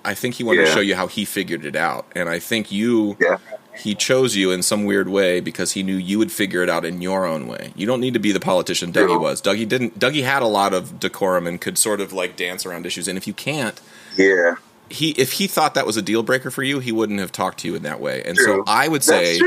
I 0.03 0.13
think 0.13 0.35
he 0.35 0.43
wanted 0.43 0.61
yeah. 0.61 0.65
to 0.65 0.71
show 0.71 0.81
you 0.81 0.95
how 0.95 1.07
he 1.07 1.25
figured 1.25 1.65
it 1.65 1.75
out, 1.75 2.05
and 2.15 2.29
I 2.29 2.39
think 2.39 2.71
you. 2.71 3.17
Yeah 3.19 3.37
he 3.79 3.95
chose 3.95 4.35
you 4.35 4.51
in 4.51 4.61
some 4.61 4.85
weird 4.85 5.09
way 5.09 5.39
because 5.39 5.71
he 5.71 5.83
knew 5.83 5.95
you 5.95 6.19
would 6.19 6.31
figure 6.31 6.61
it 6.61 6.69
out 6.69 6.85
in 6.85 7.01
your 7.01 7.25
own 7.25 7.47
way. 7.47 7.71
You 7.75 7.87
don't 7.87 8.01
need 8.01 8.13
to 8.13 8.19
be 8.19 8.31
the 8.31 8.39
politician 8.39 8.91
Dougie 8.91 9.19
was. 9.19 9.41
Dougie 9.41 9.67
didn't. 9.67 9.97
Dougie 9.97 10.23
had 10.23 10.41
a 10.41 10.47
lot 10.47 10.73
of 10.73 10.99
decorum 10.99 11.47
and 11.47 11.59
could 11.59 11.77
sort 11.77 12.01
of 12.01 12.11
like 12.11 12.35
dance 12.35 12.65
around 12.65 12.85
issues. 12.85 13.07
And 13.07 13.17
if 13.17 13.25
you 13.25 13.33
can't, 13.33 13.79
yeah, 14.17 14.55
he 14.89 15.11
if 15.11 15.33
he 15.33 15.47
thought 15.47 15.75
that 15.75 15.85
was 15.85 15.97
a 15.97 16.01
deal 16.01 16.23
breaker 16.23 16.51
for 16.51 16.63
you, 16.63 16.79
he 16.79 16.91
wouldn't 16.91 17.19
have 17.19 17.31
talked 17.31 17.59
to 17.59 17.67
you 17.67 17.75
in 17.75 17.83
that 17.83 17.99
way. 17.99 18.21
And 18.23 18.37
true. 18.37 18.45
so 18.45 18.63
I 18.67 18.87
would 18.87 19.03
say, 19.03 19.39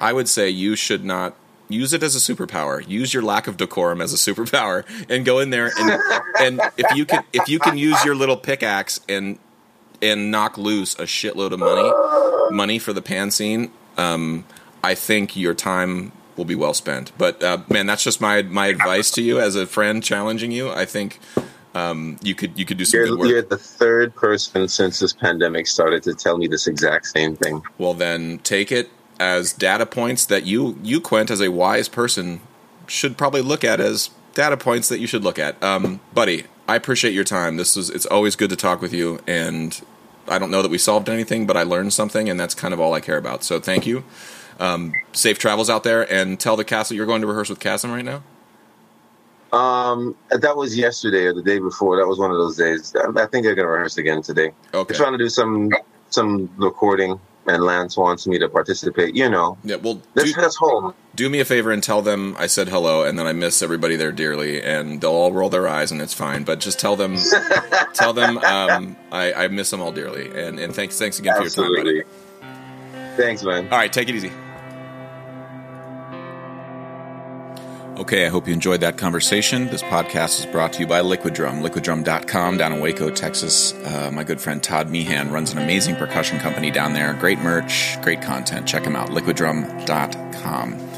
I 0.00 0.12
would 0.12 0.28
say 0.28 0.50
you 0.50 0.76
should 0.76 1.04
not 1.04 1.34
use 1.68 1.92
it 1.92 2.02
as 2.02 2.14
a 2.14 2.34
superpower. 2.34 2.86
Use 2.86 3.14
your 3.14 3.22
lack 3.22 3.46
of 3.46 3.56
decorum 3.56 4.00
as 4.00 4.12
a 4.12 4.16
superpower, 4.16 4.84
and 5.08 5.24
go 5.24 5.38
in 5.38 5.50
there 5.50 5.70
and 5.78 6.00
and 6.40 6.60
if 6.76 6.94
you 6.94 7.06
can 7.06 7.24
if 7.32 7.48
you 7.48 7.58
can 7.58 7.78
use 7.78 8.04
your 8.04 8.14
little 8.14 8.36
pickaxe 8.36 9.00
and 9.08 9.38
and 10.02 10.30
knock 10.30 10.58
loose 10.58 10.94
a 10.94 11.04
shitload 11.04 11.52
of 11.52 11.60
money 11.60 11.92
money 12.50 12.78
for 12.78 12.92
the 12.92 13.02
pan 13.02 13.30
scene, 13.30 13.72
um, 13.96 14.44
I 14.82 14.94
think 14.94 15.36
your 15.36 15.54
time 15.54 16.12
will 16.36 16.44
be 16.44 16.54
well 16.54 16.74
spent. 16.74 17.12
But 17.18 17.42
uh, 17.42 17.58
man, 17.68 17.86
that's 17.86 18.04
just 18.04 18.20
my 18.20 18.42
my 18.42 18.66
advice 18.66 19.10
to 19.12 19.22
you 19.22 19.40
as 19.40 19.56
a 19.56 19.66
friend 19.66 20.02
challenging 20.02 20.52
you. 20.52 20.70
I 20.70 20.84
think 20.84 21.18
um, 21.74 22.18
you 22.22 22.34
could 22.34 22.58
you 22.58 22.64
could 22.64 22.78
do 22.78 22.84
some 22.84 22.98
you're, 22.98 23.08
good 23.08 23.18
work. 23.18 23.28
You're 23.28 23.42
the 23.42 23.58
third 23.58 24.14
person 24.14 24.68
since 24.68 24.98
this 25.00 25.12
pandemic 25.12 25.66
started 25.66 26.02
to 26.04 26.14
tell 26.14 26.38
me 26.38 26.46
this 26.46 26.66
exact 26.66 27.06
same 27.06 27.36
thing. 27.36 27.62
Well, 27.78 27.94
then 27.94 28.38
take 28.40 28.72
it 28.72 28.90
as 29.18 29.52
data 29.52 29.86
points 29.86 30.26
that 30.26 30.44
you 30.44 30.78
you 30.82 31.00
Quint 31.00 31.30
as 31.30 31.40
a 31.40 31.50
wise 31.50 31.88
person 31.88 32.40
should 32.86 33.16
probably 33.16 33.42
look 33.42 33.64
at 33.64 33.80
as 33.80 34.10
data 34.34 34.56
points 34.56 34.88
that 34.88 34.98
you 34.98 35.06
should 35.06 35.22
look 35.22 35.38
at. 35.38 35.62
Um, 35.62 36.00
buddy, 36.12 36.44
I 36.68 36.76
appreciate 36.76 37.14
your 37.14 37.24
time. 37.24 37.56
This 37.56 37.76
is 37.76 37.90
it's 37.90 38.06
always 38.06 38.36
good 38.36 38.50
to 38.50 38.56
talk 38.56 38.80
with 38.80 38.92
you 38.92 39.20
and 39.26 39.80
I 40.28 40.38
don't 40.38 40.50
know 40.50 40.62
that 40.62 40.70
we 40.70 40.78
solved 40.78 41.08
anything, 41.08 41.46
but 41.46 41.56
I 41.56 41.62
learned 41.62 41.92
something, 41.92 42.28
and 42.28 42.38
that's 42.38 42.54
kind 42.54 42.72
of 42.72 42.80
all 42.80 42.94
I 42.94 43.00
care 43.00 43.18
about. 43.18 43.42
So 43.42 43.60
thank 43.60 43.86
you. 43.86 44.04
Um, 44.60 44.92
safe 45.12 45.38
travels 45.38 45.68
out 45.68 45.82
there, 45.84 46.10
and 46.12 46.38
tell 46.38 46.56
the 46.56 46.64
castle 46.64 46.96
you're 46.96 47.06
going 47.06 47.22
to 47.22 47.26
rehearse 47.26 47.48
with 47.48 47.60
Kasim 47.60 47.90
right 47.90 48.04
now. 48.04 48.22
Um, 49.52 50.16
that 50.30 50.56
was 50.56 50.76
yesterday 50.78 51.24
or 51.26 51.34
the 51.34 51.42
day 51.42 51.58
before. 51.58 51.96
That 51.96 52.06
was 52.06 52.18
one 52.18 52.30
of 52.30 52.38
those 52.38 52.56
days. 52.56 52.94
I 52.96 53.26
think 53.26 53.46
I'm 53.46 53.54
gonna 53.54 53.68
rehearse 53.68 53.98
again 53.98 54.22
today. 54.22 54.52
Okay. 54.72 54.94
I'm 54.94 54.98
trying 54.98 55.12
to 55.12 55.18
do 55.18 55.28
some 55.28 55.70
some 56.08 56.50
recording 56.56 57.20
and 57.46 57.62
Lance 57.62 57.96
wants 57.96 58.26
me 58.26 58.38
to 58.38 58.48
participate, 58.48 59.14
you 59.14 59.28
know. 59.28 59.58
Yeah, 59.64 59.76
well, 59.76 60.00
let's 60.14 60.34
head 60.34 60.44
us 60.44 60.56
home. 60.56 60.94
Do 61.14 61.28
me 61.28 61.40
a 61.40 61.44
favor 61.44 61.70
and 61.70 61.82
tell 61.82 62.02
them 62.02 62.36
I 62.38 62.46
said 62.46 62.68
hello, 62.68 63.04
and 63.04 63.18
then 63.18 63.26
I 63.26 63.32
miss 63.32 63.62
everybody 63.62 63.96
there 63.96 64.12
dearly, 64.12 64.62
and 64.62 65.00
they'll 65.00 65.10
all 65.10 65.32
roll 65.32 65.50
their 65.50 65.68
eyes, 65.68 65.90
and 65.90 66.00
it's 66.00 66.14
fine. 66.14 66.44
But 66.44 66.60
just 66.60 66.78
tell 66.78 66.96
them, 66.96 67.16
tell 67.94 68.12
them 68.12 68.38
um, 68.38 68.96
I, 69.10 69.32
I, 69.32 69.48
miss 69.48 69.70
them 69.70 69.80
all 69.80 69.92
dearly, 69.92 70.26
and, 70.28 70.58
and 70.58 70.74
thanks, 70.74 70.98
thanks 70.98 71.18
again 71.18 71.34
Absolutely. 71.36 71.80
for 71.80 71.86
your 71.88 72.04
time, 72.04 72.08
buddy. 72.92 73.16
Thanks, 73.16 73.42
man. 73.42 73.64
All 73.64 73.78
right, 73.78 73.92
take 73.92 74.08
it 74.08 74.14
easy. 74.14 74.32
Okay, 77.98 78.24
I 78.24 78.30
hope 78.30 78.48
you 78.48 78.54
enjoyed 78.54 78.80
that 78.80 78.96
conversation. 78.96 79.66
This 79.66 79.82
podcast 79.82 80.40
is 80.40 80.46
brought 80.46 80.72
to 80.72 80.80
you 80.80 80.86
by 80.86 81.02
Liquid 81.02 81.34
Drum, 81.34 81.60
liquiddrum.com 81.60 82.56
down 82.56 82.72
in 82.72 82.80
Waco, 82.80 83.10
Texas. 83.10 83.74
Uh, 83.74 84.10
my 84.10 84.24
good 84.24 84.40
friend 84.40 84.62
Todd 84.62 84.88
Meehan 84.88 85.30
runs 85.30 85.52
an 85.52 85.58
amazing 85.58 85.96
percussion 85.96 86.38
company 86.38 86.70
down 86.70 86.94
there. 86.94 87.12
Great 87.12 87.38
merch, 87.40 88.00
great 88.00 88.22
content. 88.22 88.66
Check 88.66 88.84
him 88.84 88.96
out, 88.96 89.10
liquiddrum.com. 89.10 90.88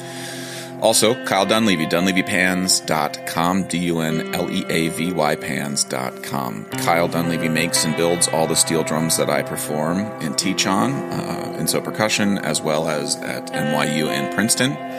Also, 0.81 1.15
Kyle 1.25 1.47
Dunleavy, 1.47 1.87
dunleavypans.com, 1.87 3.63
D 3.65 3.79
U 3.79 4.01
N 4.01 4.35
L 4.35 4.49
E 4.51 4.65
A 4.69 4.89
V 4.89 5.13
Y 5.13 5.35
pans.com. 5.35 6.65
Kyle 6.67 7.09
Dunleavy 7.09 7.49
makes 7.49 7.85
and 7.85 7.97
builds 7.97 8.29
all 8.29 8.47
the 8.47 8.55
steel 8.55 8.85
drums 8.85 9.17
that 9.17 9.29
I 9.29 9.43
perform 9.43 9.99
and 10.21 10.39
teach 10.39 10.67
on 10.67 10.93
uh, 10.93 11.57
in 11.59 11.67
So 11.67 11.81
Percussion, 11.81 12.39
as 12.39 12.63
well 12.63 12.89
as 12.89 13.17
at 13.17 13.47
NYU 13.49 14.07
and 14.09 14.33
Princeton. 14.33 14.94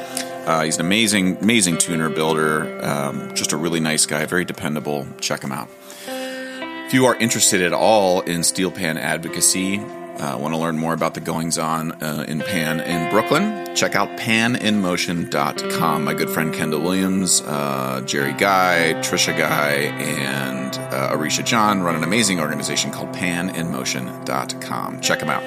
Uh, 0.45 0.63
he's 0.63 0.75
an 0.75 0.85
amazing, 0.85 1.37
amazing 1.37 1.78
tuner 1.78 2.09
builder. 2.09 2.79
Um, 2.83 3.33
just 3.33 3.51
a 3.51 3.57
really 3.57 3.79
nice 3.79 4.05
guy, 4.05 4.25
very 4.25 4.45
dependable. 4.45 5.07
Check 5.20 5.43
him 5.43 5.51
out. 5.51 5.70
If 6.07 6.93
you 6.93 7.07
are 7.07 7.15
interested 7.15 7.61
at 7.61 7.74
all 7.74 8.21
in 8.21 8.43
steel 8.43 8.70
pan 8.70 8.97
advocacy, 8.97 9.79
uh, 9.79 10.37
want 10.37 10.53
to 10.53 10.59
learn 10.59 10.78
more 10.78 10.93
about 10.93 11.13
the 11.13 11.20
goings 11.20 11.57
on 11.57 11.91
uh, 12.03 12.25
in 12.28 12.39
Pan 12.39 12.79
in 12.79 13.09
Brooklyn, 13.11 13.75
check 13.75 13.95
out 13.95 14.07
paninmotion.com. 14.20 16.03
My 16.03 16.13
good 16.13 16.29
friend 16.29 16.53
Kendall 16.53 16.82
Williams, 16.82 17.41
uh, 17.41 18.01
Jerry 18.05 18.33
Guy, 18.33 18.93
Trisha 18.99 19.37
Guy, 19.37 19.71
and 19.71 20.78
uh, 20.93 21.09
Arisha 21.11 21.43
John 21.43 21.82
run 21.82 21.95
an 21.95 22.03
amazing 22.03 22.39
organization 22.39 22.91
called 22.91 23.09
paninmotion.com. 23.13 25.01
Check 25.01 25.20
them 25.20 25.29
out. 25.29 25.43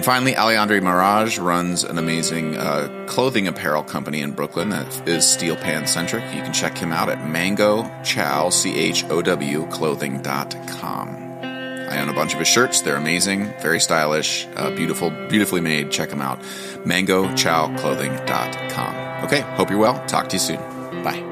And 0.00 0.04
finally, 0.06 0.32
Alejandre 0.32 0.82
Mirage 0.82 1.38
runs 1.38 1.84
an 1.84 1.98
amazing 1.98 2.56
uh, 2.56 3.04
clothing 3.06 3.46
apparel 3.46 3.82
company 3.82 4.22
in 4.22 4.32
Brooklyn 4.32 4.70
that 4.70 5.06
is 5.06 5.28
steel 5.28 5.56
pan 5.56 5.86
centric. 5.86 6.24
You 6.34 6.40
can 6.40 6.54
check 6.54 6.78
him 6.78 6.90
out 6.90 7.10
at 7.10 7.28
mango 7.28 7.82
chow, 8.02 8.48
C 8.48 8.74
H 8.78 9.04
O 9.10 9.20
W, 9.20 9.66
clothing.com. 9.66 11.08
I 11.42 12.00
own 12.00 12.08
a 12.08 12.14
bunch 12.14 12.32
of 12.32 12.38
his 12.38 12.48
shirts. 12.48 12.80
They're 12.80 12.96
amazing, 12.96 13.52
very 13.60 13.78
stylish, 13.78 14.48
uh, 14.56 14.70
beautiful, 14.74 15.10
beautifully 15.28 15.60
made. 15.60 15.90
Check 15.90 16.08
them 16.08 16.22
out. 16.22 16.40
Mango 16.86 17.36
chow, 17.36 17.68
MangoChowClothing.com. 17.68 19.24
Okay, 19.26 19.40
hope 19.40 19.68
you're 19.68 19.78
well. 19.78 20.02
Talk 20.06 20.30
to 20.30 20.36
you 20.36 20.40
soon. 20.40 21.02
Bye. 21.02 21.29